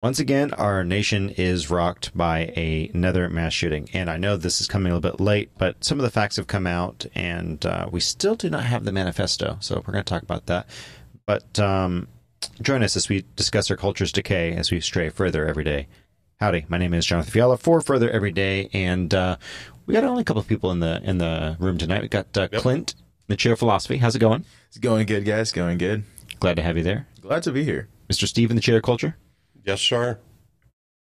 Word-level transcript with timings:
Once 0.00 0.20
again, 0.20 0.54
our 0.54 0.84
nation 0.84 1.28
is 1.30 1.70
rocked 1.70 2.16
by 2.16 2.52
a, 2.56 2.88
another 2.94 3.28
mass 3.28 3.52
shooting. 3.52 3.88
And 3.92 4.08
I 4.08 4.16
know 4.16 4.36
this 4.36 4.60
is 4.60 4.68
coming 4.68 4.92
a 4.92 4.94
little 4.94 5.10
bit 5.10 5.20
late, 5.20 5.50
but 5.58 5.82
some 5.82 5.98
of 5.98 6.04
the 6.04 6.10
facts 6.10 6.36
have 6.36 6.46
come 6.46 6.68
out, 6.68 7.04
and 7.16 7.64
uh, 7.66 7.88
we 7.90 7.98
still 7.98 8.36
do 8.36 8.48
not 8.48 8.62
have 8.62 8.84
the 8.84 8.92
manifesto. 8.92 9.56
So 9.60 9.82
we're 9.84 9.92
going 9.92 10.04
to 10.04 10.08
talk 10.08 10.22
about 10.22 10.46
that. 10.46 10.68
But 11.26 11.58
um, 11.58 12.06
join 12.62 12.84
us 12.84 12.96
as 12.96 13.08
we 13.08 13.24
discuss 13.34 13.72
our 13.72 13.76
culture's 13.76 14.12
decay 14.12 14.52
as 14.52 14.70
we 14.70 14.80
stray 14.80 15.08
further 15.08 15.44
every 15.48 15.64
day. 15.64 15.88
Howdy, 16.38 16.66
my 16.68 16.78
name 16.78 16.94
is 16.94 17.04
Jonathan 17.04 17.32
Fiala 17.32 17.56
for 17.56 17.80
Further 17.80 18.08
Every 18.08 18.30
Day, 18.30 18.70
and 18.72 19.12
uh, 19.12 19.36
we 19.86 19.94
got 19.94 20.04
only 20.04 20.20
a 20.20 20.24
couple 20.24 20.40
of 20.40 20.46
people 20.46 20.70
in 20.70 20.78
the 20.78 21.00
in 21.02 21.18
the 21.18 21.56
room 21.58 21.76
tonight. 21.76 22.02
We 22.02 22.08
got 22.08 22.38
uh, 22.38 22.46
Yep. 22.52 22.62
Clint, 22.62 22.94
the 23.26 23.34
chair 23.34 23.54
of 23.54 23.58
philosophy. 23.58 23.96
How's 23.96 24.14
it 24.14 24.20
going? 24.20 24.44
It's 24.68 24.78
going 24.78 25.06
good, 25.06 25.24
guys. 25.24 25.50
Going 25.50 25.78
good. 25.78 26.04
Glad 26.38 26.54
to 26.54 26.62
have 26.62 26.76
you 26.76 26.84
there, 26.84 27.08
Glad 27.20 27.42
to 27.42 27.50
be 27.50 27.64
here. 27.64 27.88
Mr. 28.08 28.28
Steve 28.28 28.50
in 28.50 28.54
the 28.56 28.62
chair 28.62 28.76
of 28.76 28.84
culture. 28.84 29.16
Yes, 29.64 29.80
sir. 29.80 30.18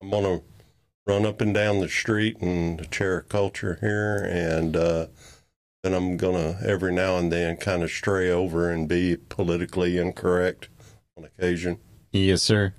I'm 0.02 0.10
gonna 0.10 0.42
run 1.08 1.26
up 1.26 1.42
and 1.42 1.54
down 1.54 1.80
the 1.80 1.90
street 1.90 2.38
and 2.42 2.80
the 2.80 2.86
chair 2.86 3.20
of 3.20 3.30
culture 3.30 3.78
here, 3.82 4.18
and 4.30 4.76
uh, 4.76 5.08
then 5.84 5.94
I'm 5.94 6.18
gonna 6.18 6.58
every 6.66 6.94
now 6.94 7.18
and 7.18 7.32
then 7.32 7.58
kind 7.58 7.84
of 7.84 7.90
stray 7.92 8.30
over 8.30 8.70
and 8.70 8.88
be 8.88 9.18
politically 9.30 9.98
incorrect 9.98 10.70
on 11.18 11.26
occasion. 11.26 11.80
Yes, 12.12 12.42
sir. 12.44 12.74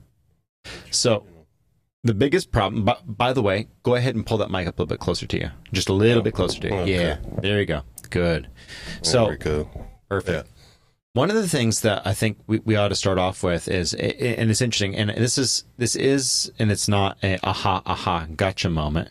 So, 0.90 1.26
the 2.04 2.14
biggest 2.14 2.52
problem, 2.52 2.84
by, 2.84 2.96
by 3.04 3.32
the 3.32 3.42
way, 3.42 3.68
go 3.82 3.94
ahead 3.96 4.14
and 4.14 4.24
pull 4.24 4.38
that 4.38 4.50
mic 4.50 4.66
up 4.68 4.78
a 4.78 4.82
little 4.82 4.86
bit 4.86 5.00
closer 5.00 5.26
to 5.26 5.38
you. 5.38 5.50
Just 5.72 5.88
a 5.88 5.92
little 5.92 6.22
bit 6.22 6.34
closer 6.34 6.60
to 6.60 6.68
you. 6.68 6.74
Okay. 6.74 6.92
Yeah, 6.92 7.16
there 7.40 7.58
you 7.60 7.66
go. 7.66 7.82
Good. 8.10 8.44
There 8.44 9.04
So, 9.04 9.34
go. 9.36 9.68
perfect. 10.08 10.48
One 11.14 11.30
of 11.30 11.36
the 11.36 11.48
things 11.48 11.80
that 11.82 12.06
I 12.06 12.12
think 12.12 12.38
we, 12.46 12.58
we 12.58 12.76
ought 12.76 12.88
to 12.88 12.96
start 12.96 13.18
off 13.18 13.42
with 13.42 13.68
is, 13.68 13.94
and 13.94 14.50
it's 14.50 14.60
interesting, 14.60 14.96
and 14.96 15.10
this 15.10 15.38
is 15.38 15.64
this 15.78 15.94
is, 15.96 16.50
and 16.58 16.70
it's 16.72 16.88
not 16.88 17.16
a 17.22 17.38
aha 17.42 17.82
aha 17.86 18.26
gotcha 18.36 18.68
moment, 18.68 19.10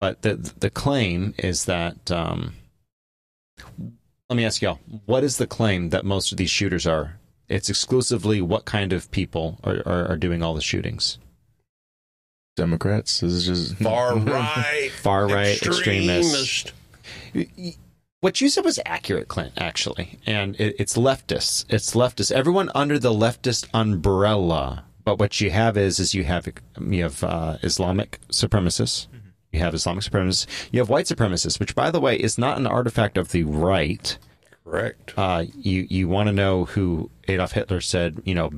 but 0.00 0.22
the 0.22 0.34
the 0.58 0.70
claim 0.70 1.34
is 1.38 1.66
that. 1.66 2.10
Um, 2.10 2.54
let 4.28 4.36
me 4.36 4.44
ask 4.44 4.60
y'all, 4.60 4.80
what 5.04 5.22
is 5.22 5.36
the 5.36 5.46
claim 5.46 5.90
that 5.90 6.04
most 6.04 6.32
of 6.32 6.38
these 6.38 6.50
shooters 6.50 6.86
are? 6.86 7.18
It's 7.48 7.68
exclusively 7.68 8.40
what 8.40 8.64
kind 8.64 8.92
of 8.92 9.08
people 9.12 9.60
are, 9.62 9.82
are, 9.86 10.08
are 10.08 10.16
doing 10.16 10.42
all 10.42 10.54
the 10.54 10.60
shootings? 10.60 11.18
Democrats. 12.56 13.20
This 13.20 13.32
is 13.32 13.46
just 13.46 13.76
Far 13.76 14.16
right, 14.18 14.90
Far 15.02 15.28
right 15.28 15.62
extremist. 15.62 16.72
extremists. 17.34 17.78
What 18.26 18.40
you 18.40 18.48
said 18.48 18.64
was 18.64 18.80
accurate, 18.84 19.28
Clint, 19.28 19.52
actually. 19.56 20.18
And 20.26 20.56
it, 20.60 20.74
it's 20.80 20.96
leftists. 20.96 21.64
It's 21.68 21.94
leftists. 21.94 22.32
Everyone 22.32 22.72
under 22.74 22.98
the 22.98 23.12
leftist 23.12 23.68
umbrella. 23.72 24.84
But 25.04 25.20
what 25.20 25.40
you 25.40 25.50
have 25.50 25.76
is, 25.76 26.00
is 26.00 26.12
you 26.12 26.24
have 26.24 26.48
you 26.80 27.04
have 27.04 27.22
uh, 27.22 27.58
Islamic 27.62 28.18
supremacists. 28.32 29.06
You 29.52 29.60
have 29.60 29.74
Islamic 29.74 30.02
supremacists. 30.02 30.48
You 30.72 30.80
have 30.80 30.88
white 30.88 31.06
supremacists, 31.06 31.60
which, 31.60 31.76
by 31.76 31.92
the 31.92 32.00
way, 32.00 32.16
is 32.16 32.36
not 32.36 32.58
an 32.58 32.66
artifact 32.66 33.16
of 33.16 33.30
the 33.30 33.44
right. 33.44 34.18
Correct. 34.64 35.14
Uh, 35.16 35.44
you 35.54 35.86
you 35.88 36.08
want 36.08 36.26
to 36.26 36.32
know 36.32 36.64
who 36.64 37.12
Adolf 37.28 37.52
Hitler 37.52 37.80
said? 37.80 38.22
You 38.24 38.34
know, 38.34 38.50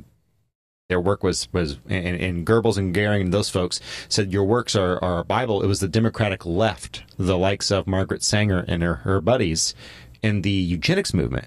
their 0.89 1.01
work 1.01 1.23
was 1.23 1.53
was 1.53 1.79
and, 1.89 2.21
and 2.21 2.47
Goebbels 2.47 2.79
and 2.79 2.95
Goering 2.95 3.23
and 3.23 3.35
those 3.35 3.51
folks 3.51 3.81
said 4.09 4.33
your 4.33 4.45
works 4.45 4.75
are, 4.75 5.03
are 5.05 5.21
a 5.21 5.25
Bible. 5.25 5.63
It 5.63 5.67
was 5.67 5.81
the 5.81 5.89
Democratic 5.89 6.47
left, 6.47 7.05
the 7.19 7.39
likes 7.39 7.71
of 7.71 7.87
Margaret 7.87 8.23
Sanger 8.23 8.65
and 8.67 8.83
her, 8.83 8.95
her 8.95 9.21
buddies 9.21 9.75
in 10.23 10.43
the 10.43 10.51
eugenics 10.51 11.13
movement. 11.13 11.47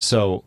So, 0.00 0.44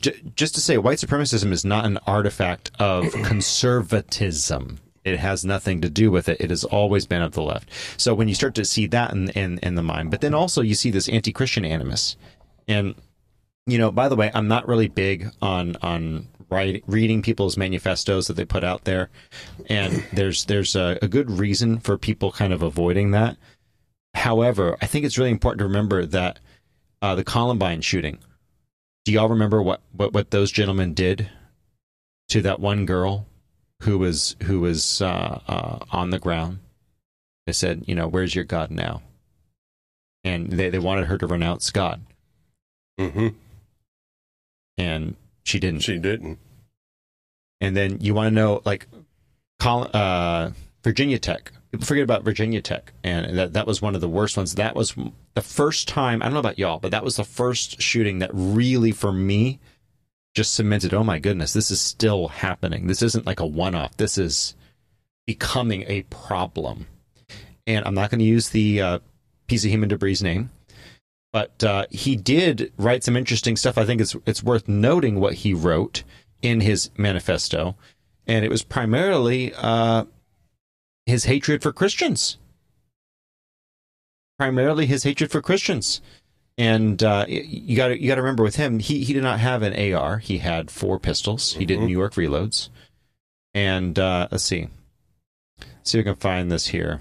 j- 0.00 0.20
just 0.34 0.54
to 0.54 0.60
say, 0.60 0.78
white 0.78 0.98
supremacism 0.98 1.52
is 1.52 1.64
not 1.64 1.84
an 1.84 1.98
artifact 2.06 2.70
of 2.78 3.12
conservatism. 3.24 4.78
It 5.04 5.18
has 5.18 5.44
nothing 5.44 5.80
to 5.82 5.90
do 5.90 6.10
with 6.10 6.28
it. 6.28 6.40
It 6.40 6.50
has 6.50 6.64
always 6.64 7.06
been 7.06 7.22
of 7.22 7.32
the 7.32 7.42
left. 7.42 7.68
So 7.98 8.14
when 8.14 8.28
you 8.28 8.34
start 8.34 8.54
to 8.54 8.64
see 8.64 8.86
that 8.88 9.12
in 9.12 9.28
in, 9.30 9.58
in 9.58 9.74
the 9.74 9.82
mind, 9.82 10.10
but 10.10 10.22
then 10.22 10.32
also 10.32 10.62
you 10.62 10.74
see 10.74 10.90
this 10.90 11.08
anti-Christian 11.08 11.64
animus, 11.66 12.16
and 12.66 12.94
you 13.66 13.78
know, 13.78 13.92
by 13.92 14.08
the 14.08 14.16
way, 14.16 14.30
I'm 14.32 14.48
not 14.48 14.66
really 14.66 14.88
big 14.88 15.30
on 15.42 15.76
on 15.82 16.28
write, 16.52 16.84
reading 16.86 17.22
people's 17.22 17.56
manifestos 17.56 18.26
that 18.28 18.34
they 18.34 18.44
put 18.44 18.62
out 18.64 18.84
there, 18.84 19.08
and 19.68 20.04
there's 20.12 20.44
there's 20.44 20.76
a, 20.76 20.98
a 21.02 21.08
good 21.08 21.30
reason 21.30 21.78
for 21.80 21.96
people 21.98 22.30
kind 22.32 22.52
of 22.52 22.62
avoiding 22.62 23.10
that. 23.12 23.36
However, 24.14 24.76
I 24.82 24.86
think 24.86 25.04
it's 25.04 25.18
really 25.18 25.30
important 25.30 25.60
to 25.60 25.64
remember 25.66 26.04
that 26.06 26.38
uh, 27.00 27.14
the 27.14 27.24
Columbine 27.24 27.80
shooting. 27.80 28.18
Do 29.04 29.12
y'all 29.12 29.28
remember 29.28 29.60
what, 29.62 29.80
what 29.92 30.12
what 30.12 30.30
those 30.30 30.52
gentlemen 30.52 30.94
did 30.94 31.28
to 32.28 32.42
that 32.42 32.60
one 32.60 32.86
girl 32.86 33.26
who 33.82 33.98
was 33.98 34.36
who 34.44 34.60
was 34.60 35.02
uh, 35.02 35.40
uh, 35.48 35.78
on 35.90 36.10
the 36.10 36.18
ground? 36.20 36.58
They 37.46 37.52
said, 37.52 37.84
you 37.88 37.94
know, 37.96 38.06
where's 38.06 38.34
your 38.36 38.44
God 38.44 38.70
now? 38.70 39.02
And 40.22 40.50
they, 40.52 40.70
they 40.70 40.78
wanted 40.78 41.06
her 41.06 41.18
to 41.18 41.26
renounce 41.26 41.70
God 41.70 42.02
Mm-hmm. 43.00 43.28
and 44.78 45.16
she 45.44 45.58
didn't. 45.58 45.80
She 45.80 45.98
didn't. 45.98 46.38
And 47.60 47.76
then 47.76 47.98
you 48.00 48.14
want 48.14 48.26
to 48.28 48.34
know, 48.34 48.62
like, 48.64 48.88
uh, 49.64 50.50
Virginia 50.82 51.18
Tech. 51.18 51.52
People 51.70 51.86
forget 51.86 52.04
about 52.04 52.24
Virginia 52.24 52.60
Tech, 52.60 52.92
and 53.02 53.38
that 53.38 53.54
that 53.54 53.66
was 53.66 53.80
one 53.80 53.94
of 53.94 54.00
the 54.00 54.08
worst 54.08 54.36
ones. 54.36 54.56
That 54.56 54.76
was 54.76 54.94
the 55.34 55.40
first 55.40 55.88
time. 55.88 56.20
I 56.20 56.26
don't 56.26 56.34
know 56.34 56.40
about 56.40 56.58
y'all, 56.58 56.78
but 56.78 56.90
that 56.90 57.04
was 57.04 57.16
the 57.16 57.24
first 57.24 57.80
shooting 57.80 58.18
that 58.18 58.30
really, 58.32 58.92
for 58.92 59.10
me, 59.10 59.58
just 60.34 60.52
cemented. 60.52 60.92
Oh 60.92 61.04
my 61.04 61.18
goodness, 61.18 61.52
this 61.52 61.70
is 61.70 61.80
still 61.80 62.28
happening. 62.28 62.88
This 62.88 63.00
isn't 63.00 63.26
like 63.26 63.40
a 63.40 63.46
one-off. 63.46 63.96
This 63.96 64.18
is 64.18 64.54
becoming 65.26 65.84
a 65.86 66.02
problem. 66.04 66.86
And 67.66 67.86
I'm 67.86 67.94
not 67.94 68.10
going 68.10 68.18
to 68.18 68.24
use 68.24 68.50
the 68.50 68.82
uh, 68.82 68.98
piece 69.46 69.64
of 69.64 69.70
human 69.70 69.88
debris 69.88 70.18
name, 70.20 70.50
but 71.32 71.64
uh, 71.64 71.86
he 71.90 72.14
did 72.16 72.72
write 72.76 73.02
some 73.04 73.16
interesting 73.16 73.56
stuff. 73.56 73.78
I 73.78 73.84
think 73.84 74.00
it's 74.00 74.14
it's 74.26 74.42
worth 74.42 74.68
noting 74.68 75.18
what 75.18 75.34
he 75.34 75.54
wrote 75.54 76.02
in 76.42 76.60
his 76.60 76.90
manifesto, 76.96 77.76
and 78.26 78.44
it 78.44 78.50
was 78.50 78.62
primarily 78.62 79.52
uh, 79.56 80.04
his 81.06 81.24
hatred 81.24 81.62
for 81.62 81.72
Christians. 81.72 82.36
Primarily 84.38 84.86
his 84.86 85.04
hatred 85.04 85.30
for 85.30 85.40
Christians, 85.40 86.00
and 86.58 87.02
uh, 87.02 87.24
you 87.28 87.76
got 87.76 87.98
you 88.00 88.08
got 88.08 88.16
to 88.16 88.22
remember 88.22 88.42
with 88.42 88.56
him, 88.56 88.78
he 88.80 89.04
he 89.04 89.12
did 89.12 89.22
not 89.22 89.38
have 89.40 89.62
an 89.62 89.94
AR. 89.94 90.18
He 90.18 90.38
had 90.38 90.70
four 90.70 90.98
pistols. 90.98 91.54
He 91.54 91.64
did 91.64 91.78
Mhm. 91.78 91.86
New 91.86 91.92
York 91.92 92.14
reloads, 92.14 92.68
and 93.54 93.96
uh, 93.98 94.26
let's 94.32 94.42
see, 94.42 94.68
see 95.84 95.98
if 95.98 96.06
I 96.06 96.10
can 96.10 96.16
find 96.16 96.50
this 96.50 96.66
here. 96.68 97.00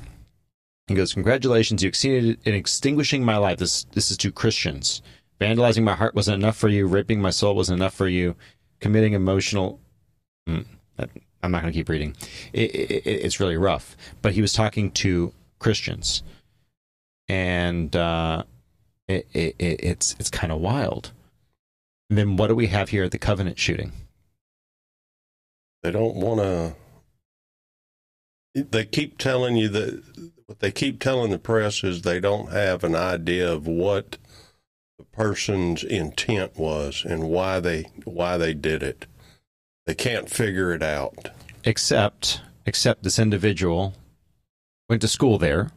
He 0.88 0.96
goes, 0.96 1.14
"Congratulations, 1.14 1.84
you 1.84 1.88
exceeded 1.88 2.40
in 2.44 2.54
extinguishing 2.54 3.24
my 3.24 3.38
life." 3.38 3.60
This 3.60 3.86
this 3.92 4.12
is 4.12 4.18
to 4.18 4.32
Christians. 4.32 5.02
Vandalizing 5.40 5.84
my 5.84 5.96
heart 5.96 6.14
wasn't 6.14 6.42
enough 6.42 6.58
for 6.58 6.70
you. 6.70 6.86
Raping 6.86 7.22
my 7.22 7.32
soul 7.32 7.56
wasn't 7.56 7.80
enough 7.80 7.94
for 7.94 8.08
you. 8.08 8.36
Committing 8.80 9.14
emotional. 9.14 9.80
Mm, 10.48 10.66
I'm 11.44 11.52
not 11.52 11.62
going 11.62 11.74
to 11.74 11.78
keep 11.80 11.90
reading. 11.90 12.16
It, 12.54 12.76
it, 12.76 13.08
it's 13.08 13.40
really 13.40 13.58
rough. 13.58 13.98
But 14.22 14.34
he 14.34 14.42
was 14.42 14.54
talking 14.54 14.92
to 14.92 15.34
Christians, 15.60 16.24
and 17.28 17.96
uh, 17.96 18.44
it, 19.08 19.28
it's 19.34 20.16
it's 20.20 20.30
kind 20.30 20.52
of 20.52 20.60
wild. 20.60 21.12
And 22.10 22.18
then 22.18 22.36
what 22.36 22.48
do 22.48 22.56
we 22.56 22.68
have 22.68 22.90
here 22.90 23.04
at 23.04 23.12
the 23.12 23.18
Covenant 23.18 23.58
shooting? 23.58 23.94
They 25.82 25.92
don't 25.92 26.16
want 26.16 26.42
to. 26.42 26.76
They 28.54 28.86
keep 28.86 29.18
telling 29.18 29.56
you 29.56 29.70
that 29.70 30.04
what 30.52 30.60
they 30.60 30.70
keep 30.72 31.00
telling 31.00 31.32
the 31.32 31.40
press 31.40 31.82
is 31.82 32.02
they 32.02 32.20
don't 32.20 32.52
have 32.52 32.84
an 32.84 32.94
idea 32.94 33.50
of 33.50 33.68
what 33.68 34.18
the 34.98 35.06
person's 35.06 35.82
intent 35.82 36.58
was 36.58 37.06
and 37.08 37.24
why 37.24 37.62
they 37.62 37.84
why 38.04 38.36
they 38.36 38.54
did 38.54 38.84
it. 38.84 39.06
They 39.86 39.96
can't 39.96 40.30
figure 40.30 40.74
it 40.74 40.84
out. 40.84 41.30
except 41.64 42.42
except 42.66 43.04
this 43.04 43.18
individual 43.18 43.94
went 44.90 45.02
to 45.04 45.08
school 45.08 45.38
there. 45.38 45.72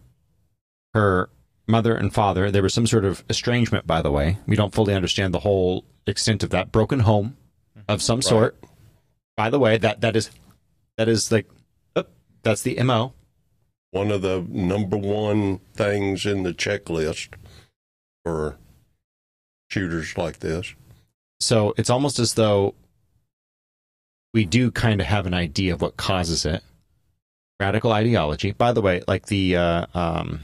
Her 0.93 1.31
mother 1.69 1.95
and 1.95 2.13
father, 2.13 2.51
there 2.51 2.63
was 2.65 2.75
some 2.75 2.89
sort 2.89 3.05
of 3.05 3.23
estrangement, 3.31 3.87
by 3.87 4.03
the 4.03 4.11
way. 4.11 4.39
We 4.49 4.57
don't 4.57 4.75
fully 4.75 4.93
understand 4.93 5.33
the 5.33 5.39
whole 5.39 5.85
extent 6.05 6.43
of 6.43 6.51
that 6.51 6.73
broken 6.73 6.99
home 6.99 7.37
of 7.87 8.03
some 8.03 8.23
sort. 8.23 8.57
By 9.37 9.51
the 9.51 9.61
way, 9.61 9.79
that 9.79 10.01
that 10.01 10.17
is 10.17 10.33
that 10.99 11.09
is 11.09 11.31
like 11.31 11.49
oh, 11.95 12.07
that's 12.43 12.63
the 12.63 12.83
mo. 12.83 13.13
One 13.95 14.11
of 14.11 14.23
the 14.23 14.45
number 14.49 14.97
one 14.97 15.61
things 15.75 16.27
in 16.27 16.43
the 16.43 16.53
checklist 16.53 17.29
for 18.25 18.57
shooters 19.71 20.19
like 20.19 20.41
this. 20.41 20.75
So 21.39 21.75
it's 21.77 21.91
almost 21.91 22.19
as 22.19 22.35
though 22.35 22.75
we 24.33 24.47
do 24.47 24.73
kind 24.73 25.01
of 25.01 25.07
have 25.07 25.27
an 25.27 25.35
idea 25.35 25.75
of 25.75 25.81
what 25.81 25.97
causes 25.97 26.45
it. 26.45 26.65
Radical 27.61 27.93
ideology. 27.93 28.51
By 28.51 28.73
the 28.73 28.83
way, 28.83 29.01
like 29.07 29.27
the 29.27 29.55
uh, 29.55 29.87
um, 29.95 30.41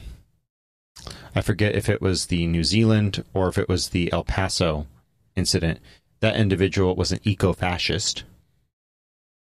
I 1.35 1.41
forget 1.41 1.75
if 1.75 1.89
it 1.89 2.01
was 2.01 2.27
the 2.27 2.47
New 2.47 2.63
Zealand 2.63 3.21
or 3.33 3.49
if 3.49 3.57
it 3.57 3.67
was 3.67 3.89
the 3.89 4.13
El 4.13 4.23
Paso 4.23 4.87
incident. 5.35 5.81
That 6.21 6.37
individual 6.37 6.95
was 6.95 7.11
an 7.11 7.19
eco-fascist, 7.23 8.23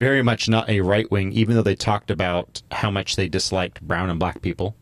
very 0.00 0.22
much 0.22 0.48
not 0.48 0.68
a 0.68 0.80
right 0.80 1.10
wing, 1.10 1.32
even 1.32 1.56
though 1.56 1.62
they 1.62 1.74
talked 1.76 2.10
about 2.10 2.62
how 2.70 2.90
much 2.90 3.16
they 3.16 3.28
disliked 3.28 3.80
brown 3.80 4.10
and 4.10 4.18
black 4.18 4.42
people 4.42 4.76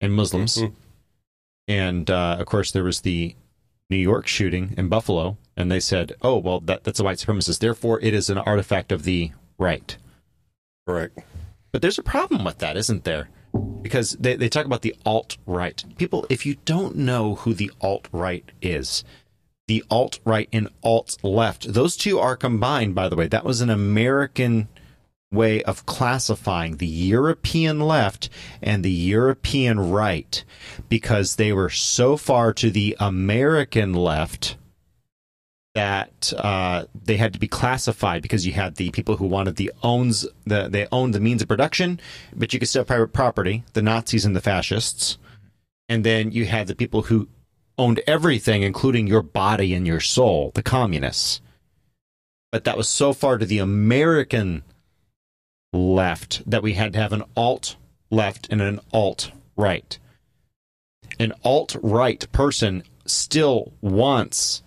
and 0.00 0.12
Muslims. 0.12 0.58
Mhm. 0.58 0.74
And 1.66 2.10
uh, 2.10 2.36
of 2.38 2.46
course, 2.46 2.70
there 2.70 2.84
was 2.84 3.00
the 3.00 3.34
New 3.88 3.96
York 3.96 4.26
shooting 4.26 4.74
in 4.76 4.88
Buffalo, 4.88 5.38
and 5.56 5.70
they 5.70 5.80
said, 5.80 6.12
"Oh, 6.20 6.36
well, 6.36 6.60
that, 6.60 6.84
that's 6.84 7.00
a 7.00 7.04
white 7.04 7.18
supremacist. 7.18 7.58
Therefore, 7.60 8.00
it 8.00 8.12
is 8.12 8.28
an 8.28 8.38
artifact 8.38 8.92
of 8.92 9.04
the 9.04 9.32
right." 9.58 9.96
Correct. 10.86 11.18
But 11.72 11.80
there's 11.80 11.98
a 11.98 12.02
problem 12.02 12.44
with 12.44 12.58
that, 12.58 12.76
isn't 12.76 13.04
there? 13.04 13.30
Because 13.82 14.12
they, 14.12 14.36
they 14.36 14.48
talk 14.48 14.66
about 14.66 14.82
the 14.82 14.94
alt 15.06 15.38
right. 15.46 15.82
People, 15.96 16.26
if 16.28 16.44
you 16.44 16.56
don't 16.64 16.96
know 16.96 17.36
who 17.36 17.54
the 17.54 17.70
alt 17.80 18.08
right 18.12 18.44
is, 18.60 19.04
the 19.66 19.84
alt 19.90 20.20
right 20.24 20.48
and 20.52 20.68
alt 20.82 21.16
left, 21.22 21.72
those 21.72 21.96
two 21.96 22.18
are 22.18 22.36
combined, 22.36 22.94
by 22.94 23.08
the 23.08 23.16
way. 23.16 23.28
That 23.28 23.44
was 23.44 23.60
an 23.60 23.70
American 23.70 24.68
way 25.32 25.62
of 25.64 25.84
classifying 25.86 26.76
the 26.76 26.86
European 26.86 27.80
left 27.80 28.28
and 28.62 28.84
the 28.84 28.90
European 28.90 29.90
right 29.90 30.44
because 30.88 31.36
they 31.36 31.52
were 31.52 31.70
so 31.70 32.16
far 32.16 32.52
to 32.52 32.70
the 32.70 32.96
American 33.00 33.92
left 33.92 34.56
that 35.74 36.32
uh, 36.38 36.84
they 36.94 37.16
had 37.16 37.32
to 37.32 37.40
be 37.40 37.48
classified 37.48 38.22
because 38.22 38.46
you 38.46 38.52
had 38.52 38.76
the 38.76 38.90
people 38.90 39.16
who 39.16 39.26
wanted 39.26 39.56
the 39.56 39.72
owns 39.82 40.24
the 40.46 40.68
they 40.68 40.86
owned 40.92 41.12
the 41.12 41.20
means 41.20 41.42
of 41.42 41.48
production, 41.48 42.00
but 42.34 42.52
you 42.52 42.60
could 42.60 42.68
still 42.68 42.80
have 42.80 42.86
private 42.86 43.12
property, 43.12 43.64
the 43.72 43.82
Nazis 43.82 44.24
and 44.24 44.36
the 44.36 44.40
fascists, 44.40 45.18
and 45.88 46.04
then 46.04 46.30
you 46.30 46.44
had 46.44 46.68
the 46.68 46.76
people 46.76 47.02
who 47.02 47.28
owned 47.78 48.00
everything, 48.06 48.62
including 48.62 49.06
your 49.06 49.22
body 49.22 49.74
and 49.74 49.86
your 49.86 50.00
soul, 50.00 50.52
the 50.54 50.62
communists. 50.62 51.40
But 52.52 52.64
that 52.64 52.76
was 52.76 52.88
so 52.88 53.12
far 53.12 53.38
to 53.38 53.46
the 53.46 53.58
American 53.58 54.62
left 55.72 56.48
that 56.48 56.62
we 56.62 56.74
had 56.74 56.92
to 56.92 56.98
have 56.98 57.12
an 57.12 57.24
alt 57.36 57.76
left 58.10 58.46
and 58.50 58.60
an 58.60 58.80
alt 58.92 59.32
right. 59.56 59.98
An 61.18 61.32
alt 61.44 61.76
right 61.82 62.30
person 62.32 62.84
still 63.06 63.72
wants 63.80 64.62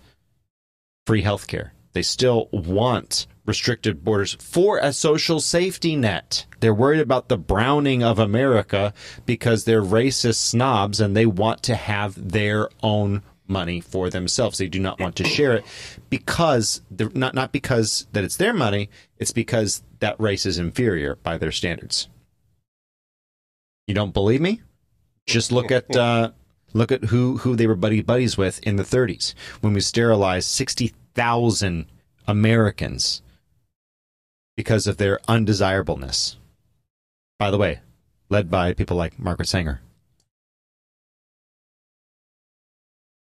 free 1.06 1.22
healthcare. 1.22 1.70
They 1.92 2.02
still 2.02 2.48
want 2.52 3.26
restricted 3.48 4.04
borders 4.04 4.34
for 4.34 4.78
a 4.78 4.92
social 4.92 5.40
safety 5.40 5.96
net. 5.96 6.44
They're 6.60 6.74
worried 6.74 7.00
about 7.00 7.28
the 7.28 7.38
browning 7.38 8.02
of 8.02 8.18
America 8.18 8.92
because 9.24 9.64
they're 9.64 9.82
racist 9.82 10.36
snobs 10.36 11.00
and 11.00 11.16
they 11.16 11.24
want 11.24 11.62
to 11.64 11.74
have 11.74 12.30
their 12.32 12.68
own 12.82 13.22
money 13.48 13.80
for 13.80 14.10
themselves. 14.10 14.58
They 14.58 14.68
do 14.68 14.78
not 14.78 15.00
want 15.00 15.16
to 15.16 15.24
share 15.24 15.54
it 15.54 15.64
because 16.10 16.82
not 16.90 17.34
not 17.34 17.50
because 17.50 18.06
that 18.12 18.22
it's 18.22 18.36
their 18.36 18.52
money, 18.52 18.90
it's 19.16 19.32
because 19.32 19.82
that 20.00 20.20
race 20.20 20.44
is 20.44 20.58
inferior 20.58 21.16
by 21.16 21.38
their 21.38 21.50
standards. 21.50 22.08
You 23.86 23.94
don't 23.94 24.12
believe 24.12 24.42
me? 24.42 24.60
Just 25.26 25.50
look 25.50 25.72
at 25.72 25.96
uh, 25.96 26.32
look 26.74 26.92
at 26.92 27.04
who 27.04 27.38
who 27.38 27.56
they 27.56 27.66
were 27.66 27.76
buddy 27.76 28.02
buddies 28.02 28.36
with 28.36 28.60
in 28.66 28.76
the 28.76 28.82
30s 28.82 29.32
when 29.62 29.72
we 29.72 29.80
sterilized 29.80 30.50
60,000 30.50 31.86
Americans 32.26 33.22
because 34.58 34.88
of 34.88 34.96
their 34.96 35.20
undesirableness. 35.28 36.36
By 37.38 37.52
the 37.52 37.58
way, 37.58 37.78
led 38.28 38.50
by 38.50 38.72
people 38.72 38.96
like 38.96 39.16
Margaret 39.16 39.46
Sanger. 39.46 39.80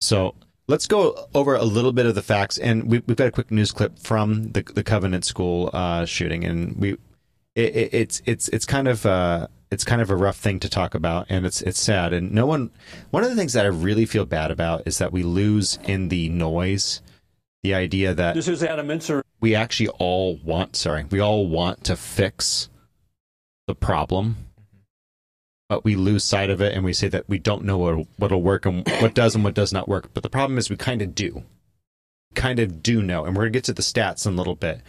So 0.02 0.36
let's 0.68 0.88
go 0.88 1.30
over 1.34 1.56
a 1.56 1.64
little 1.64 1.94
bit 1.94 2.06
of 2.06 2.16
the 2.16 2.22
facts, 2.22 2.58
and 2.58 2.84
we, 2.84 3.02
we've 3.08 3.16
got 3.16 3.28
a 3.28 3.32
quick 3.32 3.50
news 3.50 3.72
clip 3.72 3.98
from 3.98 4.52
the 4.52 4.62
the 4.62 4.84
Covenant 4.84 5.24
School 5.24 5.70
uh, 5.72 6.04
shooting, 6.04 6.44
and 6.44 6.76
we 6.76 6.98
it, 7.56 7.76
it, 7.78 7.94
it's 7.94 8.22
it's 8.26 8.50
it's 8.50 8.66
kind 8.66 8.90
of 8.90 9.06
uh, 9.06 9.48
it's 9.72 9.86
kind 9.86 10.02
of 10.02 10.10
a 10.10 10.18
rough 10.18 10.36
thing 10.36 10.60
to 10.60 10.68
talk 10.68 10.94
about, 10.96 11.28
and 11.30 11.46
it's 11.46 11.62
it's 11.62 11.80
sad. 11.80 12.12
And 12.12 12.34
no 12.34 12.46
one. 12.46 12.72
One 13.12 13.24
of 13.24 13.30
the 13.30 13.38
things 13.38 13.54
that 13.54 13.66
I 13.66 13.70
really 13.70 14.06
feel 14.06 14.26
bad 14.26 14.52
about 14.52 14.84
is 14.86 14.98
that 14.98 15.14
we 15.14 15.24
lose 15.24 15.80
in 15.86 16.10
the 16.10 16.28
noise 16.28 17.02
the 17.64 17.74
idea 17.74 18.14
that 18.14 18.36
This 18.36 18.50
is 18.50 18.64
Adam 18.64 18.88
Mincer. 18.88 19.24
We 19.42 19.56
actually 19.56 19.90
all 19.90 20.38
want. 20.38 20.76
Sorry, 20.76 21.06
we 21.10 21.20
all 21.20 21.48
want 21.48 21.84
to 21.86 21.96
fix 21.96 22.70
the 23.68 23.76
problem, 23.76 24.38
but 25.68 25.84
we 25.84 25.96
lose 25.96 26.24
sight 26.24 26.50
of 26.50 26.62
it, 26.62 26.74
and 26.74 26.86
we 26.86 26.94
say 26.94 27.10
that 27.10 27.28
we 27.28 27.40
don't 27.40 27.66
know 27.66 27.78
what 27.78 28.08
what'll 28.18 28.42
work 28.42 28.66
and 28.66 28.88
what 29.02 29.14
does 29.14 29.36
and 29.36 29.44
what 29.44 29.56
does 29.56 29.74
not 29.74 29.90
work. 29.90 30.12
But 30.14 30.24
the 30.24 30.30
problem 30.30 30.58
is, 30.58 30.70
we 30.70 30.78
kind 30.78 31.02
of 31.02 31.14
do, 31.14 31.44
kind 32.36 32.60
of 32.60 32.82
do 32.82 33.02
know, 33.02 33.26
and 33.26 33.36
we're 33.36 33.44
gonna 33.44 33.52
get 33.52 33.66
to 33.66 33.74
the 33.74 33.82
stats 33.82 34.26
in 34.26 34.34
a 34.34 34.38
little 34.38 34.56
bit. 34.56 34.82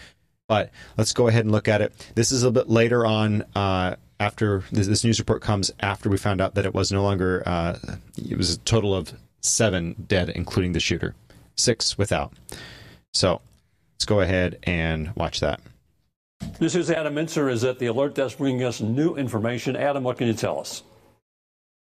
But 0.48 0.70
let's 0.98 1.14
go 1.14 1.28
ahead 1.28 1.44
and 1.44 1.52
look 1.52 1.66
at 1.66 1.80
it. 1.80 2.12
This 2.14 2.30
is 2.30 2.42
a 2.42 2.50
bit 2.50 2.68
later 2.68 3.06
on. 3.06 3.44
Uh, 3.56 3.96
after 4.20 4.62
this, 4.70 4.86
this 4.86 5.02
news 5.02 5.18
report 5.18 5.40
comes 5.42 5.72
after 5.80 6.08
we 6.08 6.18
found 6.18 6.40
out 6.40 6.54
that 6.54 6.66
it 6.66 6.74
was 6.74 6.92
no 6.92 7.02
longer. 7.02 7.42
Uh, 7.46 7.78
it 8.16 8.36
was 8.36 8.54
a 8.54 8.58
total 8.58 8.94
of 8.94 9.14
seven 9.40 10.04
dead, 10.06 10.28
including 10.28 10.72
the 10.72 10.80
shooter, 10.80 11.14
six 11.56 11.96
without. 11.96 12.32
So 13.14 13.40
let's 14.02 14.08
go 14.08 14.20
ahead 14.20 14.58
and 14.64 15.14
watch 15.14 15.38
that. 15.38 15.60
This 16.58 16.74
is 16.74 16.90
Adam 16.90 17.14
Mincer. 17.14 17.48
Is 17.48 17.62
at 17.62 17.78
the 17.78 17.86
alert 17.86 18.16
desk 18.16 18.38
bringing 18.38 18.64
us 18.64 18.80
new 18.80 19.14
information. 19.14 19.76
Adam, 19.76 20.02
what 20.02 20.18
can 20.18 20.26
you 20.26 20.34
tell 20.34 20.58
us? 20.58 20.82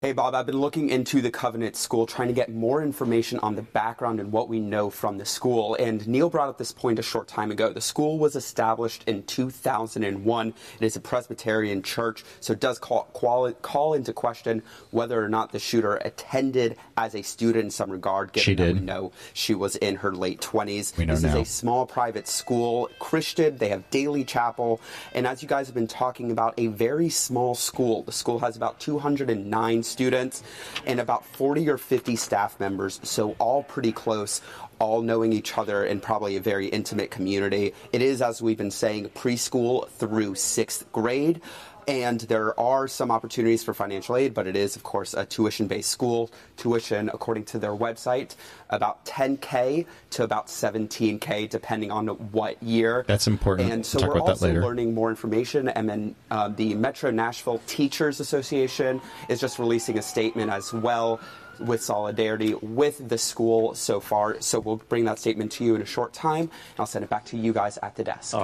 Hey, 0.02 0.14
Bob, 0.14 0.34
I've 0.34 0.46
been 0.46 0.62
looking 0.62 0.90
into 0.90 1.20
the 1.22 1.30
Covenant 1.30 1.76
School, 1.76 2.06
trying 2.06 2.30
to 2.30 2.34
get 2.34 2.50
more 2.50 2.82
information 2.82 3.38
on 3.40 3.56
the 3.56 3.64
background 3.64 4.22
and 4.22 4.32
what 4.32 4.48
we 4.48 4.62
know 4.62 4.90
from 4.90 5.18
the 5.18 5.26
school. 5.26 5.76
And 5.76 6.08
Neil 6.08 6.30
brought 6.30 6.48
up 6.48 6.58
this 6.58 6.72
point 6.72 7.00
a 7.00 7.02
short 7.02 7.28
time 7.28 7.52
ago. 7.52 7.74
The 7.74 7.82
school 7.82 8.18
was 8.18 8.38
established 8.38 9.04
in 9.08 9.24
2001. 9.24 10.54
It 10.80 10.86
is 10.86 10.96
a 10.96 11.02
Presbyterian 11.02 11.84
church, 11.84 12.24
so 12.40 12.54
it 12.54 12.62
does 12.62 12.80
call, 12.80 13.10
call, 13.12 13.52
call 13.52 13.94
into 13.94 14.14
question 14.14 14.64
whether 14.92 15.22
or 15.22 15.28
not 15.28 15.52
the 15.52 15.60
shooter 15.60 15.96
attended 15.96 16.78
as 16.96 17.14
a 17.14 17.22
student 17.22 17.66
in 17.66 17.70
some 17.70 17.90
regard, 17.90 18.32
given 18.32 18.46
She 18.46 18.56
that 18.56 18.64
did. 18.68 18.80
we 18.80 18.86
know 18.86 19.12
she 19.34 19.54
was 19.54 19.76
in 19.76 19.98
her 19.98 20.16
late 20.16 20.40
20s. 20.40 20.96
We 20.96 21.08
know 21.08 21.16
this 21.16 21.24
now. 21.24 21.40
is 21.42 21.50
a 21.50 21.52
small 21.52 21.86
private 21.86 22.30
school, 22.30 22.90
Christian. 23.00 23.58
They 23.58 23.68
have 23.68 23.90
daily 23.90 24.24
chapel. 24.24 24.80
And 25.14 25.28
as 25.28 25.42
you 25.44 25.50
guys 25.50 25.68
have 25.68 25.76
been 25.76 25.88
talking 25.88 26.32
about, 26.32 26.54
a 26.58 26.68
very 26.68 27.10
small 27.10 27.54
school. 27.54 28.04
The 28.04 28.14
school 28.14 28.40
has 28.40 28.56
about 28.56 28.80
209 28.80 29.84
students 29.90 30.44
and 30.86 31.00
about 31.00 31.26
40 31.26 31.70
or 31.70 31.78
50 31.78 32.16
staff 32.16 32.60
members, 32.60 33.00
so 33.04 33.36
all 33.40 33.64
pretty 33.64 33.92
close. 33.92 34.42
All 34.80 35.02
knowing 35.02 35.34
each 35.34 35.58
other 35.58 35.84
and 35.84 36.02
probably 36.02 36.38
a 36.38 36.40
very 36.40 36.68
intimate 36.68 37.12
community. 37.12 37.74
It 37.92 38.02
is, 38.02 38.22
as 38.22 38.42
we've 38.42 38.58
been 38.58 38.72
saying, 38.72 39.10
preschool 39.10 39.90
through 39.90 40.36
sixth 40.36 40.90
grade. 40.94 41.42
And 41.90 42.20
there 42.22 42.58
are 42.60 42.88
some 42.88 43.10
opportunities 43.10 43.64
for 43.64 43.74
financial 43.74 44.16
aid, 44.16 44.36
but 44.36 44.46
it 44.46 44.56
is, 44.56 44.76
of 44.76 44.84
course, 44.84 45.16
a 45.16 45.26
tuition 45.26 45.66
based 45.66 45.90
school. 45.90 46.30
Tuition, 46.56 47.10
according 47.10 47.46
to 47.46 47.58
their 47.58 47.72
website, 47.72 48.36
about 48.70 49.04
10K 49.06 49.88
to 50.12 50.24
about 50.24 50.46
17K, 50.46 51.50
depending 51.50 51.90
on 51.90 52.10
what 52.32 52.62
year. 52.62 53.06
That's 53.08 53.26
important. 53.26 53.72
And 53.72 53.84
so 53.84 53.98
We'll 54.02 54.10
we're 54.10 54.20
also 54.22 54.54
learning 54.54 54.94
more 54.94 55.10
information. 55.10 55.68
And 55.70 55.90
then 55.90 56.16
uh, 56.30 56.50
the 56.50 56.76
Metro 56.76 57.10
Nashville 57.10 57.60
Teachers 57.66 58.20
Association 58.20 59.02
is 59.28 59.40
just 59.40 59.58
releasing 59.58 59.98
a 59.98 60.04
statement 60.04 60.52
as 60.52 60.72
well 60.72 61.20
with 61.60 61.82
solidarity 61.82 62.54
with 62.54 63.10
the 63.10 63.18
school 63.18 63.74
so 63.74 64.00
far. 64.00 64.40
So 64.42 64.60
we'll 64.60 64.78
bring 64.78 65.06
that 65.06 65.18
statement 65.18 65.52
to 65.54 65.66
you 65.66 65.74
in 65.74 65.82
a 65.82 65.86
short 65.88 66.14
time. 66.14 66.44
And 66.44 66.52
I'll 66.78 66.86
send 66.86 67.04
it 67.04 67.10
back 67.10 67.26
to 67.26 67.38
you 67.38 67.52
guys 67.52 67.80
at 67.82 67.96
the 67.96 68.04
desk. 68.04 68.36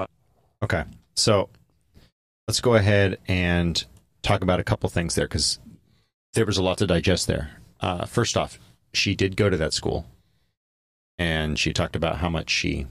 Okay. 0.64 0.84
So 1.14 1.50
let's 2.48 2.62
go 2.62 2.75
ahead 2.75 3.18
and 3.28 3.86
talk 4.22 4.42
about 4.42 4.60
a 4.60 4.64
couple 4.64 4.90
things 4.90 5.16
there 5.16 5.25
because 5.28 5.60
there 6.34 6.46
was 6.46 6.58
a 6.58 6.64
lot 6.64 6.78
to 6.80 6.88
digest 6.88 7.28
there. 7.28 7.52
Uh, 7.82 8.06
first 8.06 8.38
off, 8.38 8.60
she 8.94 9.16
did 9.16 9.36
go 9.36 9.50
to 9.50 9.58
that 9.58 9.74
school 9.74 10.06
and 11.18 11.58
she 11.58 11.74
talked 11.74 11.96
about 11.96 12.18
how 12.18 12.30
much 12.30 12.50
she 12.50 12.88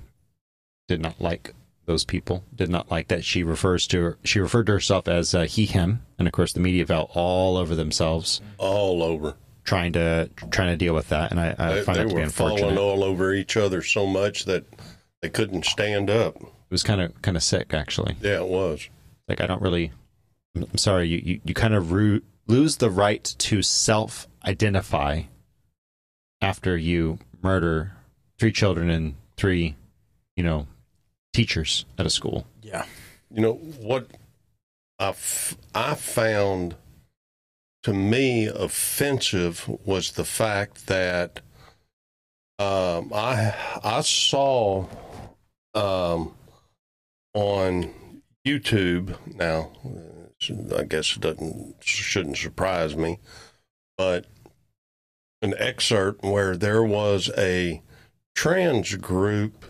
did 0.88 1.00
not 1.00 1.20
like 1.20 1.54
those 1.86 2.04
people, 2.04 2.42
did 2.54 2.70
not 2.70 2.90
like 2.90 3.08
that 3.08 3.24
she 3.24 3.42
refers 3.42 3.86
to 3.88 4.00
her, 4.02 4.18
she 4.24 4.40
referred 4.40 4.66
to 4.66 4.72
herself 4.72 5.06
as 5.06 5.34
uh, 5.34 5.42
he, 5.42 5.66
him. 5.66 6.02
And 6.18 6.26
of 6.26 6.32
course, 6.32 6.52
the 6.52 6.60
media 6.60 6.86
fell 6.86 7.10
all 7.14 7.56
over 7.56 7.74
themselves 7.74 8.40
all 8.58 9.02
over. 9.02 9.36
trying 9.64 9.92
to 9.92 10.30
trying 10.50 10.68
to 10.68 10.76
deal 10.76 10.94
with 10.94 11.08
that. 11.10 11.30
And 11.30 11.38
I, 11.40 11.54
I 11.58 11.74
They, 11.74 11.82
find 11.82 11.98
they 11.98 12.02
that 12.04 12.08
to 12.08 12.14
be 12.14 12.22
were 12.22 12.28
falling 12.30 12.54
unfortunate. 12.64 12.80
all 12.80 13.04
over 13.04 13.34
each 13.34 13.56
other 13.56 13.82
so 13.82 14.06
much 14.06 14.46
that 14.46 14.64
they 15.20 15.28
couldn't 15.28 15.64
stand 15.66 16.08
up. 16.10 16.36
It 16.42 16.48
was 16.70 16.82
kind 16.82 17.00
of 17.02 17.20
kind 17.22 17.36
of 17.36 17.42
sick, 17.42 17.74
actually. 17.74 18.16
Yeah, 18.22 18.40
it 18.40 18.48
was. 18.48 18.88
Like 19.28 19.40
I 19.40 19.46
don't 19.46 19.62
really. 19.62 19.92
I'm 20.56 20.78
sorry. 20.78 21.08
You 21.08 21.20
you, 21.24 21.40
you 21.44 21.54
kind 21.54 21.74
of 21.74 21.92
ru- 21.92 22.22
lose 22.46 22.76
the 22.76 22.90
right 22.90 23.24
to 23.24 23.62
self 23.62 24.28
identify 24.44 25.22
after 26.40 26.76
you 26.76 27.18
murder 27.42 27.92
three 28.38 28.52
children 28.52 28.90
and 28.90 29.14
three, 29.36 29.74
you 30.36 30.44
know, 30.44 30.66
teachers 31.32 31.84
at 31.98 32.06
a 32.06 32.10
school. 32.10 32.46
Yeah. 32.62 32.84
You 33.30 33.40
know 33.42 33.54
what 33.54 34.08
I, 34.98 35.08
f- 35.08 35.56
I 35.74 35.94
found 35.94 36.76
to 37.82 37.92
me 37.92 38.46
offensive 38.46 39.68
was 39.84 40.12
the 40.12 40.24
fact 40.24 40.86
that 40.86 41.40
um, 42.58 43.12
I 43.12 43.54
I 43.82 44.00
saw 44.02 44.86
um, 45.74 46.32
on 47.34 47.90
YouTube 48.46 49.16
now. 49.36 49.72
I 50.76 50.84
guess 50.84 51.16
it 51.16 51.20
doesn't 51.20 51.76
shouldn't 51.80 52.36
surprise 52.36 52.96
me, 52.96 53.18
but 53.96 54.26
an 55.40 55.54
excerpt 55.58 56.22
where 56.22 56.56
there 56.56 56.82
was 56.82 57.30
a 57.36 57.82
trans 58.34 58.94
group. 58.96 59.64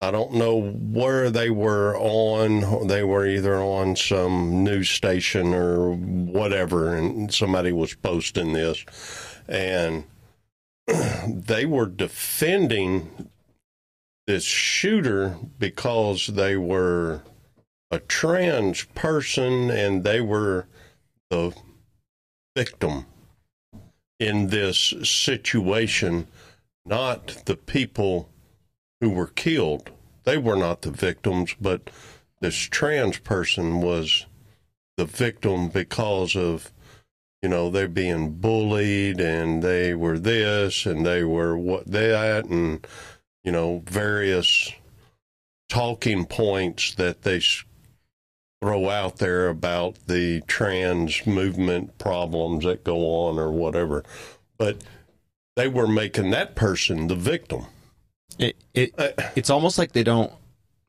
I 0.00 0.10
don't 0.10 0.32
know 0.34 0.58
where 0.58 1.30
they 1.30 1.50
were 1.50 1.94
on. 1.98 2.86
They 2.86 3.02
were 3.02 3.26
either 3.26 3.56
on 3.56 3.96
some 3.96 4.64
news 4.64 4.88
station 4.88 5.52
or 5.52 5.92
whatever, 5.92 6.94
and 6.94 7.32
somebody 7.32 7.72
was 7.72 7.94
posting 7.94 8.54
this, 8.54 8.84
and 9.46 10.04
they 11.26 11.66
were 11.66 11.86
defending 11.86 13.28
this 14.26 14.44
shooter 14.44 15.36
because 15.58 16.28
they 16.28 16.56
were 16.56 17.22
a 17.90 17.98
trans 17.98 18.84
person 18.94 19.70
and 19.70 20.04
they 20.04 20.20
were 20.20 20.66
the 21.28 21.54
victim 22.56 23.06
in 24.18 24.48
this 24.48 24.94
situation, 25.02 26.26
not 26.84 27.42
the 27.46 27.56
people 27.56 28.28
who 29.00 29.10
were 29.10 29.28
killed. 29.28 29.90
They 30.24 30.38
were 30.38 30.56
not 30.56 30.82
the 30.82 30.90
victims, 30.90 31.56
but 31.60 31.90
this 32.40 32.56
trans 32.56 33.18
person 33.18 33.80
was 33.80 34.26
the 34.96 35.06
victim 35.06 35.68
because 35.68 36.36
of, 36.36 36.70
you 37.42 37.48
know, 37.48 37.70
they're 37.70 37.88
being 37.88 38.34
bullied 38.34 39.18
and 39.20 39.62
they 39.62 39.94
were 39.94 40.18
this 40.18 40.84
and 40.84 41.04
they 41.04 41.24
were 41.24 41.56
what 41.56 41.86
that 41.90 42.44
and, 42.44 42.86
you 43.42 43.50
know, 43.50 43.82
various 43.86 44.70
talking 45.70 46.26
points 46.26 46.94
that 46.96 47.22
they 47.22 47.40
throw 48.60 48.90
out 48.90 49.16
there 49.16 49.48
about 49.48 49.96
the 50.06 50.42
trans 50.42 51.26
movement 51.26 51.96
problems 51.98 52.64
that 52.64 52.84
go 52.84 52.98
on 52.98 53.38
or 53.38 53.50
whatever. 53.50 54.04
But 54.58 54.84
they 55.56 55.68
were 55.68 55.88
making 55.88 56.30
that 56.30 56.54
person 56.54 57.06
the 57.06 57.14
victim. 57.14 57.66
It, 58.38 58.56
it 58.74 58.92
Uh, 58.98 59.10
it's 59.34 59.50
almost 59.50 59.78
like 59.78 59.92
they 59.92 60.04
don't 60.04 60.32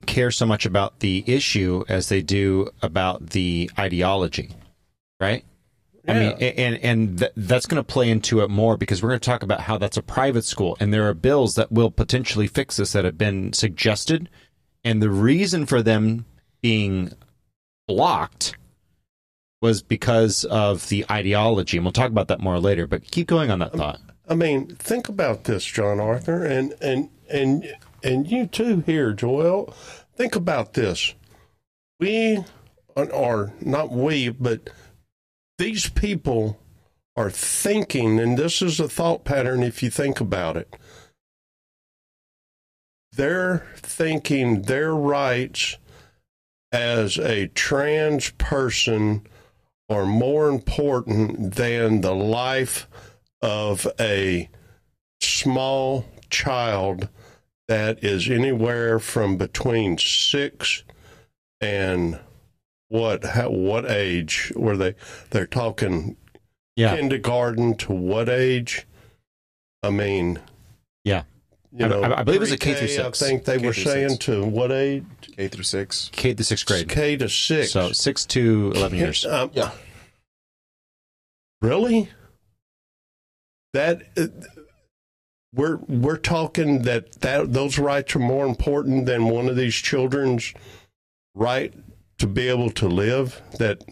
care 0.06 0.32
so 0.32 0.46
much 0.46 0.66
about 0.66 1.00
the 1.00 1.24
issue 1.28 1.84
as 1.88 2.10
they 2.10 2.22
do 2.22 2.70
about 2.82 3.32
the 3.32 3.70
ideology, 3.78 4.52
right? 5.20 5.46
I 6.08 6.14
mean, 6.14 6.32
and 6.32 6.78
and 6.78 7.20
th- 7.20 7.32
that's 7.38 7.68
going 7.68 7.78
to 7.78 7.84
play 7.84 8.10
into 8.10 8.42
it 8.42 8.50
more 8.50 8.76
because 8.76 9.04
we're 9.04 9.10
going 9.10 9.20
to 9.20 9.30
talk 9.30 9.44
about 9.44 9.62
how 9.62 9.78
that's 9.78 9.98
a 9.98 10.02
private 10.02 10.46
school, 10.46 10.76
and 10.80 10.92
there 10.92 11.08
are 11.08 11.14
bills 11.14 11.56
that 11.56 11.72
will 11.72 11.92
potentially 11.92 12.48
fix 12.48 12.78
this 12.78 12.94
that 12.94 13.06
have 13.06 13.20
been 13.20 13.54
suggested, 13.54 14.28
and 14.84 15.02
the 15.02 15.12
reason 15.12 15.68
for 15.68 15.84
them 15.84 16.26
being 16.62 17.14
blocked 17.88 18.56
was 19.62 19.82
because 19.82 20.44
of 20.46 20.90
the 20.90 21.06
ideology, 21.10 21.78
and 21.78 21.86
we'll 21.86 21.92
talk 21.92 22.10
about 22.10 22.28
that 22.30 22.40
more 22.40 22.60
later. 22.60 22.88
But 22.88 23.10
keep 23.12 23.28
going 23.28 23.52
on 23.52 23.60
that 23.60 23.74
um, 23.74 23.80
thought. 23.80 24.02
I 24.28 24.36
mean, 24.36 24.76
think 24.76 25.10
about 25.10 25.44
this, 25.44 25.64
John 25.64 26.00
Arthur, 26.00 26.46
and 26.46 26.74
and 26.82 27.10
and 27.30 27.76
and 28.04 28.30
you 28.30 28.48
too 28.48 28.84
here, 28.86 29.14
Joel. 29.14 29.74
Think 30.16 30.36
about 30.36 30.74
this. 30.74 31.14
We 32.00 32.44
are 32.96 33.54
not 33.62 33.92
we, 33.92 34.30
but 34.30 34.70
these 35.58 35.90
people 35.90 36.60
are 37.16 37.30
thinking, 37.30 38.20
and 38.20 38.38
this 38.38 38.62
is 38.62 38.80
a 38.80 38.90
thought 38.90 39.24
pattern 39.24 39.64
if 39.64 39.84
you 39.84 39.90
think 39.90 40.20
about 40.20 40.58
it. 40.58 40.76
They're 43.12 43.68
thinking 43.76 44.64
their 44.64 44.96
rights 44.96 45.78
as 46.72 47.18
a 47.18 47.48
trans 47.48 48.32
person 48.32 49.26
are 49.90 50.06
more 50.06 50.48
important 50.48 51.56
than 51.56 52.02
the 52.02 52.16
life 52.16 52.88
of 53.42 53.88
a 54.00 54.50
small 55.20 56.06
child 56.30 57.10
that 57.68 58.04
is 58.04 58.30
anywhere 58.30 59.00
from 59.00 59.38
between 59.38 59.98
six 59.98 60.84
and 61.60 62.20
what 62.90 63.24
how, 63.24 63.50
what 63.50 63.90
age? 63.90 64.52
Were 64.56 64.76
they 64.76 64.96
they're 65.30 65.46
talking 65.46 66.18
Yeah, 66.76 66.96
kindergarten 66.96 67.76
to 67.78 67.94
what 67.94 68.30
age? 68.30 68.86
I 69.84 69.90
mean 69.90 70.40
yeah. 71.04 71.24
You 71.74 71.86
I- 71.86 71.90
know 71.90 72.02
I- 72.04 72.20
I 72.20 72.24
believe 72.24 72.38
it 72.42 72.42
was 72.42 72.52
a 72.52 72.58
K 72.58 72.74
through 72.74 72.88
six. 72.90 73.22
i 73.22 73.28
think 73.28 73.46
they 73.46 73.58
K 73.60 73.66
were 73.66 73.74
saying 73.74 74.10
six. 74.10 74.26
to 74.26 74.44
what 74.46 74.72
age 74.72 75.04
K 75.36 75.48
through 75.48 75.64
six. 75.64 76.10
K 76.12 76.34
the 76.34 76.44
sixth 76.44 76.66
grade. 76.66 76.90
k 76.90 77.16
to 77.18 77.30
six 77.30 77.72
So 77.72 77.92
six 77.92 78.26
to 78.28 78.72
eleven 78.76 78.98
years. 78.98 79.26
Um, 79.26 79.52
Yeah. 79.54 79.72
Really? 81.62 82.10
That 83.74 84.04
uh, 84.18 84.28
we're 85.54 85.78
we're 85.88 86.18
talking 86.18 86.82
that, 86.84 87.22
that 87.22 87.54
those 87.54 87.78
rights 87.78 88.16
are 88.16 88.20
more 88.20 88.46
important 88.46 89.06
than 89.06 89.26
one 89.26 89.48
of 89.48 89.56
these 89.56 89.76
children's 89.76 90.54
right 91.36 91.74
to 92.18 92.28
be 92.28 92.48
able 92.50 92.72
to 92.72 92.88
live. 92.88 93.42
That 93.60 93.84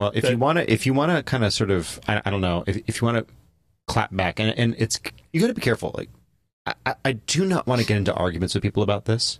Well, 0.00 0.12
if 0.14 0.22
that- 0.22 0.30
you 0.32 0.38
want 0.38 0.58
to, 0.58 0.70
if 0.72 0.86
you 0.86 0.94
want 0.94 1.12
to 1.12 1.22
kind 1.22 1.44
of 1.44 1.52
sort 1.52 1.70
of, 1.70 1.98
I, 2.06 2.20
I 2.24 2.30
don't 2.30 2.40
know, 2.40 2.62
if, 2.66 2.76
if 2.86 3.00
you 3.00 3.06
want 3.06 3.26
to 3.26 3.34
clap 3.88 4.14
back, 4.14 4.38
and 4.38 4.56
and 4.58 4.74
it's 4.78 5.00
you 5.32 5.40
got 5.40 5.48
to 5.48 5.54
be 5.54 5.62
careful. 5.62 5.92
Like, 5.96 6.10
I, 6.86 6.94
I- 7.04 7.12
do 7.12 7.44
not 7.44 7.66
want 7.66 7.80
to 7.80 7.86
get 7.86 7.96
into 7.96 8.14
arguments 8.14 8.54
with 8.54 8.62
people 8.62 8.82
about 8.82 9.04
this, 9.04 9.38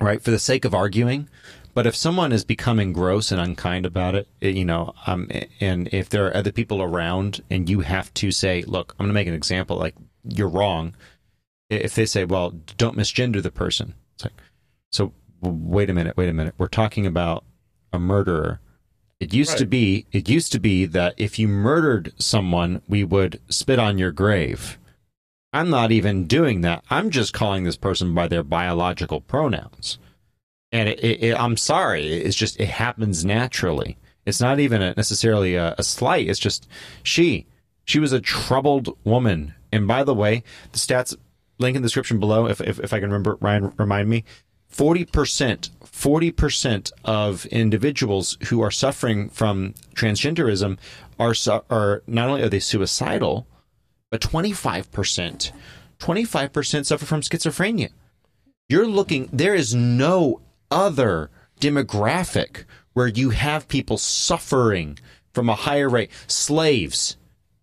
right? 0.00 0.22
For 0.22 0.30
the 0.30 0.38
sake 0.38 0.64
of 0.64 0.74
arguing. 0.74 1.28
But 1.74 1.86
if 1.86 1.94
someone 1.94 2.32
is 2.32 2.44
becoming 2.44 2.92
gross 2.92 3.30
and 3.30 3.40
unkind 3.40 3.86
about 3.86 4.14
it, 4.16 4.26
it, 4.40 4.56
you 4.56 4.64
know, 4.64 4.94
um, 5.06 5.28
and 5.60 5.88
if 5.92 6.08
there 6.08 6.26
are 6.26 6.36
other 6.36 6.50
people 6.50 6.82
around, 6.82 7.40
and 7.50 7.68
you 7.70 7.80
have 7.80 8.12
to 8.14 8.32
say, 8.32 8.62
"Look, 8.66 8.94
I'm 8.98 9.04
going 9.04 9.10
to 9.10 9.14
make 9.14 9.28
an 9.28 9.34
example. 9.34 9.76
Like, 9.76 9.94
you're 10.24 10.48
wrong." 10.48 10.94
If 11.70 11.94
they 11.94 12.06
say, 12.06 12.24
"Well, 12.24 12.50
don't 12.78 12.96
misgender 12.96 13.40
the 13.42 13.52
person," 13.52 13.94
it's 14.14 14.24
like, 14.24 14.32
so 14.90 15.12
wait 15.40 15.88
a 15.90 15.94
minute, 15.94 16.16
wait 16.16 16.28
a 16.28 16.32
minute. 16.32 16.54
We're 16.58 16.66
talking 16.66 17.06
about 17.06 17.44
a 17.92 17.98
murderer. 18.00 18.60
It 19.20 19.32
used 19.34 19.52
to 19.58 19.66
be 19.66 20.06
it 20.10 20.28
used 20.28 20.50
to 20.52 20.58
be 20.60 20.84
that 20.86 21.14
if 21.16 21.38
you 21.38 21.46
murdered 21.46 22.12
someone, 22.18 22.82
we 22.88 23.04
would 23.04 23.40
spit 23.48 23.78
on 23.78 23.98
your 23.98 24.10
grave. 24.10 24.78
I'm 25.52 25.70
not 25.70 25.92
even 25.92 26.26
doing 26.26 26.60
that. 26.62 26.84
I'm 26.90 27.10
just 27.10 27.32
calling 27.32 27.64
this 27.64 27.76
person 27.76 28.14
by 28.14 28.28
their 28.28 28.42
biological 28.42 29.20
pronouns. 29.20 29.98
And 30.70 30.88
it, 30.88 31.00
it, 31.02 31.22
it, 31.22 31.40
I'm 31.40 31.56
sorry, 31.56 32.06
it's 32.06 32.36
just 32.36 32.60
it 32.60 32.68
happens 32.68 33.24
naturally. 33.24 33.96
It's 34.26 34.40
not 34.40 34.60
even 34.60 34.82
a, 34.82 34.92
necessarily 34.94 35.54
a, 35.54 35.74
a 35.78 35.82
slight. 35.82 36.28
It's 36.28 36.38
just 36.38 36.68
she. 37.02 37.46
She 37.84 37.98
was 37.98 38.12
a 38.12 38.20
troubled 38.20 38.94
woman. 39.04 39.54
And 39.72 39.88
by 39.88 40.04
the 40.04 40.14
way, 40.14 40.42
the 40.72 40.78
stats 40.78 41.16
link 41.58 41.74
in 41.74 41.82
the 41.82 41.86
description 41.86 42.20
below. 42.20 42.46
If 42.46 42.60
if, 42.60 42.78
if 42.78 42.92
I 42.92 43.00
can 43.00 43.08
remember, 43.08 43.38
Ryan, 43.40 43.72
remind 43.78 44.10
me. 44.10 44.24
Forty 44.66 45.06
percent, 45.06 45.70
forty 45.82 46.30
percent 46.30 46.92
of 47.04 47.46
individuals 47.46 48.36
who 48.48 48.60
are 48.60 48.70
suffering 48.70 49.30
from 49.30 49.72
transgenderism 49.94 50.76
are 51.18 51.34
are 51.70 52.02
not 52.06 52.28
only 52.28 52.42
are 52.42 52.50
they 52.50 52.60
suicidal, 52.60 53.46
but 54.10 54.20
twenty 54.20 54.52
five 54.52 54.90
percent, 54.92 55.52
twenty 55.98 56.24
five 56.24 56.52
percent 56.52 56.86
suffer 56.86 57.06
from 57.06 57.20
schizophrenia. 57.20 57.90
You're 58.68 58.86
looking. 58.86 59.28
There 59.32 59.54
is 59.54 59.74
no 59.74 60.40
other 60.70 61.30
demographic 61.60 62.64
where 62.92 63.06
you 63.06 63.30
have 63.30 63.68
people 63.68 63.98
suffering 63.98 64.98
from 65.32 65.48
a 65.48 65.54
higher 65.54 65.88
rate. 65.88 66.10
Slaves 66.26 67.16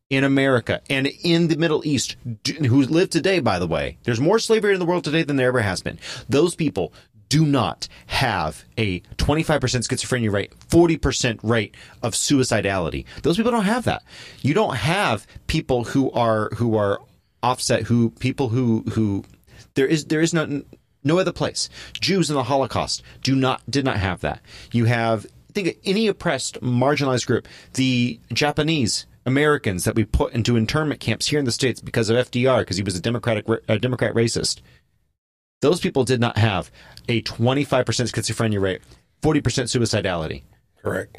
in 0.10 0.24
America 0.24 0.82
and 0.90 1.08
in 1.24 1.48
the 1.48 1.58
Middle 1.58 1.86
East 1.86 2.16
who 2.46 2.84
live 2.84 3.10
today, 3.10 3.40
by 3.40 3.60
the 3.60 3.68
way. 3.68 3.98
There's 4.04 4.22
more 4.22 4.40
slavery 4.40 4.74
in 4.74 4.80
the 4.80 4.86
world 4.86 5.04
today 5.04 5.24
than 5.24 5.36
there 5.36 5.48
ever 5.48 5.62
has 5.62 5.82
been. 5.82 6.00
Those 6.30 6.56
people 6.56 6.94
do 7.30 7.46
not 7.46 7.88
have 8.08 8.66
a 8.78 9.00
25% 9.18 9.60
schizophrenia 9.60 10.32
rate, 10.32 10.54
40% 10.70 11.40
rate 11.44 11.76
of 12.04 12.14
suicidality. 12.14 13.06
Those 13.24 13.38
people 13.38 13.52
don't 13.52 13.66
have 13.66 13.86
that. 13.86 14.04
You 14.42 14.54
don't 14.54 14.76
have 14.76 15.26
people 15.48 15.86
who 15.86 16.12
are 16.12 16.50
who 16.56 16.78
are 16.78 17.00
offset 17.44 17.84
who 17.84 18.10
people 18.10 18.50
who 18.50 18.84
who 18.94 19.24
there 19.76 19.86
is 19.86 20.06
there 20.06 20.22
is 20.22 20.34
no 20.34 20.64
no 21.04 21.20
other 21.20 21.32
place. 21.32 21.70
Jews 21.94 22.30
in 22.30 22.36
the 22.36 22.44
Holocaust 22.44 23.04
do 23.22 23.36
not 23.36 23.62
did 23.70 23.86
not 23.86 23.98
have 23.98 24.22
that. 24.22 24.42
You 24.72 24.86
have 24.86 25.28
think 25.54 25.68
of 25.70 25.76
any 25.86 26.08
oppressed, 26.08 26.60
marginalized 26.62 27.26
group. 27.26 27.48
The 27.74 28.20
Japanese 28.34 29.06
Americans 29.26 29.86
that 29.86 29.96
we 29.96 30.06
put 30.06 30.34
into 30.34 30.56
internment 30.56 31.00
camps 31.00 31.28
here 31.28 31.40
in 31.40 31.46
the 31.46 31.52
states 31.52 31.82
because 31.82 32.10
of 32.10 32.18
FDR, 32.18 32.60
because 32.60 32.78
he 32.78 32.84
was 32.84 32.96
a 32.96 33.02
democratic 33.02 33.48
a 33.68 33.80
Democrat 33.80 34.14
racist. 34.14 34.62
Those 35.66 35.80
people 35.80 36.04
did 36.04 36.20
not 36.20 36.38
have 36.38 36.72
a 37.10 37.22
25% 37.24 37.66
schizophrenia 37.66 38.62
rate, 38.62 38.82
40% 39.22 39.42
suicidality 39.42 40.44
correct? 40.82 41.18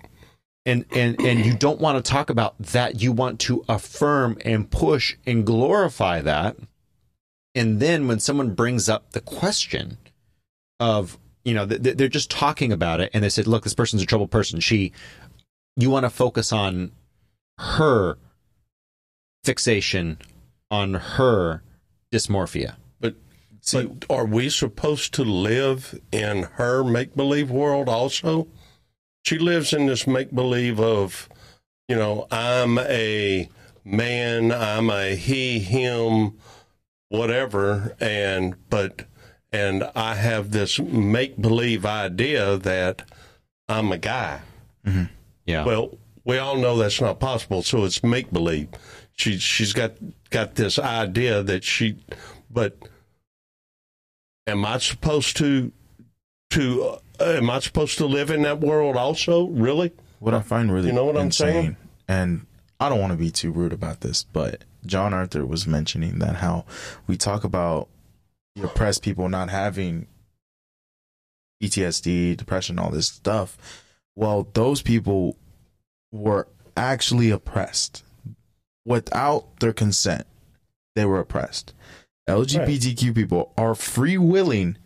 and 0.64 0.84
and 0.92 1.20
and 1.20 1.44
you 1.44 1.54
don't 1.56 1.80
want 1.80 2.02
to 2.02 2.10
talk 2.10 2.30
about 2.30 2.58
that 2.58 3.00
you 3.00 3.12
want 3.12 3.38
to 3.40 3.64
affirm 3.68 4.36
and 4.44 4.70
push 4.70 5.16
and 5.26 5.44
glorify 5.44 6.20
that 6.20 6.56
and 7.56 7.80
then 7.80 8.06
when 8.06 8.20
someone 8.20 8.54
brings 8.54 8.88
up 8.88 9.12
the 9.12 9.20
question 9.20 9.96
of 10.78 11.18
you 11.46 11.54
know, 11.54 11.64
th- 11.64 11.96
they're 11.96 12.08
just 12.08 12.28
talking 12.28 12.72
about 12.72 13.00
it, 13.00 13.10
and 13.14 13.22
they 13.22 13.28
said, 13.28 13.46
"Look, 13.46 13.62
this 13.62 13.72
person's 13.72 14.02
a 14.02 14.06
troubled 14.06 14.32
person. 14.32 14.58
She, 14.58 14.92
you 15.76 15.90
want 15.90 16.04
to 16.04 16.10
focus 16.10 16.52
on 16.52 16.90
her 17.58 18.18
fixation 19.44 20.18
on 20.72 20.94
her 20.94 21.62
dysmorphia." 22.12 22.74
But, 23.72 24.00
but 24.00 24.14
are 24.14 24.26
we 24.26 24.48
supposed 24.48 25.14
to 25.14 25.24
live 25.24 25.98
in 26.12 26.44
her 26.54 26.84
make 26.84 27.14
believe 27.14 27.50
world 27.50 27.88
also? 27.88 28.48
She 29.24 29.38
lives 29.38 29.72
in 29.72 29.86
this 29.86 30.06
make 30.06 30.32
believe 30.32 30.78
of, 30.78 31.28
you 31.88 31.96
know, 31.96 32.26
I'm 32.30 32.78
a 32.78 33.48
man, 33.84 34.52
I'm 34.52 34.90
a 34.90 35.16
he, 35.16 35.58
him, 35.58 36.38
whatever, 37.08 37.96
and 38.00 38.54
but 38.70 39.04
and 39.52 39.84
I 39.94 40.14
have 40.14 40.50
this 40.50 40.78
make 40.78 41.40
believe 41.40 41.86
idea 41.86 42.56
that 42.58 43.02
I'm 43.68 43.90
a 43.92 43.98
guy. 43.98 44.40
Mm-hmm. 44.84 45.04
Yeah. 45.46 45.64
Well, 45.64 45.98
we 46.24 46.38
all 46.38 46.56
know 46.56 46.76
that's 46.76 47.00
not 47.00 47.20
possible, 47.20 47.62
so 47.62 47.84
it's 47.84 48.02
make 48.02 48.32
believe. 48.32 48.68
She 49.12 49.38
she's 49.38 49.72
got 49.72 49.92
got 50.30 50.56
this 50.56 50.78
idea 50.78 51.42
that 51.42 51.64
she, 51.64 51.96
but 52.50 52.76
am 54.46 54.64
I 54.64 54.78
supposed 54.78 55.36
to 55.38 55.72
to 56.50 56.98
uh, 57.20 57.24
am 57.24 57.50
I 57.50 57.58
supposed 57.60 57.98
to 57.98 58.06
live 58.06 58.30
in 58.30 58.42
that 58.42 58.60
world 58.60 58.96
also? 58.96 59.46
Really? 59.48 59.92
What 60.18 60.34
I 60.34 60.40
find 60.40 60.72
really 60.72 60.88
You 60.88 60.94
know 60.94 61.04
what 61.04 61.16
I'm 61.16 61.32
saying? 61.32 61.76
and 62.08 62.46
I 62.78 62.88
don't 62.88 63.00
want 63.00 63.12
to 63.12 63.18
be 63.18 63.30
too 63.30 63.50
rude 63.52 63.72
about 63.72 64.00
this, 64.00 64.24
but 64.24 64.64
John 64.84 65.14
Arthur 65.14 65.44
was 65.46 65.66
mentioning 65.66 66.18
that 66.18 66.36
how 66.36 66.64
we 67.06 67.16
talk 67.16 67.42
about 67.44 67.88
the 68.54 68.64
oppressed 68.64 69.02
people 69.02 69.28
not 69.28 69.50
having 69.50 70.06
PTSD, 71.62 72.36
depression, 72.36 72.78
all 72.78 72.90
this 72.90 73.08
stuff. 73.08 73.56
Well, 74.14 74.48
those 74.52 74.82
people 74.82 75.36
were 76.12 76.48
actually 76.76 77.30
oppressed 77.30 78.04
without 78.84 79.58
their 79.60 79.72
consent. 79.72 80.26
They 80.94 81.04
were 81.04 81.18
oppressed. 81.18 81.74
LGBTQ 82.28 83.14
people 83.14 83.52
are 83.56 83.74
free 83.74 84.18
willing 84.18 84.76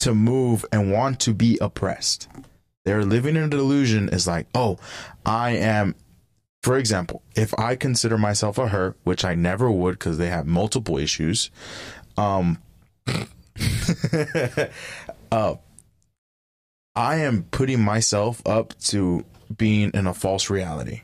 to 0.00 0.14
move 0.14 0.64
and 0.72 0.92
want 0.92 1.20
to 1.20 1.34
be 1.34 1.58
oppressed. 1.60 2.28
They're 2.84 3.04
living 3.04 3.36
in 3.36 3.44
a 3.44 3.48
delusion 3.48 4.08
is 4.08 4.26
like, 4.26 4.46
oh, 4.54 4.78
I 5.24 5.50
am 5.50 5.94
for 6.62 6.76
example, 6.76 7.22
if 7.34 7.56
I 7.58 7.76
consider 7.76 8.18
myself 8.18 8.58
a 8.58 8.68
her, 8.68 8.96
which 9.04 9.24
I 9.24 9.34
never 9.34 9.70
would 9.70 9.92
because 9.92 10.18
they 10.18 10.28
have 10.28 10.46
multiple 10.46 10.98
issues, 10.98 11.50
um, 12.16 12.60
uh, 15.32 15.54
I 16.94 17.16
am 17.16 17.44
putting 17.44 17.80
myself 17.80 18.42
up 18.44 18.76
to 18.80 19.24
being 19.56 19.92
in 19.94 20.06
a 20.06 20.14
false 20.14 20.50
reality. 20.50 21.02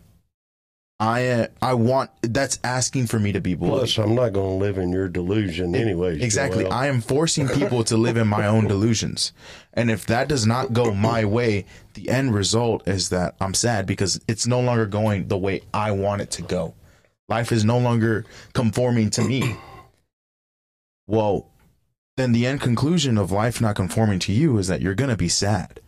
I 1.00 1.26
uh, 1.26 1.46
I 1.60 1.74
want 1.74 2.10
that's 2.22 2.60
asking 2.62 3.08
for 3.08 3.18
me 3.18 3.32
to 3.32 3.40
be 3.40 3.54
bullied. 3.54 3.78
Plus, 3.78 3.98
I'm 3.98 4.14
not 4.14 4.32
going 4.32 4.58
to 4.58 4.64
live 4.64 4.78
in 4.78 4.92
your 4.92 5.08
delusion 5.08 5.74
anyway. 5.74 6.20
Exactly. 6.20 6.66
I 6.66 6.86
am 6.86 7.00
forcing 7.00 7.48
people 7.48 7.82
to 7.84 7.96
live 7.96 8.16
in 8.16 8.28
my 8.28 8.46
own 8.46 8.68
delusions. 8.68 9.32
And 9.72 9.90
if 9.90 10.06
that 10.06 10.28
does 10.28 10.46
not 10.46 10.72
go 10.72 10.94
my 10.94 11.24
way, 11.24 11.66
the 11.94 12.08
end 12.08 12.32
result 12.32 12.86
is 12.86 13.08
that 13.08 13.34
I'm 13.40 13.54
sad 13.54 13.86
because 13.86 14.20
it's 14.28 14.46
no 14.46 14.60
longer 14.60 14.86
going 14.86 15.26
the 15.26 15.36
way 15.36 15.62
I 15.72 15.90
want 15.90 16.22
it 16.22 16.30
to 16.32 16.42
go. 16.42 16.74
Life 17.28 17.50
is 17.50 17.64
no 17.64 17.78
longer 17.78 18.24
conforming 18.52 19.10
to 19.10 19.22
me. 19.22 19.56
Well, 21.06 21.50
then 22.16 22.32
the 22.32 22.46
end 22.46 22.62
conclusion 22.62 23.18
of 23.18 23.30
life 23.30 23.60
not 23.60 23.76
conforming 23.76 24.20
to 24.20 24.32
you 24.32 24.56
is 24.56 24.68
that 24.68 24.80
you're 24.80 24.94
going 24.94 25.10
to 25.10 25.18
be 25.18 25.28
sad 25.28 25.80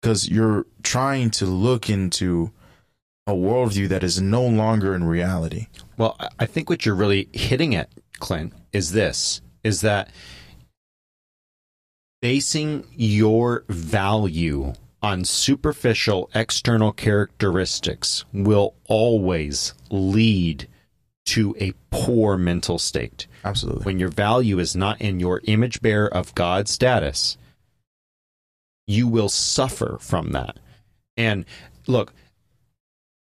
because 0.00 0.30
you're 0.30 0.64
trying 0.82 1.30
to 1.32 1.44
look 1.44 1.90
into 1.90 2.50
a 3.26 3.32
worldview 3.32 3.88
that 3.88 4.02
is 4.02 4.20
no 4.20 4.44
longer 4.44 4.94
in 4.94 5.04
reality. 5.04 5.66
Well, 5.96 6.16
I- 6.38 6.46
think 6.46 6.68
what 6.68 6.84
you're 6.84 6.94
really 6.94 7.28
hitting 7.32 7.74
at, 7.74 7.90
Clint, 8.18 8.52
is 8.72 8.92
this: 8.92 9.40
is 9.62 9.80
that 9.82 10.10
basing 12.20 12.86
your 12.96 13.64
value 13.68 14.72
on 15.02 15.24
superficial 15.24 16.30
external 16.34 16.92
characteristics 16.92 18.24
will 18.32 18.74
always 18.86 19.74
lead 19.90 20.68
to 21.24 21.56
a 21.60 21.72
poor 21.90 22.36
mental 22.36 22.78
state. 22.78 23.26
Absolutely. 23.44 23.84
When 23.84 23.98
your 23.98 24.08
value 24.08 24.58
is 24.58 24.76
not 24.76 25.00
in 25.00 25.20
your 25.20 25.40
image 25.44 25.80
bearer 25.80 26.12
of 26.12 26.34
God's 26.34 26.70
status, 26.70 27.36
you 28.86 29.06
will 29.08 29.28
suffer 29.28 29.98
from 30.00 30.32
that. 30.32 30.58
And 31.16 31.44
look, 31.86 32.12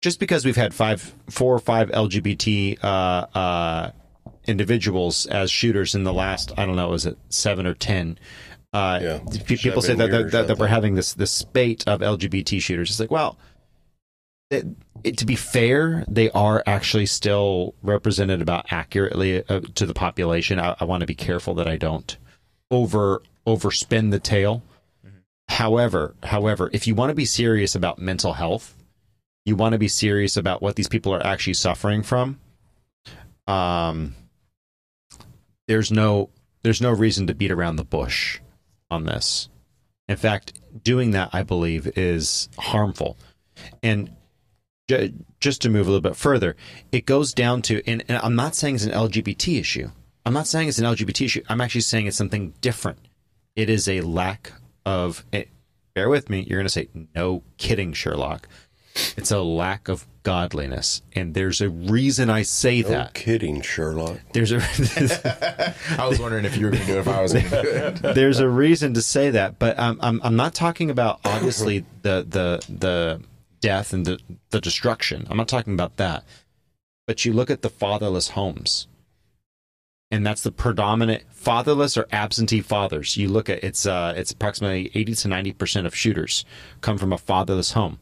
just 0.06 0.20
because 0.20 0.46
we've 0.46 0.56
had 0.56 0.72
five, 0.72 1.16
four 1.32 1.56
or 1.56 1.58
five 1.58 1.90
LGBT 1.90 2.78
uh, 2.84 3.26
uh, 3.36 3.92
individuals 4.46 5.26
as 5.26 5.50
shooters 5.50 5.96
in 5.96 6.04
the 6.04 6.14
last, 6.14 6.52
I 6.60 6.68
don't 6.68 6.76
know, 6.76 6.94
is 6.94 7.08
it 7.08 7.18
seven 7.30 7.66
or 7.66 7.74
ten? 7.74 8.20
Uh, 8.72 9.00
Yeah, 9.02 9.20
people 9.48 9.82
say 9.82 9.96
that, 9.96 10.12
that, 10.12 10.32
that, 10.32 10.48
that 10.48 10.60
we're 10.60 10.68
having 10.68 10.94
this 10.94 11.16
this 11.16 11.32
spate 11.32 11.88
of 11.88 12.02
LGBT 12.02 12.62
shooters. 12.62 12.92
It's 12.92 13.00
like, 13.00 13.10
well, 13.10 13.40
it, 14.52 14.68
it, 15.04 15.18
to 15.18 15.26
be 15.26 15.36
fair, 15.36 16.06
they 16.08 16.30
are 16.30 16.62
actually 16.68 17.08
still 17.08 17.74
represented 17.82 18.44
about 18.44 18.72
accurately 18.72 19.44
uh, 19.50 19.62
to 19.74 19.88
the 19.88 19.96
population. 19.96 20.60
I, 20.60 20.76
I 20.80 20.84
want 20.84 21.02
to 21.02 21.08
be 21.08 21.16
careful 21.16 21.56
that 21.56 21.68
I 21.68 21.78
don't 21.78 22.16
over 22.70 23.24
overspin 23.48 24.12
the 24.12 24.20
tale. 24.20 24.62
However, 25.50 26.14
however, 26.22 26.70
if 26.74 26.86
you 26.86 26.94
want 26.94 27.10
to 27.10 27.16
be 27.16 27.26
serious 27.26 27.74
about 27.74 27.98
mental 27.98 28.34
health, 28.34 28.76
you 29.46 29.56
want 29.56 29.74
to 29.74 29.80
be 29.80 29.88
serious 29.88 30.38
about 30.38 30.62
what 30.62 30.76
these 30.76 30.88
people 30.88 31.14
are 31.14 31.26
actually 31.26 31.54
suffering 31.54 32.04
from. 32.04 32.40
Um, 33.48 34.16
there's 35.68 35.92
no 35.92 36.30
there's 36.64 36.82
no 36.82 36.92
reason 36.92 37.28
to 37.28 37.36
beat 37.36 37.52
around 37.52 37.76
the 37.76 37.86
bush 37.86 38.40
on 38.90 39.06
this. 39.06 39.50
In 40.08 40.18
fact, 40.18 40.54
doing 40.84 41.12
that, 41.12 41.30
I 41.34 41.44
believe, 41.44 41.98
is 41.98 42.50
harmful. 42.58 43.18
And 43.82 44.16
ju- 44.88 45.14
just 45.40 45.62
to 45.62 45.70
move 45.70 45.88
a 45.88 45.92
little 45.92 46.02
bit 46.02 46.16
further, 46.16 46.56
it 46.92 47.06
goes 47.06 47.34
down 47.34 47.62
to, 47.64 47.82
and, 47.88 48.04
and 48.08 48.20
I'm 48.24 48.36
not 48.36 48.56
saying 48.56 48.76
it's 48.76 48.86
an 48.86 48.92
LGBT 48.92 49.60
issue. 49.60 49.90
I'm 50.26 50.34
not 50.34 50.48
saying 50.48 50.70
it's 50.70 50.80
an 50.80 50.86
LGBT 50.86 51.26
issue. 51.26 51.44
I'm 51.50 51.62
actually 51.62 51.82
saying 51.82 52.08
it's 52.08 52.18
something 52.18 52.54
different. 52.62 53.00
It 53.56 53.70
is 53.70 53.88
a 53.88 54.02
lack 54.02 54.52
of, 54.86 55.24
eh, 55.34 55.46
bear 55.94 56.10
with 56.10 56.30
me, 56.30 56.42
you're 56.42 56.60
going 56.60 56.66
to 56.66 56.70
say, 56.70 56.90
no 57.16 57.44
kidding, 57.58 57.94
Sherlock. 57.94 58.48
It's 59.18 59.32
a 59.32 59.42
lack 59.42 59.88
of 59.88 60.06
godliness. 60.24 61.02
And 61.14 61.34
there's 61.34 61.62
a 61.62 61.70
reason 61.70 62.30
I 62.30 62.42
say 62.44 62.82
No 62.82 62.90
that. 62.90 63.14
kidding, 63.14 63.62
Sherlock. 63.62 64.20
There's 64.34 64.52
a. 64.52 64.58
I 66.00 66.08
was 66.08 66.20
wondering 66.20 66.46
if 66.46 66.58
you 66.58 66.66
were 66.66 66.72
going 66.72 66.82
to 66.84 66.88
do 66.88 66.98
it 66.98 67.00
if 67.02 67.08
I 67.08 67.22
was 67.22 67.34
going 67.34 67.46
to 67.50 67.62
do 67.62 67.70
it. 67.70 67.96
there's 68.16 68.40
a 68.40 68.50
reason 68.50 68.94
to 68.96 69.02
say 69.02 69.30
that, 69.32 69.60
but 69.60 69.78
um, 69.78 70.00
I'm 70.02 70.22
I'm 70.24 70.36
not 70.36 70.54
talking 70.54 70.90
about 70.90 71.20
obviously 71.26 71.80
the 72.02 72.26
the 72.28 72.66
the 72.74 73.22
death 73.62 73.94
and 73.94 74.06
the 74.06 74.20
the 74.52 74.62
destruction. 74.62 75.28
I'm 75.30 75.38
not 75.38 75.48
talking 75.48 75.74
about 75.74 75.98
that. 75.98 76.24
But 77.08 77.24
you 77.24 77.34
look 77.34 77.52
at 77.52 77.62
the 77.62 77.70
fatherless 77.70 78.30
homes, 78.30 78.88
and 80.10 80.26
that's 80.26 80.42
the 80.42 80.52
predominant 80.52 81.24
fatherless 81.30 81.98
or 81.98 82.08
absentee 82.12 82.62
fathers. 82.62 83.16
You 83.18 83.28
look 83.28 83.48
at 83.50 83.64
it's 83.64 83.86
uh 83.86 84.14
it's 84.18 84.32
approximately 84.32 84.90
80 84.96 85.14
to 85.16 85.28
90 85.28 85.52
percent 85.54 85.86
of 85.88 85.94
shooters 85.96 86.46
come 86.82 86.98
from 86.98 87.14
a 87.14 87.18
fatherless 87.20 87.74
home, 87.74 88.00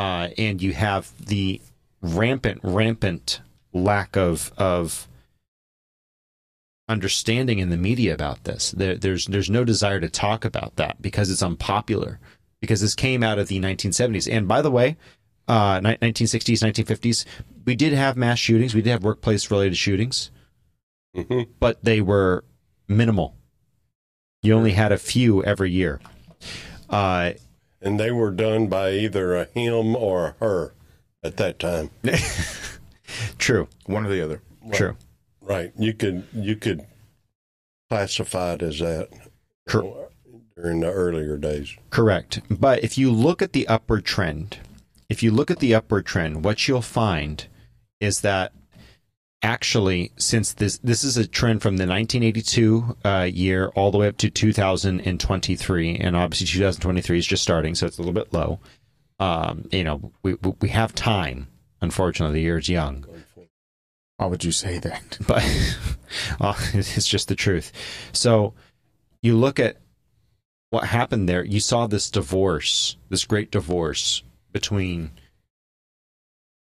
uh, 0.00 0.30
and 0.38 0.62
you 0.62 0.72
have 0.72 1.12
the 1.26 1.60
rampant 2.00 2.58
rampant 2.62 3.42
lack 3.74 4.16
of 4.16 4.50
of 4.56 5.06
understanding 6.88 7.58
in 7.58 7.68
the 7.68 7.76
media 7.76 8.14
about 8.14 8.44
this. 8.44 8.70
There, 8.70 8.96
there's 8.96 9.26
there's 9.26 9.50
no 9.50 9.62
desire 9.62 10.00
to 10.00 10.08
talk 10.08 10.46
about 10.46 10.76
that 10.76 11.02
because 11.02 11.30
it's 11.30 11.42
unpopular. 11.42 12.18
Because 12.62 12.80
this 12.80 12.94
came 12.94 13.22
out 13.22 13.38
of 13.38 13.48
the 13.48 13.58
1970s, 13.58 14.30
and 14.30 14.46
by 14.46 14.60
the 14.60 14.70
way, 14.70 14.98
uh, 15.48 15.80
1960s, 15.80 16.62
1950s, 16.62 17.24
we 17.64 17.74
did 17.74 17.94
have 17.94 18.18
mass 18.18 18.38
shootings. 18.38 18.74
We 18.74 18.82
did 18.82 18.90
have 18.90 19.02
workplace 19.02 19.50
related 19.50 19.78
shootings, 19.78 20.30
hmm 21.14 21.42
but 21.58 21.82
they 21.82 22.00
were 22.00 22.44
minimal. 22.88 23.34
You 24.42 24.54
only 24.54 24.72
had 24.72 24.92
a 24.92 24.98
few 24.98 25.42
every 25.44 25.70
year. 25.70 26.00
Uh, 26.88 27.32
And 27.80 27.98
they 27.98 28.10
were 28.10 28.30
done 28.30 28.66
by 28.68 28.92
either 28.92 29.34
a 29.34 29.46
him 29.46 29.96
or 29.96 30.26
a 30.26 30.34
her 30.44 30.74
at 31.22 31.36
that 31.38 31.58
time. 31.58 31.90
true, 33.38 33.68
One 33.86 34.06
or 34.06 34.10
the 34.10 34.22
other. 34.22 34.42
true. 34.72 34.96
Right. 35.40 35.72
You 35.78 35.94
could 35.94 36.24
you 36.32 36.56
could 36.56 36.86
classify 37.88 38.54
it 38.54 38.62
as 38.62 38.78
that 38.78 39.08
Cor- 39.68 40.08
during 40.56 40.80
the 40.80 40.90
earlier 40.92 41.36
days. 41.36 41.74
Correct. 41.90 42.40
But 42.50 42.84
if 42.84 42.96
you 42.98 43.10
look 43.10 43.42
at 43.42 43.52
the 43.52 43.66
upward 43.66 44.04
trend, 44.04 44.58
if 45.08 45.22
you 45.22 45.30
look 45.30 45.50
at 45.50 45.58
the 45.58 45.74
upward 45.74 46.06
trend, 46.06 46.44
what 46.44 46.68
you'll 46.68 46.82
find 46.82 47.46
is 47.98 48.20
that 48.20 48.52
actually, 49.42 50.12
since 50.16 50.52
this 50.54 50.78
this 50.78 51.04
is 51.04 51.16
a 51.16 51.26
trend 51.26 51.62
from 51.62 51.76
the 51.76 51.86
1982 51.86 52.96
uh, 53.04 53.28
year 53.32 53.68
all 53.74 53.90
the 53.90 53.98
way 53.98 54.08
up 54.08 54.16
to 54.18 54.30
2023, 54.30 55.96
and 55.96 56.16
obviously 56.16 56.46
2023 56.46 57.18
is 57.18 57.26
just 57.26 57.42
starting, 57.42 57.74
so 57.74 57.86
it's 57.86 57.98
a 57.98 58.02
little 58.02 58.14
bit 58.14 58.32
low. 58.32 58.60
Um, 59.18 59.68
you 59.70 59.84
know, 59.84 60.12
we 60.22 60.34
we- 60.60 60.68
have 60.68 60.94
time. 60.94 61.48
Unfortunately, 61.82 62.34
the 62.34 62.42
year 62.42 62.58
is 62.58 62.68
young, 62.68 63.06
Why 64.18 64.26
would 64.26 64.44
you 64.44 64.52
say 64.52 64.78
that? 64.80 65.18
but 65.26 65.42
well, 66.38 66.56
it's 66.74 67.08
just 67.08 67.28
the 67.28 67.34
truth. 67.34 67.72
So 68.12 68.52
you 69.22 69.36
look 69.36 69.58
at 69.58 69.78
what 70.68 70.84
happened 70.84 71.28
there. 71.28 71.44
You 71.44 71.58
saw 71.60 71.86
this 71.86 72.10
divorce, 72.10 72.96
this 73.08 73.24
great 73.24 73.50
divorce 73.50 74.22
between 74.52 75.10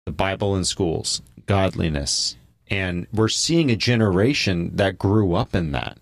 the 0.05 0.13
Bible 0.13 0.55
and 0.57 0.67
schools, 0.67 1.23
godliness, 1.47 2.37
and 2.68 3.07
we're 3.12 3.29
seeing 3.29 3.70
a 3.70 3.77
generation 3.77 4.77
that 4.77 4.98
grew 4.98 5.35
up 5.35 5.55
in 5.55 5.72
that. 5.72 5.98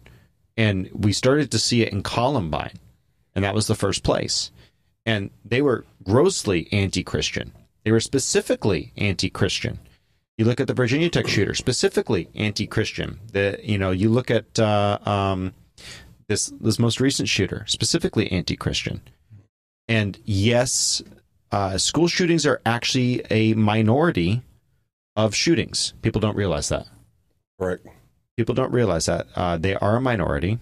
And 0.57 0.91
we 0.93 1.13
started 1.13 1.51
to 1.51 1.59
see 1.59 1.83
it 1.83 1.93
in 1.93 2.03
Columbine, 2.03 2.79
and 3.35 3.45
that 3.45 3.55
was 3.55 3.67
the 3.67 3.75
first 3.75 4.03
place. 4.03 4.51
And 5.05 5.31
they 5.45 5.63
were 5.63 5.85
grossly 6.05 6.69
anti 6.73 7.03
Christian. 7.03 7.53
They 7.85 7.91
were 7.91 8.01
specifically 8.01 8.93
anti 8.97 9.31
Christian. 9.31 9.79
You 10.39 10.47
look 10.47 10.61
at 10.61 10.67
the 10.67 10.75
Virginia 10.75 11.11
Tech 11.11 11.29
shooter, 11.29 11.55
specifically 11.55 12.29
anti-Christian. 12.35 13.21
The 13.33 13.61
you 13.63 13.79
know 13.79 13.91
you 13.91 14.09
look 14.09 14.31
at 14.31 14.59
uh, 14.59 14.99
um, 15.05 15.53
this 16.27 16.53
this 16.61 16.79
most 16.79 17.01
recent 17.01 17.29
shooter, 17.29 17.65
specifically 17.69 18.33
anti-Christian. 18.33 19.03
And 19.89 20.19
yes, 20.25 21.03
uh, 21.51 21.77
school 21.77 22.09
shootings 22.09 22.47
are 22.47 22.61
actually 22.65 23.23
a 23.31 23.53
minority 23.55 24.43
of 25.17 25.35
shootings. 25.35 25.95
People 26.03 26.21
don't 26.21 26.37
realize 26.37 26.69
that. 26.69 26.87
Correct. 27.59 27.87
People 28.37 28.55
don't 28.55 28.73
realize 28.73 29.07
that 29.07 29.27
uh, 29.37 29.57
they 29.57 29.75
are 29.75 29.97
a 29.97 30.01
minority 30.01 30.59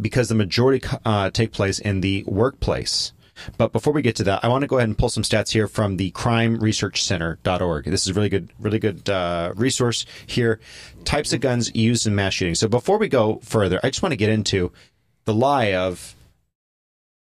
because 0.00 0.28
the 0.28 0.34
majority 0.34 0.86
uh, 1.04 1.30
take 1.30 1.52
place 1.52 1.78
in 1.78 2.00
the 2.00 2.24
workplace. 2.26 3.12
But 3.56 3.72
before 3.72 3.92
we 3.92 4.02
get 4.02 4.16
to 4.16 4.24
that, 4.24 4.44
I 4.44 4.48
want 4.48 4.62
to 4.62 4.68
go 4.68 4.76
ahead 4.76 4.88
and 4.88 4.98
pull 4.98 5.08
some 5.08 5.22
stats 5.22 5.52
here 5.52 5.66
from 5.66 5.96
the 5.96 6.10
crime 6.10 6.58
research 6.58 7.02
crimeresearchcenter.org. 7.02 7.84
This 7.84 8.02
is 8.02 8.08
a 8.08 8.14
really 8.14 8.28
good, 8.28 8.50
really 8.58 8.78
good 8.78 9.08
uh, 9.08 9.52
resource 9.56 10.04
here. 10.26 10.60
Types 11.04 11.32
of 11.32 11.40
guns 11.40 11.74
used 11.74 12.06
in 12.06 12.14
mass 12.14 12.34
shootings. 12.34 12.60
So 12.60 12.68
before 12.68 12.98
we 12.98 13.08
go 13.08 13.40
further, 13.42 13.80
I 13.82 13.90
just 13.90 14.02
want 14.02 14.12
to 14.12 14.16
get 14.16 14.28
into 14.28 14.72
the 15.24 15.34
lie 15.34 15.72
of 15.72 16.14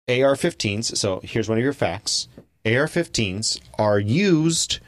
AR-15s. 0.09 0.97
So 0.97 1.21
here's 1.23 1.49
one 1.49 1.59
of 1.59 1.65
your 1.65 1.73
facts: 1.73 2.29
AR-15s 2.65 3.61
are 3.79 3.99
used 3.99 4.81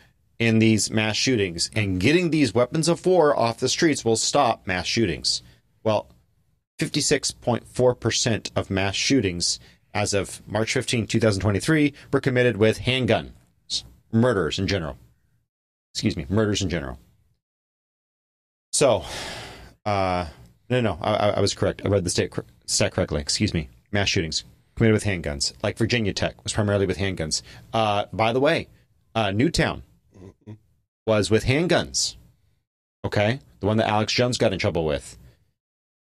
in 0.47 0.59
these 0.59 0.91
mass 0.91 1.17
shootings, 1.17 1.71
and 1.75 2.01
getting 2.01 2.31
these 2.31 2.55
weapons 2.55 2.89
of 2.89 3.05
war 3.07 3.39
off 3.39 3.59
the 3.59 3.69
streets 3.69 4.05
will 4.05 4.17
stop 4.17 4.67
mass 4.67 4.87
shootings. 4.87 5.43
Well, 5.85 6.09
56.4% 6.81 8.51
of 8.57 8.71
mass 8.71 8.95
shootings 8.95 9.61
as 9.95 10.15
of 10.15 10.43
March 10.47 10.73
15, 10.73 11.07
2023, 11.07 11.93
were 12.13 12.21
committed 12.21 12.57
with 12.57 12.81
handguns, 12.81 13.85
murders 14.11 14.59
in 14.59 14.67
general. 14.67 14.97
Excuse 15.93 16.17
me, 16.17 16.27
murders 16.29 16.63
in 16.63 16.71
general. 16.71 16.99
So, 18.73 19.05
uh, 19.85 20.27
no, 20.71 20.81
no, 20.81 20.99
I, 21.03 21.31
I 21.31 21.41
was 21.41 21.55
correct. 21.55 21.83
I 21.85 21.89
read 21.89 22.05
the 22.05 22.11
state, 22.11 22.33
stat 22.65 22.93
correctly. 22.93 23.21
Excuse 23.21 23.53
me. 23.53 23.69
Mass 23.91 24.09
shootings 24.09 24.45
committed 24.75 24.95
with 24.95 25.05
handguns, 25.05 25.53
like 25.63 25.77
Virginia 25.77 26.15
Tech 26.15 26.43
was 26.43 26.55
primarily 26.55 26.87
with 26.87 26.97
handguns. 26.97 27.43
Uh, 27.75 28.07
by 28.13 28.33
the 28.33 28.41
way, 28.41 28.69
uh, 29.15 29.31
Newtown 29.31 29.83
was 31.07 31.31
with 31.31 31.45
handguns. 31.45 32.17
Okay, 33.05 33.41
the 33.61 33.67
one 33.67 33.79
that 33.79 33.89
Alex 33.89 34.13
Jones 34.13 34.39
got 34.39 34.53
in 34.53 34.59
trouble 34.59 34.85
with. 34.85 35.19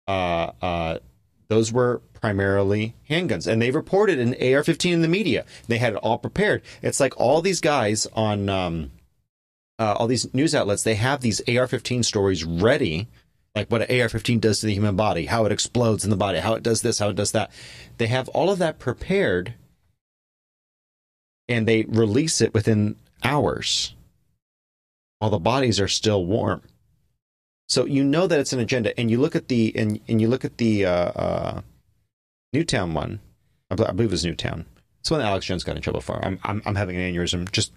Uh, 0.08 0.52
uh, 0.62 0.98
those 1.48 1.72
were 1.72 2.00
primarily 2.20 2.94
handguns, 3.08 3.46
and 3.46 3.60
they 3.62 3.70
reported 3.70 4.18
an 4.18 4.34
AR-15 4.34 4.92
in 4.92 5.02
the 5.02 5.08
media. 5.08 5.44
They 5.66 5.78
had 5.78 5.94
it 5.94 5.98
all 5.98 6.18
prepared. 6.18 6.62
It's 6.82 7.00
like 7.00 7.18
all 7.18 7.40
these 7.40 7.60
guys 7.60 8.06
on 8.14 8.48
um, 8.48 8.90
uh, 9.78 9.94
all 9.96 10.06
these 10.06 10.32
news 10.34 10.54
outlets. 10.54 10.82
They 10.82 10.96
have 10.96 11.20
these 11.20 11.40
AR-15 11.40 12.04
stories 12.04 12.44
ready, 12.44 13.08
like 13.54 13.70
what 13.70 13.82
an 13.82 14.00
AR-15 14.00 14.40
does 14.40 14.60
to 14.60 14.66
the 14.66 14.74
human 14.74 14.96
body, 14.96 15.26
how 15.26 15.44
it 15.44 15.52
explodes 15.52 16.04
in 16.04 16.10
the 16.10 16.16
body, 16.16 16.38
how 16.38 16.54
it 16.54 16.62
does 16.62 16.82
this, 16.82 16.98
how 16.98 17.10
it 17.10 17.16
does 17.16 17.32
that. 17.32 17.50
They 17.98 18.08
have 18.08 18.28
all 18.30 18.50
of 18.50 18.58
that 18.58 18.78
prepared, 18.78 19.54
and 21.48 21.66
they 21.66 21.84
release 21.84 22.40
it 22.40 22.52
within 22.52 22.96
hours, 23.22 23.94
while 25.18 25.30
the 25.30 25.38
bodies 25.38 25.80
are 25.80 25.88
still 25.88 26.24
warm. 26.24 26.62
So 27.68 27.84
you 27.84 28.02
know 28.02 28.26
that 28.26 28.40
it's 28.40 28.52
an 28.52 28.60
agenda, 28.60 28.98
and 28.98 29.10
you 29.10 29.20
look 29.20 29.36
at 29.36 29.48
the 29.48 29.76
and, 29.76 30.00
and 30.08 30.20
you 30.20 30.28
look 30.28 30.44
at 30.44 30.58
the 30.58 30.86
uh, 30.86 30.90
uh, 30.90 31.60
Newtown 32.52 32.94
one. 32.94 33.20
I, 33.70 33.74
believe 33.74 34.08
it 34.08 34.10
was 34.10 34.24
Newtown. 34.24 34.64
It's 35.00 35.10
one 35.10 35.20
that 35.20 35.26
Alex 35.26 35.44
Jones 35.44 35.64
got 35.64 35.76
in 35.76 35.82
trouble 35.82 36.00
for. 36.00 36.24
I'm 36.24 36.38
I'm, 36.44 36.62
I'm 36.64 36.74
having 36.76 36.96
an 36.96 37.12
aneurysm. 37.12 37.50
Just 37.52 37.72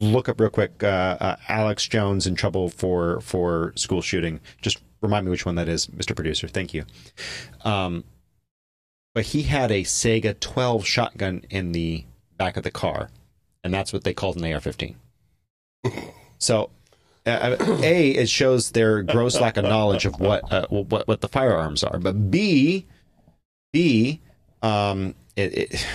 look 0.00 0.28
up 0.28 0.40
real 0.40 0.50
quick. 0.50 0.82
Uh, 0.82 1.16
uh, 1.20 1.36
Alex 1.48 1.86
Jones 1.86 2.26
in 2.26 2.34
trouble 2.34 2.68
for 2.68 3.20
for 3.22 3.72
school 3.76 4.02
shooting. 4.02 4.40
Just 4.60 4.82
remind 5.00 5.24
me 5.24 5.30
which 5.30 5.46
one 5.46 5.54
that 5.54 5.68
is, 5.68 5.86
Mr. 5.86 6.14
Producer. 6.14 6.46
Thank 6.46 6.74
you. 6.74 6.84
Um, 7.64 8.04
but 9.14 9.24
he 9.24 9.42
had 9.42 9.70
a 9.72 9.82
Saiga 9.82 10.38
12 10.38 10.86
shotgun 10.86 11.44
in 11.50 11.72
the 11.72 12.04
back 12.36 12.56
of 12.56 12.62
the 12.62 12.70
car, 12.70 13.10
and 13.64 13.72
that's 13.72 13.92
what 13.92 14.04
they 14.04 14.14
called 14.14 14.36
an 14.36 14.44
AR-15. 14.44 14.94
So 16.38 16.70
uh, 17.26 17.56
a 17.82 18.10
it 18.10 18.28
shows 18.28 18.70
their 18.70 19.02
gross 19.02 19.40
lack 19.40 19.56
of 19.56 19.64
knowledge 19.64 20.06
of 20.06 20.18
what 20.20 20.50
uh, 20.52 20.66
what 20.68 21.06
what 21.06 21.20
the 21.20 21.28
firearms 21.28 21.84
are. 21.84 21.98
But 21.98 22.30
b 22.30 22.86
b 23.72 24.20
um 24.62 25.14
it, 25.36 25.58
it 25.58 25.86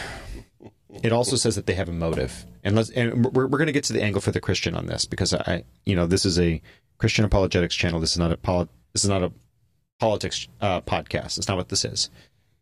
it 1.04 1.12
also 1.12 1.36
says 1.36 1.56
that 1.56 1.66
they 1.66 1.74
have 1.74 1.90
a 1.90 1.94
motive. 1.94 2.46
And 2.64 2.76
let's 2.76 2.90
and 2.92 3.26
we're, 3.26 3.48
we're 3.48 3.58
going 3.58 3.68
to 3.68 3.74
get 3.74 3.84
to 3.86 3.94
the 3.94 4.02
angle 4.02 4.22
for 4.22 4.32
the 4.32 4.42
christian 4.42 4.76
on 4.76 4.88
this 4.88 5.06
because 5.06 5.34
i 5.34 5.64
you 5.86 5.96
know 5.96 6.08
this 6.08 6.26
is 6.26 6.40
a 6.40 6.62
christian 6.98 7.26
apologetics 7.26 7.76
channel. 7.76 8.00
This 8.00 8.12
is 8.12 8.20
not 8.20 8.32
a 8.32 8.38
poli- 8.38 8.70
this 8.94 9.04
is 9.04 9.10
not 9.10 9.24
a 9.24 9.32
politics 10.00 10.48
uh, 10.62 10.82
podcast. 10.82 11.38
It's 11.38 11.48
not 11.48 11.58
what 11.58 11.70
this 11.70 11.86
is. 11.86 12.10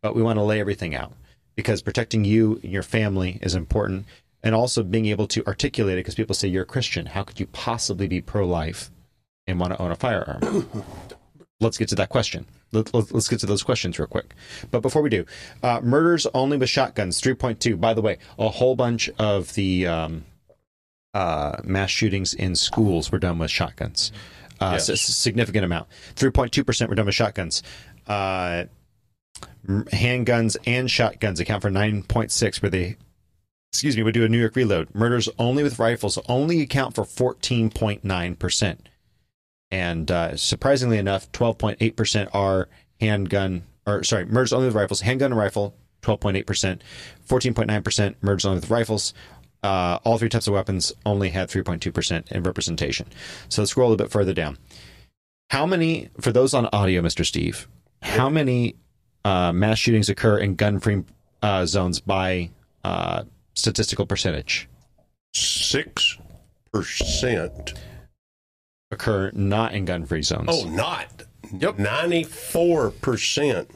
But 0.01 0.15
we 0.15 0.21
want 0.21 0.37
to 0.37 0.43
lay 0.43 0.59
everything 0.59 0.95
out 0.95 1.13
because 1.55 1.81
protecting 1.81 2.25
you 2.25 2.59
and 2.63 2.71
your 2.71 2.83
family 2.83 3.39
is 3.41 3.55
important 3.55 4.05
and 4.43 4.53
also 4.53 4.83
being 4.83 5.05
able 5.05 5.27
to 5.27 5.45
articulate 5.47 5.95
it 5.97 6.01
because 6.01 6.15
people 6.15 6.35
say 6.35 6.47
you're 6.47 6.63
a 6.63 6.65
Christian. 6.65 7.05
How 7.05 7.23
could 7.23 7.39
you 7.39 7.47
possibly 7.47 8.07
be 8.07 8.21
pro 8.21 8.45
life 8.45 8.91
and 9.47 9.59
want 9.59 9.73
to 9.73 9.81
own 9.81 9.91
a 9.91 9.95
firearm? 9.95 10.67
let's 11.61 11.77
get 11.77 11.87
to 11.89 11.95
that 11.95 12.09
question. 12.09 12.45
Let, 12.71 12.93
us 12.93 13.27
get 13.27 13.39
to 13.39 13.45
those 13.45 13.63
questions 13.63 13.97
real 13.97 14.07
quick. 14.07 14.33
But 14.71 14.81
before 14.81 15.01
we 15.01 15.09
do, 15.09 15.25
uh, 15.61 15.79
murders 15.81 16.27
only 16.33 16.57
with 16.57 16.69
shotguns, 16.69 17.21
3.2. 17.21 17.79
By 17.79 17.93
the 17.93 18.01
way, 18.01 18.17
a 18.37 18.49
whole 18.49 18.75
bunch 18.75 19.09
of 19.19 19.53
the 19.53 19.87
um, 19.87 20.25
uh, 21.13 21.57
mass 21.63 21.91
shootings 21.91 22.33
in 22.33 22.55
schools 22.55 23.11
were 23.11 23.19
done 23.19 23.37
with 23.37 23.51
shotguns. 23.51 24.11
Uh, 24.59 24.71
Yes. 24.73 24.87
so 24.87 24.95
significant 24.95 25.65
amount. 25.65 25.87
3.2% 26.15 26.89
were 26.89 26.95
done 26.95 27.05
with 27.05 27.15
shotguns. 27.15 27.63
Uh, 28.07 28.65
handguns 29.67 30.57
and 30.65 30.91
shotguns 30.91 31.39
account 31.39 31.61
for 31.61 31.69
9.6 31.69 32.61
where 32.61 32.69
they 32.69 32.97
excuse 33.73 33.97
me 33.97 34.03
would 34.03 34.13
do 34.13 34.23
a 34.23 34.29
new 34.29 34.39
york 34.39 34.55
reload. 34.55 34.93
Murders 34.93 35.27
only 35.39 35.63
with 35.63 35.79
rifles 35.79 36.19
only 36.29 36.61
account 36.61 36.93
for 36.93 37.03
14.9% 37.03 38.77
and 39.71 40.11
uh, 40.11 40.37
surprisingly 40.37 40.99
enough 40.99 41.31
12.8% 41.31 42.29
are 42.35 42.69
handgun 43.01 43.63
or 43.87 44.03
sorry 44.03 44.25
murders 44.25 44.53
only 44.53 44.67
with 44.67 44.75
rifles 44.75 45.01
handgun 45.01 45.31
and 45.31 45.39
rifle 45.39 45.75
12.8% 46.03 46.81
14.9% 47.27 48.15
murders 48.21 48.45
only 48.45 48.59
with 48.59 48.69
rifles 48.69 49.15
uh, 49.63 49.97
all 50.03 50.19
three 50.19 50.29
types 50.29 50.45
of 50.45 50.53
weapons 50.53 50.93
only 51.03 51.29
had 51.29 51.49
3.2% 51.49 52.31
in 52.31 52.43
representation. 52.43 53.07
So 53.49 53.61
let's 53.61 53.71
scroll 53.71 53.93
a 53.93 53.97
bit 53.97 54.11
further 54.11 54.33
down. 54.33 54.57
How 55.49 55.65
many 55.65 56.09
for 56.21 56.31
those 56.31 56.53
on 56.53 56.69
audio 56.71 57.01
mr 57.01 57.25
steve 57.25 57.67
how 58.03 58.29
many 58.29 58.75
uh, 59.25 59.51
mass 59.51 59.79
shootings 59.79 60.09
occur 60.09 60.37
in 60.37 60.53
gun-free 60.55 61.03
uh, 61.41 61.65
zones 61.65 61.99
by 61.99 62.51
uh, 62.83 63.23
statistical 63.53 64.05
percentage 64.05 64.67
Six 65.35 66.17
percent. 66.71 67.73
occur 68.91 69.31
not 69.33 69.73
in 69.73 69.85
gun-free 69.85 70.21
zones 70.23 70.47
Oh, 70.49 70.65
not. 70.69 71.07
Yep. 71.51 71.77
Ninety-four 71.79 72.91
percent. 72.91 73.69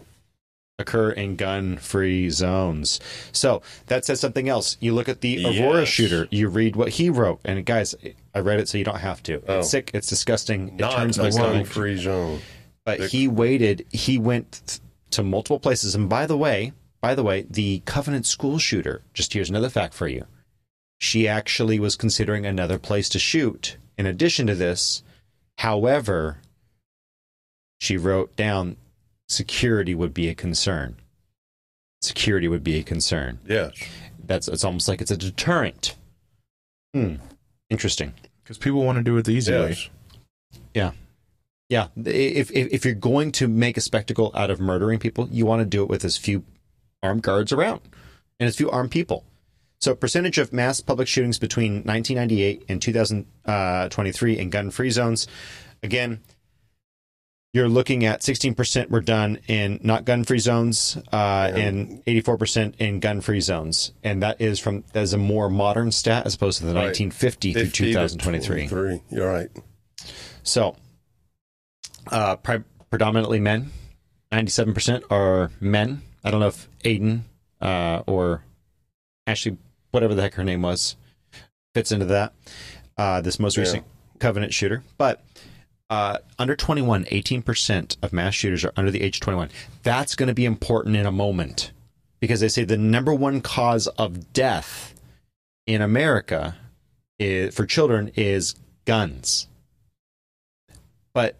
occur 0.80 1.10
in 1.12 1.36
gun-free 1.36 2.30
zones 2.30 3.00
so 3.32 3.62
that 3.88 4.06
says 4.06 4.20
something 4.20 4.48
else 4.48 4.78
you 4.80 4.94
look 4.94 5.10
at 5.10 5.22
the 5.22 5.44
aurora 5.44 5.80
Yes. 5.80 5.88
shooter 5.88 6.28
you 6.30 6.50
read 6.50 6.76
what 6.76 6.90
he 6.90 7.10
wrote 7.10 7.40
and 7.44 7.66
guys 7.66 7.96
i 8.36 8.40
read 8.40 8.60
it 8.60 8.70
so 8.70 8.78
you 8.78 8.84
don't 8.84 9.00
have 9.00 9.24
to 9.24 9.42
Oh. 9.48 9.60
it's 9.60 9.72
sick 9.72 9.90
it's 9.96 10.08
disgusting 10.08 10.68
it 10.70 10.74
Not 10.76 10.94
turns 10.94 11.18
a 11.18 11.24
my 11.24 11.30
gun-free 11.32 11.98
zone. 11.98 12.42
but 12.86 13.00
he 13.10 13.28
waited 13.28 13.88
he 13.92 14.20
went 14.20 14.62
th- 14.68 14.80
to 15.12 15.24
multiple 15.24 15.60
places 15.60 15.96
and 15.96 16.08
by 16.08 16.28
the 16.28 16.38
way 16.38 16.74
by 17.02 17.16
the 17.16 17.24
way 17.24 17.46
the 17.50 17.80
covenant 17.86 18.26
school 18.26 18.58
shooter 18.58 19.02
just 19.14 19.34
here's 19.34 19.50
another 19.50 19.70
fact 19.70 19.94
for 19.94 20.08
you 20.08 20.26
she 21.00 21.28
actually 21.28 21.80
was 21.80 21.96
considering 21.96 22.46
another 22.46 22.80
place 22.80 23.10
to 23.10 23.20
shoot 23.20 23.78
in 23.98 24.06
addition 24.06 24.48
to 24.48 24.56
this 24.56 25.04
However, 25.58 26.38
she 27.80 27.98
wrote 27.98 28.36
down 28.36 28.78
security 29.28 29.96
would 29.96 30.14
be 30.14 30.30
a 30.30 30.36
concern. 30.36 30.96
Security 32.02 32.48
would 32.48 32.64
be 32.64 32.78
a 32.78 32.84
concern. 32.84 33.40
Yes. 33.48 33.74
That's 34.24 34.48
it's 34.48 34.64
almost 34.64 34.88
like 34.88 35.02
it's 35.02 35.12
a 35.12 35.18
deterrent. 35.18 35.96
Hmm. 36.94 37.16
Interesting. 37.70 38.14
Because 38.44 38.58
people 38.58 38.84
want 38.84 38.98
to 38.98 39.04
do 39.04 39.18
it 39.18 39.26
the 39.26 39.32
easy 39.32 39.52
way. 39.52 39.70
Yes. 39.70 39.90
Yeah. 40.74 40.92
Yeah. 41.70 41.88
If, 41.98 42.52
if 42.52 42.68
if 42.72 42.86
you're 42.86 42.94
going 42.94 43.32
to 43.34 43.48
make 43.48 43.78
a 43.78 43.82
spectacle 43.82 44.32
out 44.36 44.52
of 44.52 44.60
murdering 44.60 45.00
people, 45.00 45.28
you 45.32 45.46
want 45.46 45.62
to 45.62 45.66
do 45.66 45.82
it 45.82 45.90
with 45.90 46.06
as 46.06 46.18
few 46.18 46.44
armed 47.08 47.24
guards 47.24 47.52
around 47.52 47.82
and 48.40 48.48
as 48.48 48.56
few 48.56 48.70
armed 48.70 48.92
people. 48.92 49.24
So, 49.80 49.94
percentage 49.96 50.38
of 50.40 50.52
mass 50.52 50.82
public 50.82 51.08
shootings 51.08 51.38
between 51.40 51.84
1998 51.84 52.66
and 52.68 52.82
2023 52.82 54.38
in 54.40 54.50
gun-free 54.50 54.90
zones. 54.90 55.28
Again, 55.84 56.22
you're 57.54 57.70
looking 57.70 58.04
at 58.04 58.22
16% 58.22 58.90
were 58.90 59.02
done 59.02 59.40
in 59.48 59.80
not 59.84 60.04
gun-free 60.04 60.40
zones, 60.40 60.98
uh, 61.14 61.52
and 61.56 62.04
84% 62.06 62.76
in 62.80 63.00
gun-free 63.00 63.40
zones, 63.42 63.94
and 64.04 64.22
that 64.24 64.42
is 64.42 64.60
from 64.60 64.84
that 64.94 65.02
is 65.04 65.14
a 65.14 65.18
more 65.18 65.50
modern 65.50 65.92
stat 65.92 66.26
as 66.26 66.34
opposed 66.36 66.60
to 66.60 66.66
the 66.66 66.74
Right. 66.74 66.86
1950 66.86 67.54
through 67.54 67.70
2023. 67.70 69.02
You're 69.12 69.32
right. 69.32 69.50
So, 70.44 70.76
uh, 72.12 72.36
pre- 72.38 72.64
predominantly 72.90 73.40
men. 73.40 73.72
Ninety-seven 74.32 74.74
percent 74.74 75.04
are 75.10 75.52
men. 75.62 76.02
I 76.28 76.32
don't 76.32 76.40
know 76.40 76.48
if 76.48 76.68
Aiden 76.84 77.22
uh, 77.62 78.04
or 78.08 78.44
Ashley, 79.26 79.58
whatever 79.92 80.14
the 80.16 80.22
heck 80.22 80.34
her 80.36 80.44
name 80.44 80.62
was, 80.62 80.96
fits 81.74 81.92
into 81.92 82.06
that. 82.06 82.34
Uh, 82.98 83.22
this 83.22 83.40
most 83.40 83.58
Yeah. 83.58 83.62
recent 83.64 83.86
Covenant 84.20 84.52
shooter, 84.54 84.84
but 84.98 85.24
uh, 85.92 86.18
under 86.40 86.56
21, 86.56 87.06
18 87.12 87.44
percent 87.44 87.98
of 88.02 88.12
mass 88.12 88.34
shooters 88.34 88.66
are 88.66 88.74
under 88.76 88.90
the 88.90 89.02
age 89.02 89.18
of 89.18 89.22
21. 89.22 89.50
That's 89.84 90.16
going 90.16 90.28
to 90.28 90.34
be 90.34 90.44
important 90.46 90.96
in 90.96 91.06
a 91.06 91.12
moment 91.12 91.72
because 92.20 92.40
they 92.40 92.48
say 92.48 92.64
the 92.64 92.78
number 92.78 93.14
one 93.14 93.42
cause 93.42 93.86
of 93.88 94.34
death 94.34 94.96
in 95.68 95.82
America 95.84 96.56
is, 97.20 97.54
for 97.56 97.66
children 97.68 98.12
is 98.16 98.56
guns 98.86 99.48
but 101.14 101.36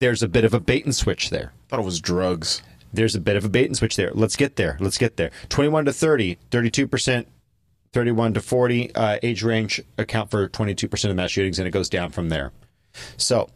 there's 0.00 0.22
a 0.22 0.28
bit 0.28 0.44
of 0.44 0.52
a 0.52 0.60
bait 0.60 0.84
and 0.84 0.94
switch 0.94 1.30
there. 1.30 1.52
I 1.54 1.68
thought 1.70 1.80
it 1.80 1.84
was 1.86 2.00
drugs. 2.00 2.60
There's 2.92 3.14
a 3.14 3.20
bit 3.20 3.36
of 3.36 3.44
a 3.44 3.48
bait 3.48 3.66
and 3.66 3.76
switch 3.76 3.96
there. 3.96 4.10
Let's 4.14 4.36
get 4.36 4.56
there. 4.56 4.76
Let's 4.80 4.98
get 4.98 5.16
there. 5.16 5.30
21 5.48 5.86
to 5.86 5.92
30, 5.92 6.38
32%, 6.50 7.26
31 7.92 8.34
to 8.34 8.40
40 8.40 8.94
uh, 8.94 9.18
age 9.22 9.42
range 9.42 9.82
account 9.98 10.30
for 10.30 10.48
22% 10.48 11.10
of 11.10 11.16
mass 11.16 11.30
shootings, 11.30 11.58
and 11.58 11.68
it 11.68 11.72
goes 11.72 11.88
down 11.88 12.10
from 12.10 12.28
there. 12.28 12.52
So 13.16 13.48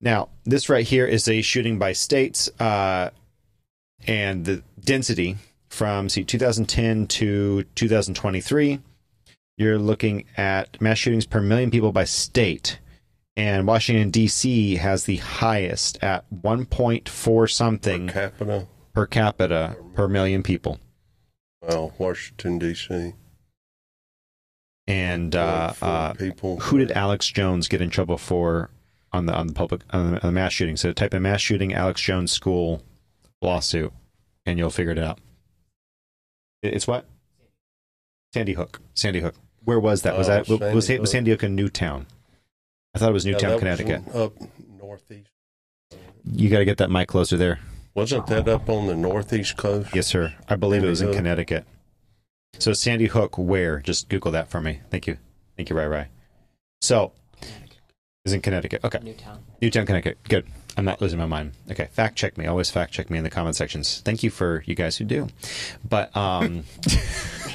now 0.00 0.28
this 0.44 0.68
right 0.68 0.86
here 0.86 1.06
is 1.06 1.28
a 1.28 1.42
shooting 1.42 1.78
by 1.78 1.92
states, 1.92 2.48
uh, 2.60 3.10
and 4.06 4.44
the 4.44 4.62
density 4.80 5.36
from 5.68 6.08
see 6.08 6.24
2010 6.24 7.06
to 7.06 7.64
2023. 7.74 8.80
You're 9.56 9.78
looking 9.78 10.24
at 10.36 10.80
mass 10.80 10.98
shootings 10.98 11.26
per 11.26 11.40
million 11.40 11.70
people 11.70 11.92
by 11.92 12.04
state 12.04 12.78
and 13.38 13.66
Washington 13.66 14.10
D.C. 14.10 14.76
has 14.76 15.04
the 15.04 15.16
highest 15.16 15.98
at 16.02 16.24
1.4 16.30 17.50
something 17.50 18.08
per 18.08 18.12
Capita. 18.12 18.66
per 18.92 19.06
capita 19.06 19.76
per 19.94 20.08
million 20.08 20.42
people, 20.42 20.78
Well, 21.62 21.94
Washington 21.98 22.58
D.C. 22.58 23.14
and 24.86 25.34
uh, 25.36 25.72
uh, 25.80 26.12
people. 26.14 26.58
who 26.60 26.78
did 26.78 26.90
Alex 26.92 27.28
Jones 27.28 27.68
get 27.68 27.80
in 27.80 27.90
trouble 27.90 28.18
for 28.18 28.70
on 29.12 29.26
the 29.26 29.32
on 29.34 29.46
the 29.46 29.54
public 29.54 29.82
on 29.90 30.10
the, 30.12 30.16
on 30.22 30.26
the 30.28 30.32
mass 30.32 30.52
shooting? 30.52 30.76
So 30.76 30.92
type 30.92 31.14
in 31.14 31.22
mass 31.22 31.40
shooting 31.40 31.72
Alex 31.72 32.00
Jones 32.00 32.32
school 32.32 32.82
lawsuit, 33.40 33.92
and 34.46 34.58
you'll 34.58 34.70
figure 34.70 34.92
it 34.92 34.98
out. 34.98 35.18
It's 36.62 36.86
what 36.88 37.06
Sandy 38.34 38.54
Hook. 38.54 38.80
Sandy 38.94 39.20
Hook. 39.20 39.36
Where 39.64 39.78
was 39.78 40.02
that? 40.02 40.16
Was 40.18 40.28
Oh, 40.28 40.32
that 40.32 40.48
was 40.48 40.86
Sandy 40.86 41.00
was 41.00 41.10
Hook. 41.10 41.12
Sandy 41.12 41.30
Hook 41.30 41.42
in 41.44 41.54
Newtown? 41.54 42.06
I 42.94 42.98
thought 42.98 43.10
it 43.10 43.12
was 43.12 43.24
Yeah, 43.26 43.32
Newtown, 43.32 43.52
was 43.52 43.58
Connecticut. 43.60 44.14
Up 44.14 44.32
northeast. 44.80 45.30
You 46.24 46.50
got 46.50 46.58
to 46.58 46.64
get 46.64 46.78
that 46.78 46.90
mic 46.90 47.08
closer 47.08 47.36
there. 47.36 47.58
Wasn't 47.94 48.26
that 48.28 48.48
up 48.48 48.68
on 48.68 48.86
the 48.86 48.94
northeast 48.94 49.56
coast? 49.56 49.94
Yes, 49.94 50.06
sir. 50.06 50.34
I 50.48 50.56
believe 50.56 50.84
it 50.84 50.88
was 50.88 51.02
in 51.02 51.12
Connecticut. 51.12 51.64
So 52.58 52.72
Sandy 52.72 53.06
Hook, 53.06 53.38
where? 53.38 53.80
Just 53.80 54.08
Google 54.08 54.32
that 54.32 54.48
for 54.48 54.60
me. 54.60 54.80
Thank 54.90 55.06
you. 55.06 55.18
Thank 55.56 55.70
you, 55.70 55.76
Rai 55.76 55.86
Rai. 55.86 56.06
So, 56.80 57.12
is 58.24 58.32
in 58.32 58.40
Connecticut. 58.40 58.84
Okay. 58.84 59.00
Newtown. 59.02 59.44
Newtown, 59.60 59.86
Connecticut. 59.86 60.18
Good. 60.28 60.46
I'm 60.76 60.84
not 60.84 61.00
losing 61.00 61.18
my 61.18 61.26
mind. 61.26 61.52
Okay. 61.70 61.88
Fact 61.90 62.16
check 62.16 62.38
me. 62.38 62.46
Always 62.46 62.70
fact 62.70 62.92
check 62.92 63.10
me 63.10 63.18
in 63.18 63.24
the 63.24 63.30
comment 63.30 63.56
sections. 63.56 64.00
Thank 64.04 64.22
you 64.22 64.30
for 64.30 64.62
you 64.66 64.74
guys 64.76 64.96
who 64.96 65.04
do. 65.04 65.26
But 65.88 66.16
um 66.16 66.64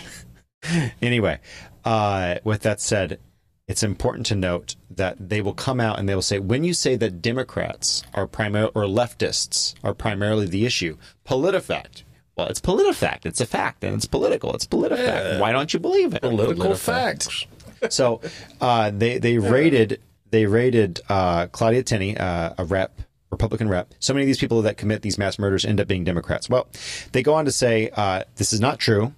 anyway, 1.02 1.40
uh 1.86 2.36
with 2.44 2.64
that 2.64 2.82
said, 2.82 3.20
it's 3.68 3.84
important 3.84 4.26
to 4.28 4.36
note 4.36 4.76
that 4.90 5.30
they 5.30 5.42
will 5.42 5.54
come 5.54 5.80
out 5.80 5.98
and 5.98 6.08
they 6.08 6.16
will 6.16 6.22
say 6.22 6.40
when 6.40 6.64
you 6.64 6.74
say 6.74 6.96
that 6.98 7.22
Democrats 7.22 8.04
are 8.14 8.28
primary 8.28 8.70
or 8.76 8.84
leftists 8.84 9.74
are 9.84 9.94
primarily 9.94 10.46
the 10.48 10.66
issue, 10.66 10.98
PolitiFact. 11.26 12.04
Well, 12.36 12.48
it's 12.48 12.60
PolitiFact. 12.60 13.26
It's 13.26 13.40
a 13.40 13.46
fact 13.46 13.84
and 13.84 13.96
it's 13.96 14.06
political. 14.06 14.54
It's 14.54 14.66
PolitiFact. 14.66 15.40
Why 15.40 15.52
don't 15.52 15.74
you 15.74 15.80
believe 15.80 16.14
it? 16.14 16.22
Political 16.22 16.76
facts. 16.76 17.46
So 17.90 18.22
uh, 18.60 18.92
they 18.92 19.18
they 19.18 19.38
rated 19.38 20.02
they 20.32 20.46
rated 20.46 21.02
uh, 21.10 21.48
Claudia 21.48 21.84
Tenney, 21.84 22.18
uh, 22.18 22.54
a 22.58 22.66
rep, 22.66 23.02
Republican 23.30 23.70
rep. 23.70 23.94
So 24.00 24.14
many 24.14 24.24
of 24.24 24.28
these 24.28 24.40
people 24.40 24.62
that 24.64 24.78
commit 24.78 25.02
these 25.04 25.18
mass 25.18 25.38
murders 25.38 25.64
end 25.64 25.80
up 25.80 25.88
being 25.88 26.04
Democrats. 26.04 26.50
Well, 26.50 26.68
they 27.12 27.24
go 27.24 27.34
on 27.34 27.46
to 27.46 27.52
say 27.52 27.92
uh, 27.96 28.24
this 28.36 28.52
is 28.52 28.60
not 28.60 28.80
true 28.80 29.14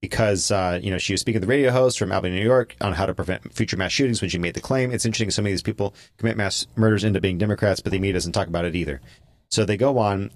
because 0.00 0.50
uh, 0.50 0.80
you 0.82 0.90
know 0.90 0.98
she 0.98 1.12
was 1.12 1.20
speaking 1.20 1.40
to 1.40 1.46
the 1.46 1.50
radio 1.50 1.70
host 1.70 1.98
from 1.98 2.12
Albany, 2.12 2.36
New 2.36 2.44
York, 2.44 2.74
on 2.80 2.92
how 2.94 3.06
to 3.06 3.14
prevent 3.14 3.52
future 3.52 3.76
mass 3.76 3.92
shootings 3.92 4.20
when 4.20 4.30
she 4.30 4.38
made 4.38 4.54
the 4.54 4.60
claim. 4.60 4.90
It's 4.92 5.04
interesting. 5.04 5.30
So 5.30 5.42
many 5.42 5.52
of 5.52 5.54
these 5.54 5.62
people 5.62 5.94
commit 6.16 6.36
mass 6.36 6.66
murders 6.76 7.04
end 7.04 7.16
up 7.16 7.22
being 7.22 7.38
Democrats, 7.38 7.80
but 7.80 7.92
the 7.92 7.98
media 7.98 8.14
doesn't 8.14 8.32
talk 8.32 8.48
about 8.48 8.64
it 8.64 8.74
either. 8.74 9.00
So 9.50 9.64
they 9.64 9.76
go 9.76 9.98
on 9.98 10.30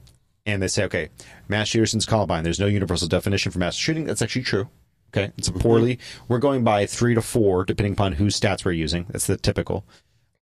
and 0.46 0.62
they 0.62 0.68
say, 0.68 0.84
okay, 0.84 1.08
mass 1.48 1.68
shooters 1.68 1.92
since 1.92 2.04
Columbine. 2.04 2.44
There's 2.44 2.60
no 2.60 2.66
universal 2.66 3.08
definition 3.08 3.52
for 3.52 3.58
mass 3.58 3.74
shooting. 3.76 4.04
That's 4.04 4.22
actually 4.22 4.42
true. 4.42 4.68
Okay, 5.16 5.32
it's 5.38 5.48
a 5.48 5.52
poorly. 5.52 6.00
We're 6.26 6.40
going 6.40 6.64
by 6.64 6.86
three 6.86 7.14
to 7.14 7.22
four, 7.22 7.64
depending 7.64 7.92
upon 7.92 8.12
whose 8.14 8.38
stats 8.38 8.64
we're 8.64 8.72
using. 8.72 9.06
That's 9.10 9.28
the 9.28 9.36
typical. 9.36 9.84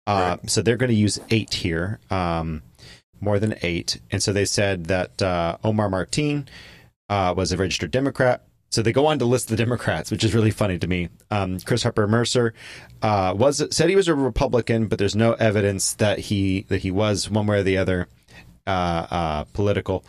Uh, 0.08 0.38
So 0.48 0.62
they're 0.62 0.78
going 0.78 0.90
to 0.90 0.96
use 0.96 1.20
eight 1.30 1.54
here, 1.54 2.00
um, 2.10 2.64
more 3.20 3.38
than 3.38 3.56
eight. 3.62 4.00
And 4.12 4.24
so 4.24 4.32
they 4.32 4.46
said 4.46 4.86
that 4.86 5.22
uh, 5.22 5.58
Omar 5.64 5.90
Mateen 5.90 6.48
uh, 7.10 7.34
was 7.36 7.52
a 7.52 7.58
registered 7.58 7.92
Democrat. 7.92 8.44
So 8.72 8.82
they 8.82 8.94
go 8.94 9.06
on 9.08 9.20
to 9.20 9.26
list 9.26 9.50
the 9.50 9.58
Democrats, 9.58 10.12
which 10.12 10.24
is 10.24 10.34
really 10.34 10.50
funny 10.50 10.80
to 10.80 10.88
me. 10.88 11.10
Um, 11.30 11.60
Chris 11.60 11.84
Harper 11.84 12.08
Mercer 12.08 12.54
uh, 13.02 13.34
was 13.38 13.64
said 13.76 13.90
he 13.90 13.98
was 13.98 14.08
a 14.08 14.16
Republican, 14.16 14.88
but 14.88 14.98
there's 14.98 15.16
no 15.16 15.34
evidence 15.34 15.94
that 15.96 16.20
he 16.20 16.62
that 16.70 16.82
he 16.82 16.90
was 16.90 17.30
one 17.30 17.48
way 17.48 17.60
or 17.60 17.64
the 17.64 17.78
other 17.78 18.08
uh, 18.66 19.08
uh, 19.12 19.44
political. 19.52 20.06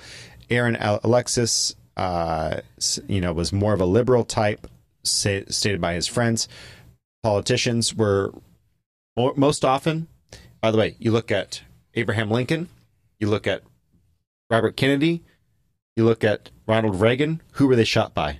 Aaron 0.48 0.77
Alexis, 0.77 1.75
uh, 1.96 2.61
you 3.09 3.20
know, 3.20 3.33
was 3.33 3.53
more 3.53 3.72
of 3.72 3.81
a 3.81 3.87
liberal 3.87 4.25
type, 4.25 4.68
say, 5.03 5.44
stated 5.48 5.81
by 5.81 5.94
his 5.94 6.07
friends. 6.07 6.46
Politicians 7.25 7.94
were 7.94 8.33
mo- 9.16 9.35
most 9.37 9.64
often. 9.64 10.07
By 10.61 10.70
the 10.70 10.79
way, 10.79 10.94
you 11.01 11.11
look 11.11 11.33
at 11.33 11.62
Abraham 11.94 12.31
Lincoln, 12.31 12.68
you 13.18 13.29
look 13.29 13.48
at 13.48 13.62
Robert 14.51 14.77
Kennedy, 14.77 15.25
you 15.96 16.05
look 16.05 16.22
at 16.22 16.51
Ronald 16.68 17.01
Reagan. 17.01 17.40
Who 17.55 17.66
were 17.66 17.75
they 17.75 17.85
shot 17.85 18.14
by? 18.14 18.38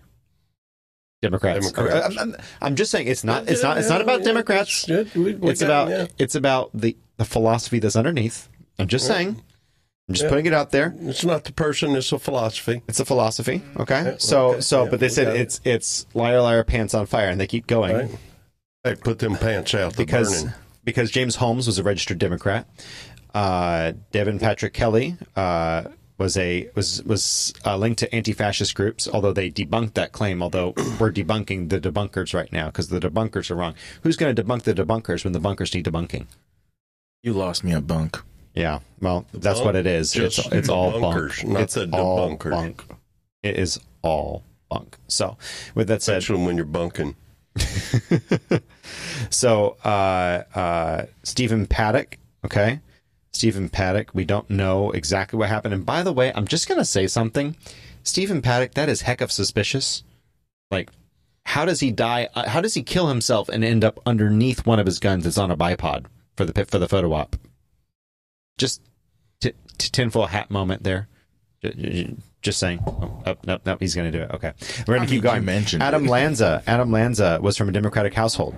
Democrats. 1.23 1.71
Democrats. 1.73 2.07
I'm, 2.07 2.19
I'm- 2.19 2.37
I'm 2.61 2.77
just 2.77 2.91
saying 2.91 3.07
it's 3.07 3.25
not. 3.25 3.49
It's 3.49 3.63
not. 3.63 3.79
It's 3.79 3.89
not 3.89 4.01
about 4.03 4.25
Democrats. 4.25 4.87
Yeah, 4.89 5.05
we- 5.15 5.35
we 5.35 5.51
It's 5.51 5.63
got- 5.63 5.89
about. 5.89 6.11
It's 6.19 6.35
about 6.35 6.71
the 6.75 6.97
the 7.17 7.25
philosophy 7.25 7.79
that's 7.79 7.97
underneath. 7.97 8.49
I'm 8.79 8.89
just 8.89 9.07
saying. 9.07 9.41
I'm 10.09 10.15
just 10.15 10.25
Yeah. 10.25 10.31
putting 10.31 10.47
it 10.47 10.53
out 10.53 10.73
there. 10.73 10.95
It's 11.03 11.25
not 11.25 11.45
the 11.45 11.53
person; 11.53 11.95
it's 11.95 12.11
a 12.13 12.19
philosophy. 12.19 12.83
It's 12.89 12.99
a 13.01 13.05
philosophy. 13.05 13.63
Okay. 13.79 14.17
So 14.19 14.49
okay, 14.51 14.61
so, 14.61 14.85
yeah, 14.85 14.91
but 14.91 14.99
they 15.01 15.09
said 15.09 15.27
got 15.27 15.37
it. 15.37 15.41
it's 15.43 15.61
it's 15.65 16.07
liar 16.13 16.41
liar 16.43 16.65
pants 16.65 16.93
on 16.93 17.07
fire, 17.07 17.29
and 17.31 17.41
they 17.41 17.47
keep 17.47 17.67
going 17.69 17.95
Right? 17.97 18.11
Hey, 18.85 18.95
put 18.97 19.21
them 19.21 19.37
pants 19.37 19.75
out. 19.75 19.97
Because 19.97 20.43
burning. 20.43 20.55
because 20.83 21.11
James 21.13 21.37
Holmes 21.37 21.69
was 21.69 21.79
a 21.79 21.85
registered 21.85 22.19
Democrat. 22.19 22.67
Uh, 23.33 23.93
Devin 24.11 24.39
Patrick 24.41 24.73
Kelly 24.75 25.17
uh, 25.37 25.85
was 26.23 26.37
a 26.37 26.71
was 26.75 27.03
was 27.03 27.53
uh, 27.67 27.77
linked 27.77 27.99
to 27.99 28.15
anti-fascist 28.15 28.75
groups, 28.75 29.09
although 29.13 29.33
they 29.33 29.51
debunked 29.51 29.95
that 29.95 30.13
claim. 30.13 30.43
Although 30.43 30.69
we're 31.01 31.13
debunking 31.13 31.69
the 31.69 31.81
debunkers 31.81 32.33
right 32.33 32.53
now 32.53 32.67
because 32.67 32.89
the 32.89 33.01
debunkers 33.01 33.51
are 33.51 33.57
wrong. 33.57 33.75
Who's 34.03 34.17
going 34.17 34.35
to 34.35 34.43
debunk 34.43 34.63
the 34.63 34.75
debunkers 34.75 35.25
when 35.25 35.33
the 35.33 35.41
bunkers 35.41 35.75
need 35.75 35.85
debunking? 35.85 36.27
You 37.23 37.33
lost 37.33 37.65
me 37.65 37.73
at 37.73 37.87
bunk. 37.87 38.21
Yeah, 38.55 38.81
well, 39.01 39.27
that's 39.33 39.61
bunk- 39.61 39.67
what 39.67 39.77
it 39.77 39.87
is. 39.87 40.15
It's, 40.15 40.39
it's 40.53 40.69
all 40.69 40.93
debunkers, 40.93 41.43
bunk. 41.43 41.49
not 41.53 41.63
it's 41.63 41.75
the 41.75 41.89
all 41.93 42.37
bunk. 42.37 42.85
It 43.43 43.57
is 43.57 43.81
all 44.03 44.45
bunk. 44.71 44.99
So, 45.09 45.39
with 45.75 45.89
that 45.89 46.03
said, 46.03 46.19
Especially 46.19 46.45
when 46.45 46.57
you're 46.57 46.67
bunking. 46.67 47.17
so 49.31 49.77
uh, 49.85 50.43
uh, 50.55 51.07
Stephen 51.23 51.67
Paddock 51.67 52.19
Okay. 52.45 52.81
Stephen 53.33 53.69
Paddock, 53.69 54.11
we 54.15 54.25
don't 54.25 54.49
know 54.51 54.91
exactly 54.91 55.39
what 55.39 55.49
happened. 55.49 55.75
And 55.75 55.87
by 55.87 56.03
the 56.03 56.13
way, 56.13 56.33
I'm 56.35 56.47
just 56.47 56.69
going 56.69 56.79
to 56.79 56.85
say 56.85 57.07
something. 57.07 57.57
Stephen 58.03 58.43
Paddock, 58.43 58.75
that 58.75 58.89
is 58.89 59.03
heck 59.03 59.21
of 59.21 59.33
suspicious. 59.33 60.03
Like, 60.71 60.91
how 61.45 61.65
does 61.65 61.81
he 61.81 61.91
die? 61.91 62.29
uh, 62.35 62.49
How 62.49 62.61
does 62.61 62.75
he 62.75 62.83
kill 62.83 63.09
himself 63.09 63.49
and 63.49 63.65
end 63.65 63.85
up 63.85 63.99
underneath 64.07 64.67
one 64.67 64.79
of 64.79 64.87
his 64.87 64.99
guns 64.99 65.25
that's 65.25 65.39
on 65.39 65.51
a 65.51 65.57
bipod 65.57 66.07
for 66.37 66.45
the 66.45 66.65
for 66.67 66.79
the 66.79 66.89
photo 66.89 67.13
op? 67.15 67.37
Just 68.59 68.81
t- 69.41 69.53
t- 69.79 69.89
tinfoil 69.91 70.27
hat 70.27 70.51
moment 70.51 70.83
there. 70.83 71.09
J- 72.43 72.49
j- 72.49 72.51
Just 72.51 72.59
saying. 72.59 72.81
Oh, 72.87 73.23
oh, 73.27 73.37
no, 73.47 73.59
no, 73.65 73.77
he's 73.81 73.95
going 73.95 74.11
to 74.11 74.19
do 74.19 74.25
it. 74.25 74.31
Okay, 74.33 74.53
we're 74.87 74.97
going 74.97 75.07
to 75.09 75.15
keep 75.15 75.23
going. 75.23 75.45
mentioned 75.45 75.83
Adam 75.83 76.05
it. 76.07 76.11
Lanza. 76.11 76.63
Adam 76.67 76.91
Lanza 76.93 77.39
was 77.41 77.57
from 77.57 77.69
a 77.69 77.73
Democratic 77.73 78.15
household. 78.15 78.57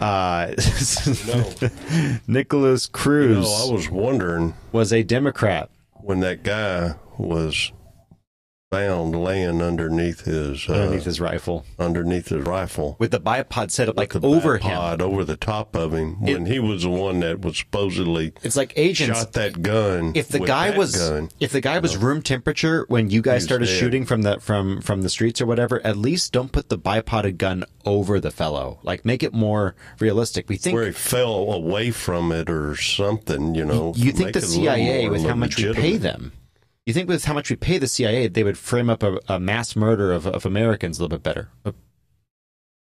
Uh, 0.00 0.52
No. 1.26 1.52
Nikolas 2.26 2.86
You 2.86 2.92
Cruz 2.92 3.44
know, 3.46 3.66
I 3.68 3.72
was 3.72 3.90
wondering 3.90 4.54
was 4.72 4.92
a 4.92 5.02
Democrat. 5.02 5.70
when 5.94 6.20
that 6.20 6.42
guy 6.42 6.94
was 7.18 7.72
found 8.78 9.18
laying 9.24 9.62
underneath 9.62 10.26
his 10.26 10.68
uh, 10.68 10.74
underneath 10.74 11.04
his 11.04 11.20
rifle 11.20 11.64
underneath 11.78 12.28
his 12.28 12.44
rifle. 12.44 12.96
with 12.98 13.10
the 13.10 13.18
bipod 13.20 13.70
set 13.70 13.88
up 13.88 13.96
like 13.96 14.12
the 14.12 14.20
over 14.20 14.58
bipod 14.58 15.00
him. 15.00 15.06
over 15.08 15.24
the 15.24 15.38
top 15.38 15.74
of 15.74 15.94
him 15.94 16.20
when 16.20 16.44
he 16.44 16.58
was 16.58 16.82
the 16.82 16.90
one 16.90 17.20
that 17.20 17.40
was 17.40 17.56
supposedly 17.56 18.34
It's 18.42 18.56
like 18.56 18.74
agents. 18.76 19.18
shot 19.20 19.32
that 19.32 19.62
gun. 19.62 20.12
if 20.14 20.28
the 20.28 20.40
guy 20.40 20.76
was 20.76 20.94
gun. 20.94 21.30
if 21.40 21.50
the 21.50 21.62
guy 21.62 21.78
was 21.78 21.96
room 21.96 22.20
temperature 22.20 22.84
when 22.88 23.08
you 23.08 23.22
guys 23.22 23.42
started 23.42 23.66
dead. 23.66 23.78
shooting 23.78 24.04
from 24.04 24.20
the 24.20 24.38
from 24.38 24.82
from 24.82 25.00
the 25.00 25.08
streets 25.08 25.40
or 25.40 25.46
whatever, 25.46 25.80
at 25.86 25.96
least 25.96 26.32
don't 26.34 26.52
put 26.52 26.68
the 26.68 26.78
bipoded 26.78 27.38
gun 27.38 27.64
over 27.86 28.20
the 28.20 28.30
fellow. 28.30 28.80
Like 28.82 29.02
make 29.02 29.22
it 29.22 29.32
more 29.32 29.76
realistic. 29.98 30.46
We 30.46 30.58
think 30.58 30.74
where 30.74 30.84
he 30.86 30.92
fell 30.92 31.52
away 31.52 31.90
from 31.90 32.32
it 32.32 32.50
or 32.50 32.76
something, 32.76 33.54
you 33.54 33.64
know. 33.64 33.94
you 33.96 34.12
think 34.12 34.32
the 34.34 34.40
it 34.40 34.44
a 34.44 34.46
little 34.46 34.62
CIA 34.62 35.08
with 35.08 35.24
how 35.24 35.34
much 35.36 35.56
we 35.56 35.72
pay 35.72 35.96
them. 35.96 36.32
You 36.88 36.94
think 36.94 37.06
with 37.06 37.26
how 37.26 37.34
much 37.34 37.50
we 37.50 37.56
pay 37.56 37.76
the 37.76 37.86
CIA, 37.86 38.28
they 38.28 38.42
would 38.42 38.56
frame 38.56 38.88
up 38.88 39.02
a, 39.02 39.20
a 39.28 39.38
mass 39.38 39.76
murder 39.76 40.10
of, 40.10 40.26
of 40.26 40.46
Americans 40.46 40.98
a 40.98 41.02
little 41.02 41.18
bit 41.18 41.22
better. 41.22 41.50
Uh, 41.66 41.72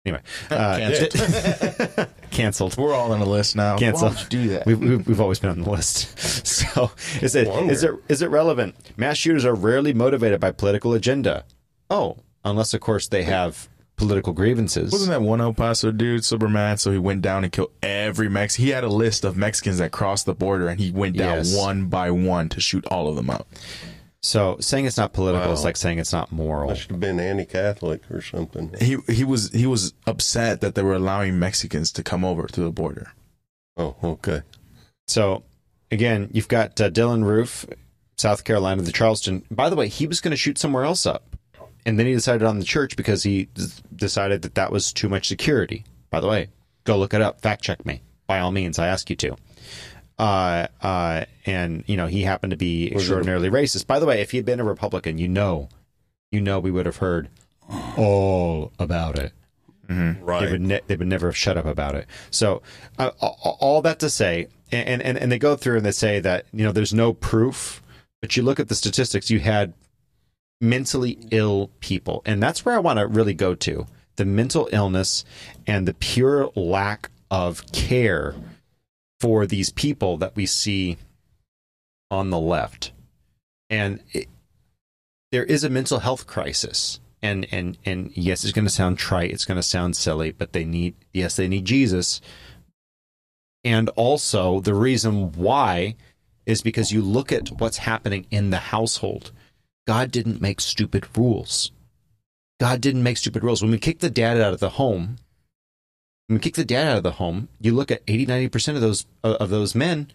Anyway, 0.06 0.20
uh, 0.50 0.76
Canceled. 0.76 2.08
canceled. 2.30 2.76
We're 2.76 2.92
all 2.92 3.12
on 3.12 3.20
the 3.20 3.24
list 3.26 3.56
now. 3.56 3.78
Cancel. 3.78 4.08
Why 4.10 4.14
would 4.14 4.22
you 4.24 4.28
do 4.42 4.48
that? 4.50 4.66
We've, 4.66 4.78
we've, 4.78 5.06
we've 5.08 5.20
always 5.22 5.38
been 5.38 5.48
on 5.48 5.62
the 5.62 5.70
list. 5.70 6.18
So 6.44 6.90
is 7.22 7.34
it 7.34 7.48
Wonder. 7.48 7.72
is 7.72 7.82
it 7.84 7.90
is 8.08 8.20
it 8.20 8.28
relevant? 8.28 8.74
Mass 8.98 9.16
shooters 9.16 9.44
are 9.46 9.54
rarely 9.54 9.94
motivated 9.94 10.40
by 10.40 10.50
political 10.52 10.92
agenda. 10.92 11.44
Oh, 11.88 12.18
unless 12.44 12.74
of 12.74 12.80
course 12.82 13.08
they 13.08 13.22
have 13.22 13.68
political 13.96 14.32
grievances. 14.34 14.92
Wasn't 14.92 15.10
that 15.10 15.22
one 15.22 15.40
El 15.40 15.54
Paso 15.54 15.90
dude 15.90 16.24
super 16.24 16.48
mad? 16.48 16.80
So 16.80 16.90
he 16.90 16.98
went 16.98 17.22
down 17.22 17.44
and 17.44 17.52
killed 17.52 17.70
every 17.82 18.28
Mex. 18.28 18.56
He 18.56 18.70
had 18.70 18.84
a 18.84 18.88
list 18.88 19.24
of 19.24 19.36
Mexicans 19.38 19.78
that 19.78 19.90
crossed 19.92 20.26
the 20.26 20.34
border, 20.34 20.68
and 20.68 20.78
he 20.80 20.90
went 20.90 21.16
down 21.16 21.38
Yes. 21.38 21.56
one 21.56 21.86
by 21.86 22.10
one 22.10 22.48
to 22.50 22.60
shoot 22.60 22.84
all 22.86 23.08
of 23.08 23.16
them 23.16 23.30
out. 23.30 23.46
So 24.24 24.56
saying 24.58 24.86
it's 24.86 24.96
not 24.96 25.12
political 25.12 25.52
is 25.52 25.64
like 25.64 25.76
saying 25.76 25.98
it's 25.98 26.12
not 26.12 26.32
moral. 26.32 26.70
I 26.70 26.74
should 26.74 26.92
have 26.92 27.00
been 27.00 27.20
anti-Catholic 27.20 28.10
or 28.10 28.22
something. 28.22 28.74
He 28.80 28.96
he 29.06 29.22
was 29.22 29.50
he 29.50 29.66
was 29.66 29.92
upset 30.06 30.62
that 30.62 30.74
they 30.74 30.82
were 30.82 30.94
allowing 30.94 31.38
Mexicans 31.38 31.92
to 31.92 32.02
come 32.02 32.24
over 32.24 32.46
to 32.46 32.60
the 32.62 32.70
border. 32.70 33.12
Oh, 33.76 33.96
okay. 34.02 34.40
So 35.08 35.42
again, 35.90 36.30
you've 36.32 36.48
got 36.48 36.80
uh, 36.80 36.88
Dylann 36.88 37.24
Roof, 37.24 37.66
South 38.16 38.44
Carolina, 38.44 38.80
the 38.80 38.92
Charleston. 38.92 39.44
By 39.50 39.68
the 39.68 39.76
way, 39.76 39.88
he 39.88 40.06
was 40.06 40.22
going 40.22 40.30
to 40.30 40.38
shoot 40.38 40.56
somewhere 40.56 40.84
else 40.84 41.04
up, 41.04 41.36
and 41.84 41.98
then 41.98 42.06
he 42.06 42.14
decided 42.14 42.44
on 42.46 42.58
the 42.58 42.64
church 42.64 42.96
because 42.96 43.24
he 43.24 43.44
d- 43.52 43.66
decided 43.94 44.40
that 44.40 44.54
that 44.54 44.72
was 44.72 44.94
too 44.94 45.10
much 45.10 45.28
security. 45.28 45.84
By 46.08 46.20
the 46.20 46.28
way, 46.28 46.48
go 46.84 46.96
look 46.96 47.12
it 47.12 47.20
up, 47.20 47.42
fact 47.42 47.62
check 47.62 47.84
me 47.84 48.00
by 48.26 48.40
all 48.40 48.52
means. 48.52 48.78
I 48.78 48.86
ask 48.86 49.10
you 49.10 49.16
to. 49.16 49.36
Uh, 50.18 50.68
uh, 50.80 51.24
and 51.44 51.82
you 51.86 51.96
know 51.96 52.06
he 52.06 52.22
happened 52.22 52.52
to 52.52 52.56
be 52.56 52.92
extraordinarily 52.92 53.50
racist. 53.50 53.86
By 53.86 53.98
the 53.98 54.06
way, 54.06 54.20
if 54.20 54.30
he 54.30 54.36
had 54.36 54.46
been 54.46 54.60
a 54.60 54.64
Republican, 54.64 55.18
you 55.18 55.26
know, 55.28 55.68
you 56.30 56.40
know, 56.40 56.60
we 56.60 56.70
would 56.70 56.86
have 56.86 56.98
heard 56.98 57.28
all 57.96 58.72
about 58.78 59.18
it. 59.18 59.32
They 59.88 60.16
Right. 60.22 60.50
would 60.50 60.60
ne- 60.62 60.80
they 60.86 60.96
would 60.96 61.08
never 61.08 61.26
have 61.26 61.36
shut 61.36 61.56
up 61.58 61.66
about 61.66 61.94
it. 61.94 62.06
So 62.30 62.62
uh, 62.98 63.10
all 63.20 63.56
all 63.60 63.82
that 63.82 63.98
to 64.00 64.08
say, 64.08 64.46
and, 64.72 65.02
and 65.02 65.18
and 65.18 65.30
they 65.32 65.38
go 65.38 65.56
through 65.56 65.76
and 65.78 65.84
they 65.86 65.90
say 65.92 66.20
that 66.20 66.46
you 66.52 66.64
know 66.64 66.72
there's 66.72 66.94
no 66.94 67.12
proof, 67.12 67.82
but 68.22 68.36
you 68.36 68.42
look 68.42 68.58
at 68.60 68.68
the 68.68 68.74
statistics. 68.74 69.30
You 69.30 69.40
had 69.40 69.74
mentally 70.60 71.18
ill 71.30 71.70
people, 71.80 72.22
and 72.24 72.42
that's 72.42 72.64
where 72.64 72.74
I 72.74 72.78
want 72.78 72.98
to 72.98 73.06
really 73.06 73.34
go 73.34 73.54
to 73.56 73.86
the 74.16 74.24
mental 74.24 74.68
illness 74.72 75.24
and 75.66 75.86
the 75.88 75.94
pure 75.94 76.50
lack 76.54 77.10
of 77.30 77.70
care 77.72 78.34
for 79.24 79.46
these 79.46 79.70
people 79.70 80.18
that 80.18 80.36
we 80.36 80.44
see 80.44 80.98
on 82.10 82.28
the 82.28 82.38
left, 82.38 82.92
and 83.70 84.00
it, 84.12 84.28
there 85.32 85.44
is 85.44 85.64
a 85.64 85.70
mental 85.70 86.00
health 86.00 86.26
crisis. 86.26 87.00
And 87.22 87.46
and 87.50 87.78
and 87.86 88.14
yes 88.14 88.44
it's 88.44 88.52
going 88.52 88.66
to 88.66 88.70
sound 88.70 88.98
trite 88.98 89.30
it's 89.30 89.46
going 89.46 89.56
to 89.56 89.62
sound 89.62 89.96
silly 89.96 90.30
but 90.30 90.52
they 90.52 90.66
need 90.66 90.94
yes 91.14 91.36
they 91.36 91.48
need 91.48 91.64
jesus. 91.64 92.20
And 93.64 93.88
also 93.96 94.60
the 94.60 94.74
reason 94.74 95.32
why 95.32 95.96
is 96.44 96.60
because 96.60 96.92
you 96.92 97.00
look 97.00 97.32
at 97.32 97.48
what's 97.48 97.78
happening 97.78 98.26
in 98.30 98.50
the 98.50 98.58
household. 98.58 99.32
God 99.86 100.10
didn't 100.10 100.42
make 100.42 100.60
stupid 100.60 101.06
rules. 101.16 101.72
God 102.60 102.82
didn't 102.82 103.02
make 103.02 103.16
stupid 103.16 103.42
rules. 103.42 103.62
When 103.62 103.70
we 103.70 103.78
kick 103.78 104.00
the 104.00 104.10
dad 104.10 104.38
out 104.38 104.52
of 104.52 104.60
the 104.60 104.68
home 104.68 105.16
when 106.26 106.36
we 106.36 106.40
kick 106.40 106.54
the 106.54 106.64
dad 106.64 106.88
out 106.88 106.96
of 106.98 107.02
the 107.02 107.12
home 107.12 107.48
you 107.60 107.72
look 107.72 107.90
at 107.90 108.02
80 108.06 108.26
90% 108.26 108.74
of 108.74 108.80
those 108.80 109.06
uh, 109.22 109.36
of 109.40 109.50
those 109.50 109.74
men 109.74 110.10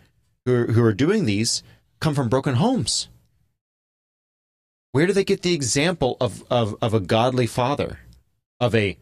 who 0.45 0.53
are, 0.53 0.65
who 0.67 0.83
are 0.83 0.93
doing 0.93 1.25
these 1.25 1.63
come 1.99 2.15
from 2.15 2.29
broken 2.29 2.55
homes 2.55 3.09
where 4.91 5.05
do 5.05 5.13
they 5.13 5.23
get 5.23 5.43
the 5.43 5.53
example 5.53 6.17
of, 6.19 6.43
of, 6.49 6.75
of 6.81 6.93
a 6.93 6.99
godly 6.99 7.45
father, 7.45 7.99
of 8.59 8.73
a 8.73 8.97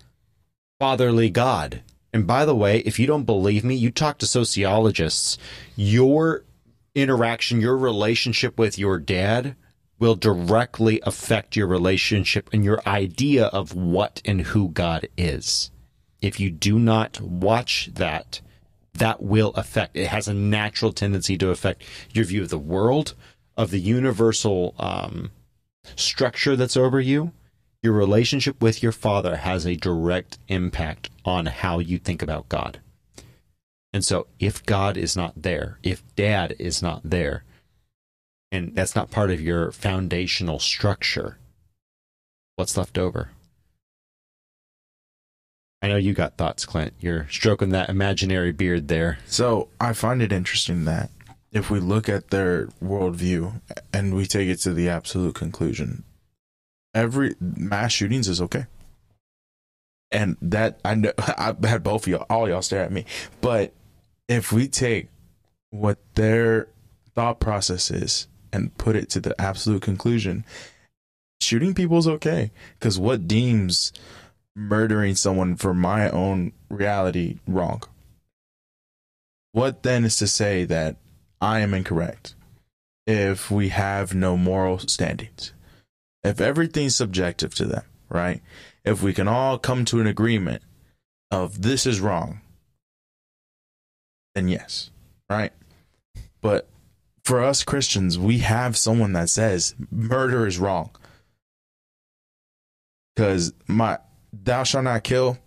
fatherly 0.79 1.29
God? 1.29 1.81
And 2.13 2.27
by 2.27 2.43
the 2.45 2.55
way, 2.55 2.79
if 2.79 2.99
you 2.99 3.07
don't 3.07 3.23
believe 3.23 3.63
me, 3.63 3.75
you 3.75 3.91
talk 3.91 4.17
to 4.17 4.27
sociologists. 4.27 5.37
Your 5.75 6.43
interaction, 6.93 7.61
your 7.61 7.77
relationship 7.77 8.59
with 8.59 8.77
your 8.77 8.99
dad 8.99 9.55
will 9.97 10.15
directly 10.15 10.99
affect 11.03 11.55
your 11.55 11.67
relationship 11.67 12.49
and 12.51 12.65
your 12.65 12.81
idea 12.85 13.45
of 13.45 13.73
what 13.73 14.21
and 14.25 14.41
who 14.41 14.69
God 14.69 15.07
is. 15.17 15.71
If 16.21 16.39
you 16.39 16.49
do 16.49 16.79
not 16.79 17.21
watch 17.21 17.89
that, 17.93 18.41
that 18.93 19.21
will 19.21 19.51
affect, 19.51 19.95
it 19.95 20.07
has 20.07 20.27
a 20.27 20.33
natural 20.33 20.91
tendency 20.91 21.37
to 21.37 21.49
affect 21.49 21.83
your 22.13 22.25
view 22.25 22.41
of 22.41 22.49
the 22.49 22.57
world, 22.57 23.13
of 23.55 23.71
the 23.71 23.79
universal 23.79 24.75
um, 24.79 25.31
structure 25.95 26.55
that's 26.55 26.77
over 26.77 26.99
you, 26.99 27.31
your 27.83 27.93
relationship 27.93 28.61
with 28.61 28.81
your 28.81 28.91
father 28.91 29.37
has 29.37 29.65
a 29.65 29.75
direct 29.75 30.39
impact 30.47 31.09
on 31.23 31.45
how 31.45 31.79
you 31.79 31.97
think 31.97 32.21
about 32.21 32.49
God. 32.49 32.79
And 33.93 34.03
so, 34.03 34.27
if 34.39 34.65
God 34.65 34.97
is 34.97 35.15
not 35.15 35.41
there, 35.41 35.79
if 35.83 36.03
dad 36.15 36.55
is 36.59 36.81
not 36.81 37.01
there, 37.03 37.43
and 38.51 38.75
that's 38.75 38.95
not 38.95 39.11
part 39.11 39.31
of 39.31 39.41
your 39.41 39.71
foundational 39.71 40.59
structure, 40.59 41.37
what's 42.55 42.77
left 42.77 42.97
over? 42.97 43.29
I 45.87 45.91
know 45.91 45.95
you 45.95 46.13
got 46.13 46.35
thoughts, 46.35 46.65
Clint. 46.65 46.93
You're 46.99 47.29
stroking 47.29 47.69
that 47.69 47.87
imaginary 47.87 48.51
beard 48.51 48.89
there. 48.89 49.19
So 49.25 49.69
I 49.79 49.93
find 49.93 50.21
it 50.21 50.33
interesting 50.33 50.83
that 50.83 51.11
if 51.53 51.69
we 51.71 51.79
look 51.79 52.09
at 52.09 52.29
their 52.29 52.67
worldview 52.83 53.61
and 53.93 54.13
we 54.13 54.25
take 54.25 54.49
it 54.49 54.57
to 54.57 54.73
the 54.73 54.89
absolute 54.89 55.35
conclusion, 55.35 56.03
every 56.93 57.35
mass 57.39 57.93
shootings 57.93 58.27
is 58.27 58.41
okay. 58.41 58.65
And 60.11 60.35
that 60.41 60.81
I 60.83 60.95
know 60.95 61.13
I 61.19 61.55
had 61.63 61.83
both 61.83 62.03
of 62.03 62.07
y'all, 62.09 62.25
all 62.29 62.49
y'all 62.49 62.61
stare 62.61 62.83
at 62.83 62.91
me. 62.91 63.05
But 63.39 63.71
if 64.27 64.51
we 64.51 64.67
take 64.67 65.07
what 65.69 65.99
their 66.15 66.67
thought 67.15 67.39
process 67.39 67.89
is 67.91 68.27
and 68.51 68.77
put 68.77 68.97
it 68.97 69.09
to 69.11 69.21
the 69.21 69.39
absolute 69.39 69.83
conclusion, 69.83 70.43
shooting 71.39 71.73
people 71.73 71.97
is 71.97 72.09
okay. 72.09 72.51
Because 72.77 72.99
what 72.99 73.25
deems 73.25 73.93
murdering 74.57 75.13
someone 75.13 75.55
for 75.55 75.73
my 75.73 76.09
own 76.09 76.51
reality 76.69 77.37
wrong? 77.47 77.83
What 79.51 79.83
then 79.83 80.03
is 80.03 80.17
to 80.17 80.27
say 80.27 80.65
that 80.65 80.97
I 81.39 81.59
am 81.59 81.73
incorrect 81.73 82.33
if 83.05 83.51
we 83.51 83.69
have 83.69 84.15
no 84.15 84.35
moral 84.35 84.79
standings? 84.79 85.53
If 86.23 86.41
everything's 86.41 86.95
subjective 86.95 87.53
to 87.55 87.65
them, 87.65 87.83
right? 88.09 88.41
If 88.83 89.03
we 89.03 89.13
can 89.13 89.27
all 89.27 89.59
come 89.59 89.85
to 89.85 90.01
an 90.01 90.07
agreement 90.07 90.63
of 91.29 91.61
this 91.61 91.85
is 91.85 92.01
wrong, 92.01 92.41
then 94.33 94.47
yes, 94.47 94.89
right? 95.29 95.53
But 96.41 96.67
for 97.23 97.43
us 97.43 97.63
Christians, 97.63 98.17
we 98.17 98.39
have 98.39 98.75
someone 98.75 99.13
that 99.13 99.29
says 99.29 99.75
murder 99.91 100.47
is 100.47 100.57
wrong. 100.57 100.91
Because 103.15 103.53
my 103.67 103.99
thou 104.43 104.63
shalt 104.63 104.83
not 104.85 105.03
kill, 105.03 105.37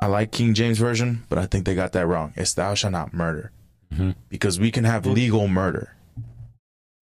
I 0.00 0.06
like 0.06 0.30
King 0.32 0.54
James 0.54 0.78
Version, 0.78 1.24
but 1.28 1.38
I 1.38 1.46
think 1.46 1.64
they 1.64 1.74
got 1.74 1.92
that 1.92 2.06
wrong. 2.06 2.32
It's 2.36 2.54
thou 2.54 2.74
shalt 2.74 2.92
not 2.92 3.12
murder. 3.14 3.52
Mhm. 3.92 4.14
because 4.28 4.60
we 4.60 4.70
can 4.70 4.84
have 4.84 5.06
legal 5.06 5.48
murder. 5.48 5.94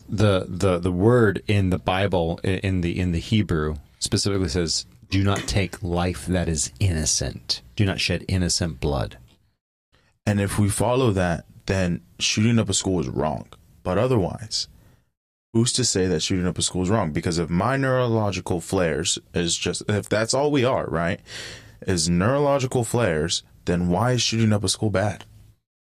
the 0.08 0.46
the 0.48 0.78
the 0.78 0.92
word 0.92 1.42
in 1.48 1.70
the 1.70 1.78
Bible 1.80 2.38
in 2.44 2.80
the 2.80 2.96
in 2.96 3.10
the 3.10 3.18
Hebrew 3.18 3.74
specifically 3.98 4.48
says, 4.48 4.86
"Do 5.10 5.24
not 5.24 5.48
take 5.48 5.82
life 5.82 6.26
that 6.26 6.48
is 6.48 6.70
innocent. 6.78 7.60
Do 7.74 7.84
not 7.84 7.98
shed 8.00 8.24
innocent 8.28 8.78
blood." 8.80 9.18
And 10.24 10.40
if 10.40 10.60
we 10.60 10.68
follow 10.68 11.10
that, 11.10 11.44
then 11.66 12.02
shooting 12.20 12.60
up 12.60 12.68
a 12.68 12.74
school 12.74 13.00
is 13.00 13.08
wrong. 13.08 13.48
But 13.82 13.98
otherwise, 13.98 14.68
who's 15.56 15.72
to 15.72 15.84
say 15.84 16.06
that 16.06 16.20
shooting 16.20 16.46
up 16.46 16.58
a 16.58 16.62
school 16.62 16.82
is 16.82 16.90
wrong? 16.90 17.12
Because 17.12 17.38
if 17.38 17.48
my 17.48 17.78
neurological 17.78 18.60
flares 18.60 19.18
is 19.32 19.56
just, 19.56 19.82
if 19.88 20.06
that's 20.06 20.34
all 20.34 20.50
we 20.50 20.64
are, 20.64 20.86
right, 20.86 21.20
is 21.86 22.10
neurological 22.10 22.84
flares, 22.84 23.42
then 23.64 23.88
why 23.88 24.12
is 24.12 24.22
shooting 24.22 24.52
up 24.52 24.62
a 24.64 24.68
school 24.68 24.90
bad? 24.90 25.24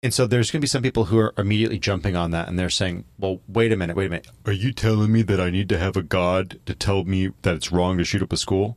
And 0.03 0.13
so 0.13 0.27
there's 0.27 0.51
going 0.51 0.61
to 0.61 0.65
be 0.65 0.69
some 0.69 0.83
people 0.83 1.07
who 1.07 1.19
are 1.19 1.33
immediately 1.39 1.79
jumping 1.79 2.15
on 2.15 2.31
that 2.33 2.47
and 2.47 2.59
they're 2.59 2.69
saying, 2.69 3.07
"Well, 3.19 3.41
wait 3.49 3.73
a 3.73 3.77
minute, 3.77 3.97
wait 3.97 4.09
a 4.09 4.11
minute. 4.11 4.29
Are 4.45 4.53
you 4.53 4.71
telling 4.71 5.11
me 5.11 5.23
that 5.23 5.41
I 5.41 5.49
need 5.49 5.71
to 5.71 5.79
have 5.79 5.97
a 5.97 6.03
god 6.03 6.61
to 6.67 6.75
tell 6.75 7.05
me 7.05 7.31
that 7.41 7.55
it's 7.55 7.73
wrong 7.73 7.97
to 7.97 8.05
shoot 8.05 8.23
up 8.23 8.33
a 8.33 8.37
school?" 8.37 8.77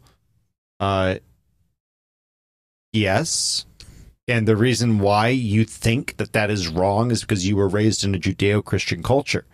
Uh 0.80 1.16
yes. 2.94 3.66
And 4.30 4.48
the 4.48 4.56
reason 4.56 5.00
why 5.00 5.28
you 5.28 5.66
think 5.66 6.16
that 6.16 6.32
that 6.32 6.50
is 6.50 6.70
wrong 6.70 7.12
is 7.12 7.22
because 7.22 7.46
you 7.46 7.58
were 7.58 7.68
raised 7.68 8.06
in 8.06 8.16
a 8.16 8.20
Judeo-Christian 8.20 9.04
culture. 9.04 9.46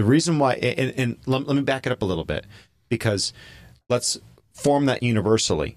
The 0.00 0.06
reason 0.06 0.38
why 0.38 0.54
and, 0.54 0.94
and 0.96 1.16
let, 1.26 1.46
let 1.46 1.54
me 1.54 1.60
back 1.60 1.84
it 1.84 1.92
up 1.92 2.00
a 2.00 2.06
little 2.06 2.24
bit 2.24 2.46
because 2.88 3.34
let's 3.90 4.18
form 4.54 4.86
that 4.86 5.02
universally. 5.02 5.76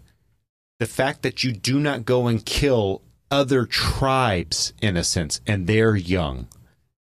The 0.80 0.86
fact 0.86 1.24
that 1.24 1.44
you 1.44 1.52
do 1.52 1.78
not 1.78 2.06
go 2.06 2.28
and 2.28 2.46
kill 2.46 3.02
other 3.30 3.66
tribes 3.66 4.72
in 4.82 4.96
a 4.96 5.04
sense 5.04 5.42
and 5.46 5.68
they're 5.68 5.98
young 5.98 6.48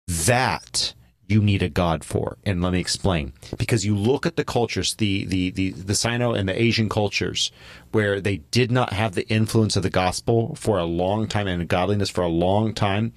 that 0.07 0.95
you 1.27 1.43
need 1.43 1.61
a 1.61 1.69
god 1.69 2.05
for. 2.05 2.39
And 2.47 2.63
let 2.63 2.73
me 2.73 2.79
explain. 2.79 3.33
Because 3.59 3.85
you 3.85 3.97
look 3.97 4.25
at 4.25 4.37
the 4.37 4.45
cultures 4.45 4.95
the 4.95 5.25
the 5.25 5.51
the, 5.51 5.73
the 5.73 5.97
sino 5.97 6.35
and 6.35 6.49
the 6.49 6.63
asian 6.63 6.89
cultures 6.89 7.51
where 7.91 8.21
they 8.21 8.37
did 8.53 8.71
not 8.71 8.93
have 8.93 9.17
the 9.17 9.29
influence 9.29 9.75
of 9.75 9.83
the 9.83 9.91
gospel 9.91 10.55
for 10.55 10.79
a 10.79 10.85
long 10.85 11.27
time 11.27 11.49
and 11.49 11.67
godliness 11.67 12.11
for 12.11 12.23
a 12.23 12.29
long 12.29 12.73
time 12.73 13.13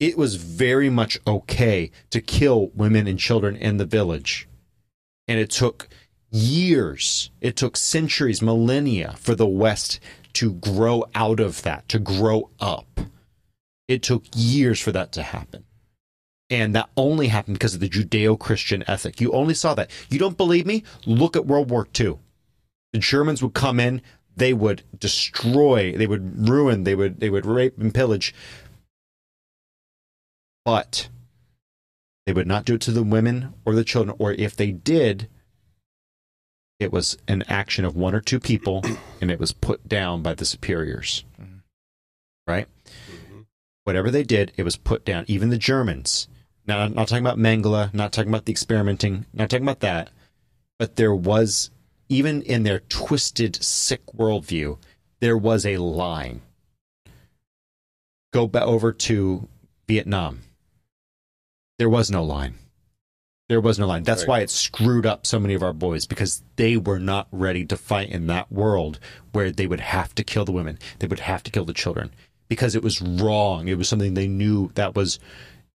it 0.00 0.16
was 0.18 0.36
very 0.36 0.90
much 0.90 1.18
okay 1.26 1.90
to 2.10 2.20
kill 2.20 2.68
women 2.74 3.06
and 3.06 3.18
children 3.18 3.54
in 3.54 3.76
the 3.76 3.84
village. 3.84 4.48
And 5.28 5.38
it 5.38 5.50
took 5.50 5.88
years 6.32 7.30
it 7.40 7.56
took 7.56 7.76
centuries 7.76 8.40
millennia 8.40 9.14
for 9.18 9.34
the 9.34 9.46
west 9.46 9.98
to 10.32 10.52
grow 10.54 11.04
out 11.14 11.40
of 11.40 11.62
that 11.62 11.88
to 11.88 11.98
grow 11.98 12.50
up. 12.60 13.00
It 13.88 14.02
took 14.02 14.24
years 14.34 14.80
for 14.80 14.92
that 14.92 15.12
to 15.12 15.22
happen. 15.22 15.64
And 16.48 16.74
that 16.74 16.90
only 16.96 17.28
happened 17.28 17.56
because 17.58 17.74
of 17.74 17.80
the 17.80 17.88
judeo-christian 17.88 18.84
ethic. 18.88 19.20
You 19.20 19.30
only 19.32 19.54
saw 19.54 19.74
that. 19.74 19.90
You 20.08 20.18
don't 20.18 20.36
believe 20.36 20.66
me? 20.66 20.82
Look 21.06 21.36
at 21.36 21.46
world 21.46 21.70
war 21.70 21.86
ii 21.98 22.16
the 22.92 22.98
germans 22.98 23.42
would 23.42 23.54
come 23.54 23.80
in 23.80 24.02
they 24.36 24.52
would 24.52 24.82
destroy 24.98 25.92
they 25.96 26.06
would 26.06 26.48
ruin 26.48 26.84
they 26.84 26.94
would 26.94 27.20
they 27.20 27.30
would 27.30 27.46
rape 27.46 27.78
and 27.78 27.94
pillage 27.94 28.34
but 30.64 31.08
they 32.26 32.32
would 32.32 32.46
not 32.46 32.64
do 32.64 32.74
it 32.74 32.80
to 32.82 32.92
the 32.92 33.02
women 33.02 33.54
or 33.64 33.74
the 33.74 33.84
children 33.84 34.16
or 34.18 34.32
if 34.32 34.54
they 34.54 34.70
did 34.70 35.28
it 36.78 36.92
was 36.92 37.18
an 37.28 37.42
action 37.48 37.84
of 37.84 37.96
one 37.96 38.14
or 38.14 38.20
two 38.20 38.40
people 38.40 38.82
and 39.20 39.30
it 39.30 39.38
was 39.38 39.52
put 39.52 39.88
down 39.88 40.22
by 40.22 40.34
the 40.34 40.44
superiors. 40.44 41.24
Mm-hmm. 41.40 41.58
Right? 42.46 42.66
Mm-hmm. 42.86 43.40
Whatever 43.84 44.10
they 44.10 44.22
did 44.22 44.52
it 44.56 44.62
was 44.62 44.76
put 44.76 45.04
down. 45.04 45.24
Even 45.28 45.50
the 45.50 45.58
germans. 45.58 46.28
Now 46.66 46.80
i'm 46.80 46.94
not 46.94 47.08
talking 47.08 47.24
about 47.24 47.38
mengele 47.38 47.92
not 47.92 48.12
talking 48.12 48.30
about 48.30 48.44
the 48.44 48.52
experimenting 48.52 49.26
not 49.32 49.50
talking 49.50 49.64
about 49.64 49.80
that. 49.80 50.10
But 50.78 50.96
there 50.96 51.14
was 51.14 51.70
even 52.08 52.42
in 52.42 52.62
their 52.62 52.80
twisted 52.80 53.62
sick 53.62 54.06
worldview 54.06 54.78
there 55.20 55.36
was 55.36 55.66
a 55.66 55.76
line. 55.76 56.42
Go 58.32 58.46
back 58.46 58.62
over 58.62 58.92
to 58.92 59.48
vietnam 59.88 60.42
there 61.80 61.88
was 61.88 62.10
no 62.10 62.22
line 62.22 62.54
there 63.48 63.60
was 63.60 63.80
no 63.80 63.86
line. 63.88 64.04
That's 64.04 64.22
Right. 64.22 64.28
why 64.28 64.40
it 64.42 64.50
screwed 64.50 65.04
up 65.04 65.26
so 65.26 65.40
many 65.40 65.54
of 65.54 65.62
our 65.64 65.72
boys 65.72 66.06
because 66.06 66.44
they 66.54 66.76
were 66.76 67.00
not 67.00 67.26
ready 67.32 67.66
to 67.66 67.76
fight 67.76 68.08
in 68.08 68.28
that 68.28 68.52
world 68.52 69.00
where 69.32 69.50
they 69.50 69.66
would 69.66 69.80
have 69.80 70.14
to 70.14 70.22
kill 70.22 70.44
the 70.44 70.52
women, 70.52 70.78
they 71.00 71.08
would 71.08 71.18
have 71.18 71.42
to 71.42 71.50
kill 71.50 71.64
the 71.64 71.72
children 71.72 72.12
because 72.48 72.76
it 72.76 72.84
was 72.84 73.02
wrong. 73.02 73.66
It 73.66 73.76
was 73.76 73.88
something 73.88 74.14
they 74.14 74.28
knew 74.28 74.70
that 74.76 74.94
was 74.94 75.18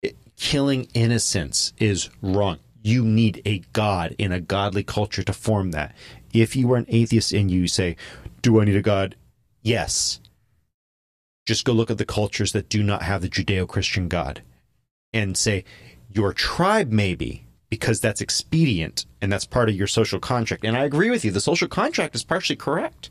it, 0.01 0.15
killing 0.37 0.87
innocence 0.93 1.73
is 1.77 2.09
wrong. 2.21 2.59
You 2.81 3.03
need 3.03 3.41
a 3.43 3.59
god 3.73 4.15
in 4.17 4.31
a 4.31 4.39
godly 4.39 4.83
culture 4.83 5.23
to 5.23 5.33
form 5.33 5.71
that. 5.71 5.93
If 6.31 6.55
you 6.55 6.71
are 6.71 6.77
an 6.77 6.85
atheist 6.87 7.33
and 7.33 7.51
you 7.51 7.67
say, 7.67 7.97
"Do 8.41 8.61
I 8.61 8.63
need 8.63 8.77
a 8.77 8.81
god?" 8.81 9.17
Yes. 9.63 10.21
Just 11.45 11.65
go 11.65 11.73
look 11.73 11.91
at 11.91 11.97
the 11.97 12.05
cultures 12.05 12.53
that 12.53 12.69
do 12.69 12.81
not 12.83 13.01
have 13.01 13.21
the 13.21 13.27
Judeo-Christian 13.27 14.07
God 14.07 14.43
and 15.11 15.35
say 15.37 15.65
your 16.15 16.33
tribe 16.33 16.91
maybe 16.91 17.45
because 17.69 17.99
that's 17.99 18.21
expedient 18.21 19.05
and 19.21 19.31
that's 19.31 19.45
part 19.45 19.69
of 19.69 19.75
your 19.75 19.87
social 19.87 20.19
contract. 20.19 20.63
And 20.63 20.77
I 20.77 20.85
agree 20.85 21.09
with 21.09 21.25
you, 21.25 21.31
the 21.31 21.41
social 21.41 21.67
contract 21.67 22.15
is 22.15 22.23
partially 22.23 22.55
correct. 22.55 23.09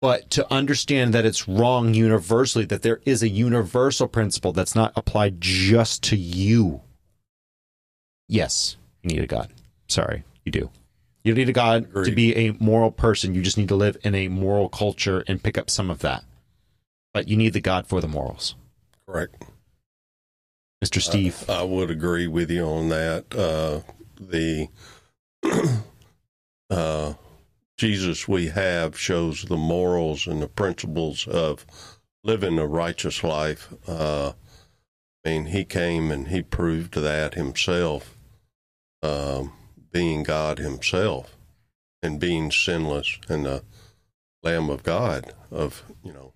But 0.00 0.30
to 0.30 0.52
understand 0.52 1.14
that 1.14 1.24
it's 1.24 1.48
wrong 1.48 1.94
universally, 1.94 2.64
that 2.66 2.82
there 2.82 3.00
is 3.04 3.22
a 3.22 3.28
universal 3.28 4.06
principle 4.06 4.52
that's 4.52 4.74
not 4.74 4.92
applied 4.94 5.40
just 5.40 6.02
to 6.04 6.16
you. 6.16 6.82
Yes, 8.28 8.76
you 9.02 9.10
need 9.16 9.24
a 9.24 9.26
God. 9.26 9.50
Sorry, 9.88 10.22
you 10.44 10.52
do. 10.52 10.70
You 11.24 11.34
need 11.34 11.48
a 11.48 11.52
God 11.52 11.92
to 12.04 12.12
be 12.12 12.36
a 12.36 12.52
moral 12.60 12.92
person. 12.92 13.34
You 13.34 13.42
just 13.42 13.58
need 13.58 13.68
to 13.68 13.74
live 13.74 13.96
in 14.04 14.14
a 14.14 14.28
moral 14.28 14.68
culture 14.68 15.24
and 15.26 15.42
pick 15.42 15.58
up 15.58 15.70
some 15.70 15.90
of 15.90 16.00
that. 16.00 16.22
But 17.12 17.26
you 17.26 17.36
need 17.36 17.52
the 17.52 17.60
God 17.60 17.88
for 17.88 18.00
the 18.00 18.06
morals. 18.06 18.54
Correct. 19.08 19.42
Mr. 20.86 21.02
Steve. 21.02 21.50
I 21.50 21.62
would 21.62 21.90
agree 21.90 22.26
with 22.26 22.50
you 22.50 22.64
on 22.64 22.88
that. 22.90 23.34
Uh, 23.34 23.80
the 24.20 24.68
uh, 26.70 27.14
Jesus 27.76 28.28
we 28.28 28.48
have 28.48 28.98
shows 28.98 29.42
the 29.42 29.56
morals 29.56 30.26
and 30.26 30.40
the 30.40 30.48
principles 30.48 31.26
of 31.26 31.66
living 32.22 32.58
a 32.58 32.66
righteous 32.66 33.24
life. 33.24 33.72
Uh, 33.86 34.32
I 35.24 35.28
mean, 35.28 35.46
he 35.46 35.64
came 35.64 36.10
and 36.10 36.28
he 36.28 36.42
proved 36.42 36.94
that 36.94 37.34
himself, 37.34 38.16
um, 39.02 39.52
being 39.90 40.22
God 40.22 40.58
himself 40.58 41.36
and 42.02 42.20
being 42.20 42.50
sinless 42.50 43.18
and 43.28 43.44
the 43.44 43.64
Lamb 44.42 44.70
of 44.70 44.84
God 44.84 45.32
of 45.50 45.82
you 46.04 46.12
know 46.12 46.32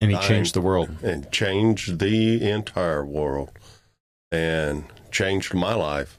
and 0.00 0.10
he 0.10 0.18
changed 0.18 0.54
the 0.54 0.60
world. 0.60 1.02
and 1.02 1.30
changed 1.32 1.98
the 1.98 2.48
entire 2.48 3.04
world 3.04 3.50
and 4.32 4.84
changed 5.10 5.54
my 5.54 5.74
life 5.74 6.18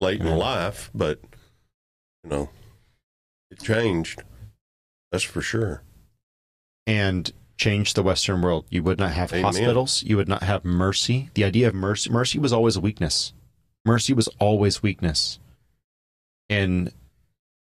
late 0.00 0.20
in 0.20 0.36
life 0.36 0.90
but 0.94 1.20
you 2.24 2.30
know 2.30 2.48
it 3.50 3.60
changed 3.60 4.22
that's 5.10 5.24
for 5.24 5.42
sure 5.42 5.82
and 6.86 7.32
changed 7.60 7.94
the 7.94 8.02
Western 8.02 8.40
world. 8.40 8.64
You 8.70 8.82
would 8.82 8.98
not 8.98 9.12
have 9.12 9.32
Amen. 9.32 9.44
hospitals. 9.44 10.02
You 10.02 10.16
would 10.16 10.28
not 10.28 10.42
have 10.42 10.64
mercy. 10.64 11.30
The 11.34 11.44
idea 11.44 11.68
of 11.68 11.74
mercy, 11.74 12.10
mercy 12.10 12.38
was 12.38 12.52
always 12.52 12.74
a 12.74 12.80
weakness. 12.80 13.32
Mercy 13.84 14.12
was 14.14 14.28
always 14.38 14.82
weakness 14.82 15.38
in 16.48 16.90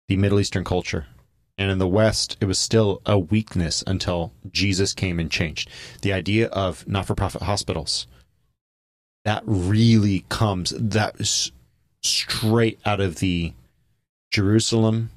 the 0.08 0.16
Middle 0.16 0.40
Eastern 0.40 0.64
culture. 0.64 1.06
And 1.56 1.70
in 1.70 1.78
the 1.78 1.86
West, 1.86 2.36
it 2.40 2.46
was 2.46 2.58
still 2.58 3.00
a 3.06 3.18
weakness 3.18 3.84
until 3.86 4.32
Jesus 4.50 4.92
came 4.94 5.20
and 5.20 5.30
changed. 5.30 5.70
The 6.02 6.12
idea 6.12 6.48
of 6.48 6.88
not 6.88 7.06
for 7.06 7.14
profit 7.14 7.42
hospitals, 7.42 8.08
that 9.24 9.42
really 9.46 10.24
comes, 10.28 10.74
that 10.78 11.20
is 11.20 11.52
straight 12.02 12.78
out 12.84 13.00
of 13.00 13.16
the 13.16 13.52
Jerusalem 14.30 15.10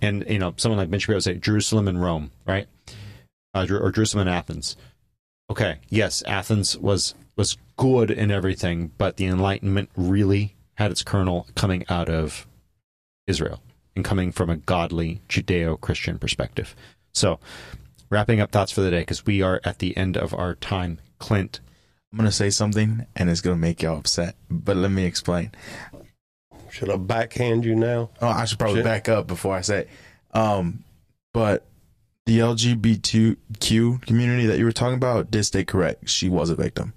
and 0.00 0.24
you 0.28 0.38
know 0.38 0.54
someone 0.56 0.78
like 0.78 0.90
Ben 0.90 1.00
Shapiro 1.00 1.16
would 1.16 1.24
say 1.24 1.34
Jerusalem 1.34 1.88
and 1.88 2.00
Rome, 2.00 2.30
right? 2.46 2.66
Uh, 3.54 3.66
or 3.70 3.90
Jerusalem 3.90 4.26
and 4.26 4.36
Athens. 4.36 4.76
Okay, 5.50 5.78
yes, 5.88 6.22
Athens 6.26 6.76
was 6.76 7.14
was 7.36 7.56
good 7.76 8.10
in 8.10 8.30
everything, 8.30 8.92
but 8.98 9.16
the 9.16 9.26
Enlightenment 9.26 9.90
really 9.96 10.54
had 10.74 10.90
its 10.90 11.02
kernel 11.02 11.46
coming 11.54 11.84
out 11.88 12.08
of 12.08 12.46
Israel 13.26 13.60
and 13.94 14.04
coming 14.04 14.32
from 14.32 14.50
a 14.50 14.56
godly 14.56 15.20
Judeo-Christian 15.28 16.18
perspective. 16.18 16.74
So, 17.12 17.38
wrapping 18.10 18.40
up 18.40 18.50
thoughts 18.50 18.72
for 18.72 18.80
the 18.80 18.90
day 18.90 19.00
because 19.00 19.26
we 19.26 19.42
are 19.42 19.60
at 19.64 19.78
the 19.78 19.96
end 19.96 20.16
of 20.16 20.34
our 20.34 20.54
time. 20.54 21.00
Clint, 21.18 21.60
I'm 22.12 22.18
gonna 22.18 22.32
say 22.32 22.50
something 22.50 23.06
and 23.16 23.28
it's 23.30 23.40
gonna 23.40 23.56
make 23.56 23.82
y'all 23.82 23.98
upset, 23.98 24.34
but 24.50 24.76
let 24.76 24.90
me 24.90 25.04
explain. 25.04 25.52
should 26.70 26.90
i 26.90 26.96
backhand 26.96 27.64
you 27.64 27.74
now 27.74 28.10
Oh, 28.20 28.28
I 28.28 28.44
should 28.46 28.58
probably 28.58 28.78
Shit. 28.78 28.84
back 28.84 29.08
up 29.08 29.26
before 29.26 29.54
I 29.54 29.60
say. 29.60 29.88
Um, 30.32 30.84
but 31.34 31.66
the 32.26 32.38
LGBTQ 32.40 34.02
community 34.06 34.46
that 34.46 34.58
you 34.58 34.64
were 34.64 34.72
talking 34.72 34.96
about 34.96 35.30
did 35.30 35.44
stay 35.44 35.64
correct. 35.64 36.08
She 36.08 36.28
was 36.28 36.50
a 36.50 36.54
victim. 36.54 36.92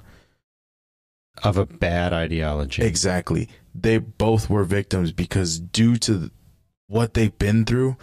Of 1.43 1.57
a 1.57 1.65
bad 1.65 2.11
ideology. 2.13 2.83
Exactly. 2.83 3.47
They 3.73 3.97
both 3.97 4.49
were 4.49 4.63
victims 4.65 5.11
because 5.13 5.59
due 5.59 5.95
to 5.97 6.31
what 6.91 7.13
they've 7.13 7.37
been 7.39 7.65
through 7.65 7.95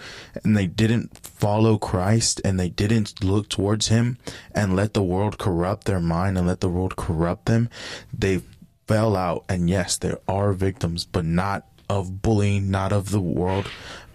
and 0.43 0.57
they 0.57 0.67
didn't 0.67 1.17
follow 1.19 1.79
Christ 1.79 2.41
and 2.45 2.59
they 2.59 2.71
didn't 2.71 3.23
look 3.23 3.49
towards 3.49 3.89
him 3.89 4.17
and 4.55 4.75
let 4.75 4.95
the 4.95 5.03
world 5.03 5.39
corrupt 5.39 5.85
their 5.85 6.01
mind 6.01 6.39
and 6.39 6.47
let 6.47 6.61
the 6.61 6.69
world 6.69 6.97
corrupt 6.97 7.45
them, 7.47 7.69
they 8.13 8.43
fell 8.87 9.15
out. 9.15 9.45
And 9.49 9.69
yes, 9.69 9.97
there 9.99 10.19
are 10.27 10.53
victims, 10.53 11.05
but 11.05 11.25
not 11.25 11.67
of 11.89 12.23
bullying, 12.23 12.71
not 12.71 12.93
of 12.93 13.11
the 13.11 13.21
world, 13.21 13.71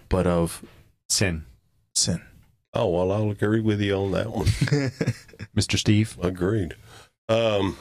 but 0.08 0.26
of 0.26 0.62
Sin. 1.08 1.44
sin. 1.94 2.20
Oh 2.72 2.88
well, 2.88 3.12
I'll 3.12 3.30
agree 3.30 3.60
with 3.60 3.80
you 3.80 3.94
on 3.94 4.10
that 4.12 4.30
one. 4.32 4.46
Mr. 5.56 5.78
Steve. 5.78 6.18
Agreed. 6.20 6.74
Um, 7.28 7.76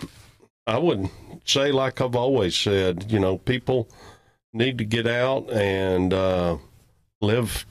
I 0.67 0.77
would 0.77 1.09
say, 1.45 1.71
like 1.71 1.99
I've 1.99 2.15
always 2.15 2.55
said, 2.55 3.11
you 3.11 3.19
know, 3.19 3.37
people 3.39 3.89
need 4.53 4.77
to 4.77 4.85
get 4.85 5.07
out 5.07 5.49
and 5.51 6.13
uh, 6.13 6.57
live 7.23 7.65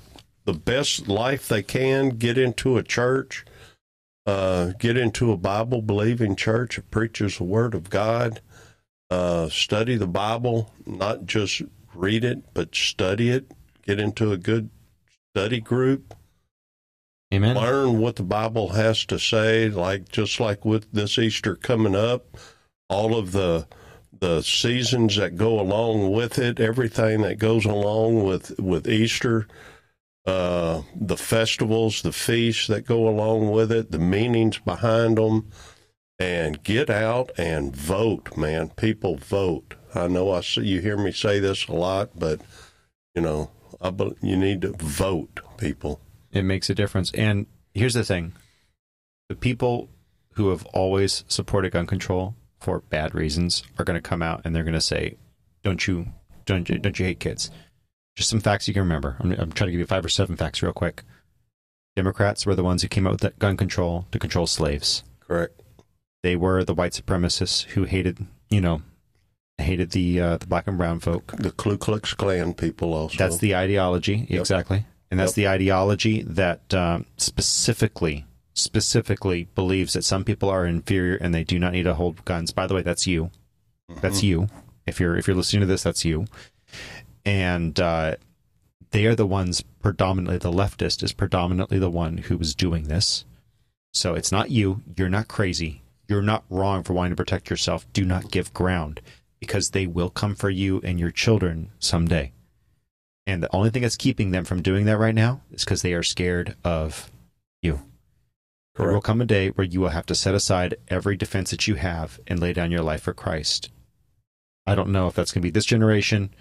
the 0.45 0.53
best 0.53 1.09
life 1.09 1.47
they 1.47 1.63
can. 1.63 2.11
Get 2.11 2.39
into 2.39 2.77
a 2.77 2.83
church, 2.83 3.45
uh, 4.27 4.73
get 4.79 4.97
into 4.97 5.31
a 5.31 5.37
Bible 5.37 5.83
believing 5.83 6.35
church 6.35 6.77
that 6.77 6.91
preaches 6.91 7.39
the 7.39 7.45
Word 7.45 7.75
of 7.75 7.91
God. 7.91 8.41
Uh, 9.11 9.49
study 9.51 9.97
the 9.97 10.07
Bible, 10.07 10.73
not 10.87 11.27
just 11.27 11.63
read 11.95 12.25
it, 12.25 12.55
but 12.55 12.75
study 12.75 13.29
it. 13.29 13.53
Get 13.83 14.01
into 14.01 14.33
a 14.33 14.39
good 14.39 14.71
study 15.35 15.61
group 15.61 16.15
Amen. 17.33 17.57
learn 17.57 17.99
what 17.99 18.17
the 18.17 18.23
Bible 18.23 18.71
has 18.71 19.07
to 19.07 19.19
say. 19.19 19.71
Like 19.71 20.11
just 20.11 20.39
like 20.39 20.65
with 20.65 20.93
this 20.93 21.19
Easter 21.19 21.57
coming 21.57 21.97
up, 21.97 22.37
all 22.91 23.17
of 23.17 23.33
the 23.33 23.67
the 24.23 24.41
seasons 24.41 25.17
that 25.17 25.35
go 25.35 25.59
along 25.59 26.13
with 26.13 26.39
it, 26.39 26.61
everything 26.61 27.23
that 27.23 27.41
goes 27.41 27.65
along 27.65 28.23
with 28.23 28.57
with 28.61 28.87
Easter, 28.89 29.49
uh, 30.25 30.83
the 30.95 31.17
festivals, 31.17 32.03
the 32.03 32.13
feasts 32.13 32.69
that 32.69 32.87
go 32.87 33.09
along 33.09 33.51
with 33.51 33.73
it, 33.73 33.91
the 33.91 33.99
meanings 33.99 34.59
behind 34.59 35.19
them, 35.19 35.51
and 36.21 36.63
get 36.63 36.89
out 36.89 37.33
and 37.37 37.75
vote, 37.75 38.37
man. 38.37 38.69
People 38.69 39.17
vote. 39.17 39.75
I 39.93 40.07
know 40.07 40.31
I 40.31 40.41
see 40.41 40.67
you 40.67 40.81
hear 40.81 40.97
me 40.97 41.11
say 41.11 41.41
this 41.41 41.67
a 41.67 41.73
lot, 41.73 42.11
but 42.17 42.41
you 43.17 43.23
know, 43.23 43.51
I, 43.81 43.93
you 44.23 44.37
need 44.37 44.61
to 44.63 44.73
vote, 44.79 45.41
people. 45.59 46.01
It 46.31 46.45
makes 46.45 46.71
a 46.71 46.77
difference. 46.77 47.11
And 47.15 47.47
here's 47.75 47.95
the 47.95 48.05
thing 48.05 48.35
the 49.29 49.35
people 49.35 49.89
who 50.35 50.51
have 50.51 50.65
always 50.67 51.25
supported 51.27 51.73
gun 51.73 51.89
control 51.89 52.37
for 52.63 52.81
bad 52.81 53.15
reasons 53.15 53.63
are 53.79 53.85
going 53.85 54.01
to 54.01 54.09
come 54.09 54.23
out 54.23 54.43
and 54.45 54.55
they're 54.55 54.63
going 54.65 54.73
to 54.75 54.81
say, 54.81 55.17
"Don't 55.63 55.87
you, 55.87 56.07
don't 56.47 56.69
you, 56.69 56.79
don't 56.79 56.99
you 56.99 57.07
hate 57.07 57.21
kids?" 57.21 57.51
Just 58.17 58.29
some 58.31 58.41
facts 58.41 58.69
you 58.69 58.75
can 58.75 58.83
remember. 58.83 59.17
I'm, 59.21 59.33
I'm 59.33 59.53
trying 59.53 59.69
to 59.69 59.73
give 59.73 59.81
you 59.81 59.87
five 59.87 60.05
or 60.05 60.09
seven 60.11 60.37
facts 60.37 60.63
real 60.63 60.73
quick. 60.73 61.03
Democrats 61.97 62.47
were 62.47 62.55
the 62.55 62.65
ones 62.65 62.83
who 62.83 62.89
came 62.89 63.07
out 63.07 63.13
with 63.13 63.21
that 63.23 63.39
gun 63.39 63.57
control 63.57 64.07
to 64.13 64.19
control 64.19 64.47
slaves. 64.47 65.03
Correct. 65.21 65.61
They 66.23 66.37
were 66.37 66.65
the 66.65 66.75
white 66.75 66.93
supremacists 66.93 67.65
who 67.65 67.85
hated, 67.85 68.27
you 68.49 68.61
know, 68.61 68.83
hated 69.59 69.91
the 69.91 70.21
uh, 70.21 70.37
the 70.39 70.47
black 70.47 70.67
and 70.67 70.79
brown 70.79 71.01
folk. 71.01 71.33
the 71.39 71.51
Ku 71.51 71.77
Klux 71.77 72.15
Klan 72.15 72.55
people 72.55 72.95
also. 72.95 73.17
That's 73.19 73.39
the 73.39 73.55
ideology, 73.57 74.27
exactly, 74.31 74.85
and 75.11 75.19
that's 75.21 75.31
Yep. 75.37 75.45
the 75.45 75.49
ideology 75.49 76.23
that 76.23 76.73
um, 76.75 77.07
specifically 77.17 78.25
specifically 78.55 79.49
believes 79.55 79.93
that 79.95 80.05
some 80.05 80.25
people 80.25 80.49
are 80.49 80.67
inferior 80.67 81.17
and 81.17 81.35
they 81.35 81.45
do 81.45 81.59
not 81.59 81.73
need 81.73 81.85
to 81.85 81.95
hold 81.95 82.25
guns. 82.25 82.53
By 82.53 82.67
the 82.67 82.75
way, 82.75 82.83
that's 82.83 83.07
you. 83.07 83.31
That's 84.01 84.23
you. 84.23 84.49
If 84.87 85.01
you're 85.01 85.17
if 85.17 85.27
you're 85.27 85.37
listening 85.37 85.61
to 85.61 85.67
this, 85.67 85.83
that's 85.83 86.05
you. 86.05 86.27
And 87.25 87.79
uh, 87.79 88.17
they 88.91 89.07
are 89.07 89.15
the 89.15 89.27
ones 89.27 89.63
predominantly. 89.81 90.39
The 90.39 90.53
leftist 90.53 91.03
is 91.03 91.13
predominantly 91.13 91.79
the 91.79 91.91
one 91.91 92.19
who 92.19 92.39
is 92.39 92.55
doing 92.55 92.85
this. 92.85 93.25
So 93.93 94.15
it's 94.15 94.33
not 94.33 94.51
you. 94.51 94.83
You're 94.97 95.09
not 95.09 95.29
crazy. 95.29 95.83
You're 96.09 96.23
not 96.23 96.45
wrong 96.51 96.83
for 96.83 96.95
wanting 96.95 97.13
to 97.13 97.17
protect 97.17 97.51
yourself. 97.51 97.87
Do 97.93 98.05
not 98.05 98.31
give 98.31 98.55
ground 98.55 99.01
because 99.41 99.71
they 99.71 99.87
will 99.87 100.11
come 100.11 100.35
for 100.35 100.51
you 100.51 100.81
and 100.85 100.99
your 100.99 101.11
children 101.11 101.71
someday. 101.79 102.33
And 103.27 103.43
the 103.43 103.55
only 103.55 103.71
thing 103.71 103.83
that's 103.83 103.97
keeping 103.97 104.31
them 104.31 104.45
from 104.45 104.63
doing 104.63 104.87
that 104.87 104.99
right 104.99 105.15
now 105.15 105.43
is 105.53 105.65
because 105.65 105.83
they 105.83 105.95
are 105.95 106.03
scared 106.03 106.57
of 106.65 107.11
you. 107.61 107.81
There 108.77 108.93
will 108.93 109.03
come 109.03 109.21
a 109.21 109.27
day 109.27 109.51
where 109.51 109.67
you 109.67 109.81
will 109.81 109.91
have 109.91 110.07
to 110.07 110.15
set 110.15 110.35
aside 110.35 110.77
every 110.89 111.17
defense 111.17 111.51
that 111.51 111.69
you 111.69 111.75
have 111.75 112.19
and 112.27 112.41
lay 112.41 112.53
down 112.53 112.71
your 112.71 112.83
life 112.83 113.03
for 113.03 113.13
Christ. 113.13 113.71
I 114.67 114.75
don't 114.75 114.93
know 114.93 115.09
if 115.09 115.15
that's 115.15 115.33
going 115.33 115.43
to 115.43 115.47
be 115.47 115.51
this 115.51 115.67
generation 115.67 116.35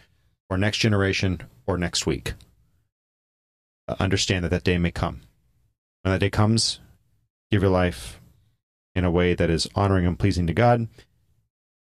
or 0.49 0.57
next 0.57 0.77
generation 0.77 1.41
or 1.65 1.77
next 1.77 2.05
week. 2.05 2.34
Uh, 3.88 3.95
understand 3.99 4.45
that 4.45 4.49
that 4.49 4.63
day 4.63 4.77
may 4.77 4.91
come. 4.91 5.21
When 6.03 6.13
that 6.13 6.19
day 6.19 6.29
comes, 6.29 6.79
give 7.51 7.63
your 7.63 7.71
life 7.71 8.21
in 8.95 9.03
a 9.03 9.11
way 9.11 9.34
that 9.34 9.49
is 9.49 9.67
honoring 9.75 10.05
and 10.05 10.17
pleasing 10.17 10.47
to 10.47 10.53
God. 10.53 10.88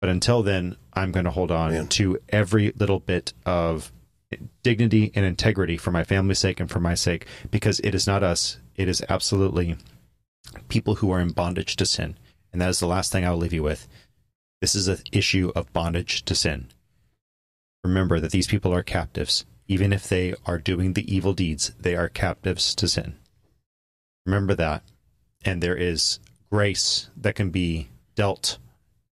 But 0.01 0.09
until 0.09 0.43
then, 0.43 0.77
I'm 0.93 1.11
going 1.11 1.25
to 1.25 1.31
hold 1.31 1.51
on 1.51 1.71
Man. 1.71 1.88
to 1.89 2.19
every 2.29 2.71
little 2.75 2.99
bit 2.99 3.34
of 3.45 3.91
dignity 4.63 5.11
and 5.13 5.25
integrity 5.25 5.77
for 5.77 5.91
my 5.91 6.03
family's 6.03 6.39
sake 6.39 6.59
and 6.59 6.69
for 6.69 6.79
my 6.79 6.95
sake 6.95 7.27
because 7.51 7.79
it 7.81 7.93
is 7.93 8.07
not 8.07 8.23
us. 8.23 8.57
It 8.75 8.88
is 8.88 9.03
absolutely 9.07 9.77
people 10.68 10.96
who 10.96 11.12
are 11.12 11.20
in 11.20 11.32
bondage 11.32 11.76
to 11.78 11.86
sin. 11.86 12.18
And 12.52 12.62
that 12.62 12.70
is 12.70 12.80
the 12.80 12.88
last 12.88 13.12
thing 13.12 13.26
I 13.26 13.32
will 13.32 13.38
leave 13.38 13.54
you 13.54 13.64
with. 13.64 13.88
This 14.62 14.76
is 14.76 14.88
an 14.88 15.00
issue 15.12 15.52
of 15.56 15.74
bondage 15.74 16.24
to 16.26 16.36
sin. 16.36 16.68
Remember 17.84 18.20
that 18.20 18.32
these 18.32 18.48
people 18.48 18.74
are 18.74 18.84
captives. 18.84 19.46
Even 19.68 19.91
if 19.91 20.08
they 20.08 20.36
are 20.46 20.58
doing 20.58 20.94
the 20.94 21.14
evil 21.14 21.34
deeds, 21.34 21.72
they 21.80 21.96
are 21.96 22.10
captives 22.10 22.76
to 22.76 22.88
sin. 22.88 23.16
Remember 24.26 24.56
that. 24.56 24.84
And 25.44 25.62
there 25.62 25.76
is 25.76 26.20
grace 26.52 27.10
that 27.18 27.36
can 27.36 27.50
be 27.50 27.89
dealt 28.16 28.58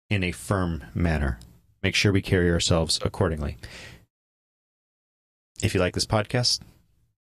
in 0.09 0.23
a 0.23 0.31
firm 0.31 0.83
manner. 0.93 1.39
Make 1.83 1.95
sure 1.95 2.11
we 2.11 2.21
carry 2.21 2.51
ourselves 2.51 2.99
accordingly. 3.01 3.57
If 5.63 5.73
you 5.73 5.79
like 5.79 5.95
this 5.95 6.05
podcast, 6.05 6.61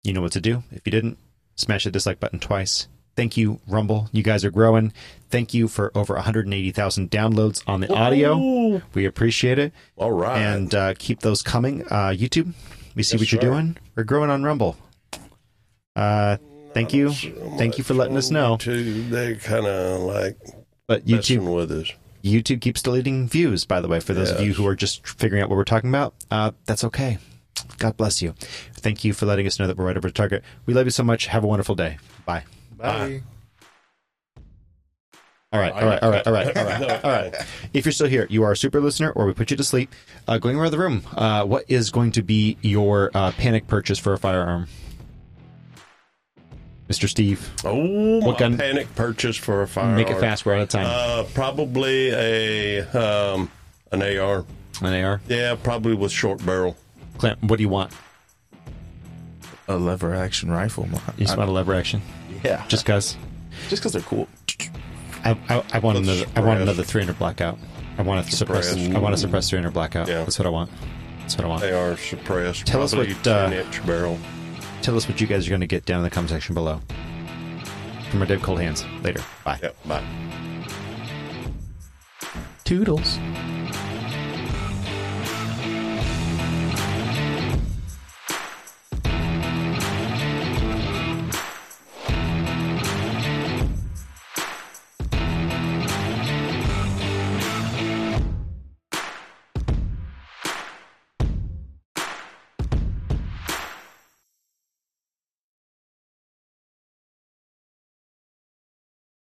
you 0.03 0.13
know 0.13 0.21
what 0.21 0.31
to 0.33 0.41
do. 0.41 0.63
If 0.71 0.81
you 0.85 0.91
didn't, 0.91 1.17
smash 1.55 1.83
the 1.83 1.91
dislike 1.91 2.19
button 2.19 2.39
twice. 2.39 2.87
Thank 3.19 3.35
you, 3.35 3.59
Rumble. 3.67 4.07
You 4.13 4.23
guys 4.23 4.45
are 4.45 4.49
growing. 4.51 4.93
Thank 5.29 5.53
you 5.53 5.67
for 5.67 5.91
over 5.93 6.13
180,000 6.13 7.11
downloads 7.11 7.61
on 7.67 7.81
the 7.81 7.93
audio. 7.93 8.37
Ooh, 8.37 8.81
We 8.93 9.03
appreciate 9.05 9.59
it. 9.59 9.73
all 9.97 10.13
right. 10.13 10.37
And 10.39 10.73
uh, 10.73 10.93
keep 10.97 11.19
those 11.19 11.41
coming. 11.41 11.83
Uh, 11.87 12.13
YouTube, 12.15 12.53
we 12.95 13.03
see 13.03 13.15
Yes, 13.17 13.21
what 13.21 13.31
you're 13.33 13.41
sir. 13.41 13.47
doing. 13.49 13.77
We're 13.95 14.05
growing 14.05 14.29
on 14.29 14.43
Rumble. 14.43 14.77
Uh, 15.97 16.37
thank 16.73 16.93
you. 16.93 17.11
Thank 17.11 17.77
you 17.77 17.83
for 17.83 17.93
letting 17.93 18.15
us 18.15 18.31
know. 18.31 18.55
Too, 18.55 19.03
they 19.09 19.35
kind 19.35 19.65
of 19.65 19.99
like 20.01 20.37
But 20.87 21.05
YouTube, 21.05 21.53
with 21.53 21.71
us. 21.73 21.91
YouTube 22.23 22.61
keeps 22.61 22.81
deleting 22.81 23.27
views, 23.27 23.65
by 23.65 23.81
the 23.81 23.89
way, 23.89 23.99
for 23.99 24.13
those 24.13 24.31
of 24.31 24.39
you 24.39 24.53
who 24.53 24.65
are 24.65 24.75
just 24.75 25.05
figuring 25.05 25.43
out 25.43 25.49
what 25.49 25.57
we're 25.57 25.63
talking 25.65 25.89
about. 25.89 26.13
Uh, 26.31 26.51
that's 26.65 26.85
okay. 26.85 27.17
God 27.79 27.97
bless 27.97 28.21
you. 28.21 28.33
Thank 28.75 29.03
you 29.03 29.11
for 29.11 29.25
letting 29.25 29.45
us 29.45 29.59
know 29.59 29.67
that 29.67 29.75
we're 29.75 29.85
right 29.87 29.97
over 29.97 30.07
the 30.07 30.13
target. 30.13 30.41
We 30.65 30.73
love 30.73 30.85
you 30.87 30.91
so 30.91 31.03
much. 31.03 31.25
Have 31.27 31.43
a 31.43 31.47
wonderful 31.47 31.75
day. 31.75 31.97
Bye. 32.25 32.43
Bye. 32.79 33.21
All 35.51 35.59
right, 35.59 35.73
all 35.73 35.83
right, 35.85 36.03
all 36.03 36.11
right, 36.11 36.27
all 36.27 36.33
right, 36.33 36.57
all 36.57 36.63
right, 36.63 37.03
all 37.05 37.11
right. 37.11 37.35
If 37.73 37.83
you're 37.85 37.91
still 37.91 38.07
here, 38.07 38.27
you 38.29 38.43
are 38.43 38.51
a 38.51 38.57
super 38.57 38.79
listener, 38.79 39.11
or 39.11 39.25
we 39.25 39.33
put 39.33 39.49
you 39.49 39.57
to 39.57 39.63
sleep. 39.63 39.91
Uh, 40.27 40.37
going 40.37 40.57
around 40.59 40.69
the 40.71 40.77
room, 40.77 41.01
uh, 41.15 41.43
what 41.43 41.65
is 41.67 41.89
going 41.89 42.11
to 42.11 42.21
be 42.21 42.57
your 42.61 43.09
uh, 43.15 43.31
panic 43.31 43.65
purchase 43.65 43.97
for 43.97 44.13
a 44.13 44.17
firearm, 44.19 44.67
Mister 46.87 47.07
Steve? 47.07 47.49
Oh, 47.65 48.19
What 48.19 48.33
my 48.33 48.39
gun- 48.39 48.57
panic 48.59 48.93
purchase 48.93 49.37
for 49.37 49.63
a 49.63 49.67
firearm. 49.67 49.95
Make 49.95 50.11
it 50.11 50.19
fast. 50.19 50.45
We're 50.45 50.53
out 50.53 50.61
of 50.61 50.69
time. 50.69 50.85
Uh, 50.87 51.23
probably 51.33 52.11
a 52.11 52.81
um, 52.91 53.49
an 53.91 54.03
AR. 54.03 54.45
An 54.83 55.03
AR. 55.03 55.19
Yeah, 55.27 55.55
probably 55.61 55.95
with 55.95 56.11
short 56.11 56.45
barrel. 56.45 56.77
Clint, 57.17 57.41
what 57.43 57.57
do 57.57 57.63
you 57.63 57.69
want? 57.69 57.91
A 59.69 59.77
lever 59.77 60.13
action 60.15 60.51
rifle. 60.51 60.87
man. 60.87 61.01
You 61.17 61.25
just 61.25 61.37
want 61.37 61.49
a 61.49 61.53
lever 61.53 61.73
action, 61.75 62.01
yeah, 62.43 62.65
just 62.67 62.85
cause. 62.85 63.15
just 63.69 63.81
because 63.81 63.93
they're 63.93 64.01
cool. 64.01 64.27
I, 65.23 65.37
I, 65.49 65.63
I 65.73 65.79
want 65.79 65.97
Let's 65.97 66.21
another. 66.21 66.31
I 66.35 66.41
want 66.41 66.61
another 66.61 66.83
300 66.83 67.17
blackout. 67.17 67.57
I 67.97 68.01
want 68.01 68.25
to 68.25 68.35
suppress. 68.35 68.75
I 68.75 68.97
want 68.99 69.13
to 69.13 69.17
suppress 69.19 69.49
300 69.49 69.71
blackout. 69.71 70.07
Yeah. 70.07 70.19
That's 70.23 70.39
what 70.39 70.45
I 70.45 70.49
want. 70.49 70.71
That's 71.19 71.37
what 71.37 71.45
I 71.45 71.47
want. 71.49 71.61
They 71.61 71.71
are 71.73 71.95
suppressed. 71.97 72.65
Tell 72.65 72.81
us 72.81 72.95
what, 72.95 73.09
uh, 73.27 73.49
10 73.49 73.53
inch 73.53 73.85
barrel. 73.85 74.17
Tell 74.81 74.95
us 74.95 75.07
what 75.07 75.19
you 75.19 75.27
guys 75.27 75.45
are 75.45 75.49
going 75.49 75.61
to 75.61 75.67
get 75.67 75.85
down 75.85 75.99
in 75.99 76.03
the 76.03 76.09
comment 76.09 76.29
section 76.31 76.55
below. 76.55 76.79
From 78.09 78.21
our 78.21 78.25
Dave 78.25 78.41
Cold 78.41 78.59
Hands. 78.61 78.83
Later. 79.03 79.21
Bye. 79.43 79.59
Yep. 79.61 79.75
Bye. 79.85 80.03
Toodles. 82.63 83.17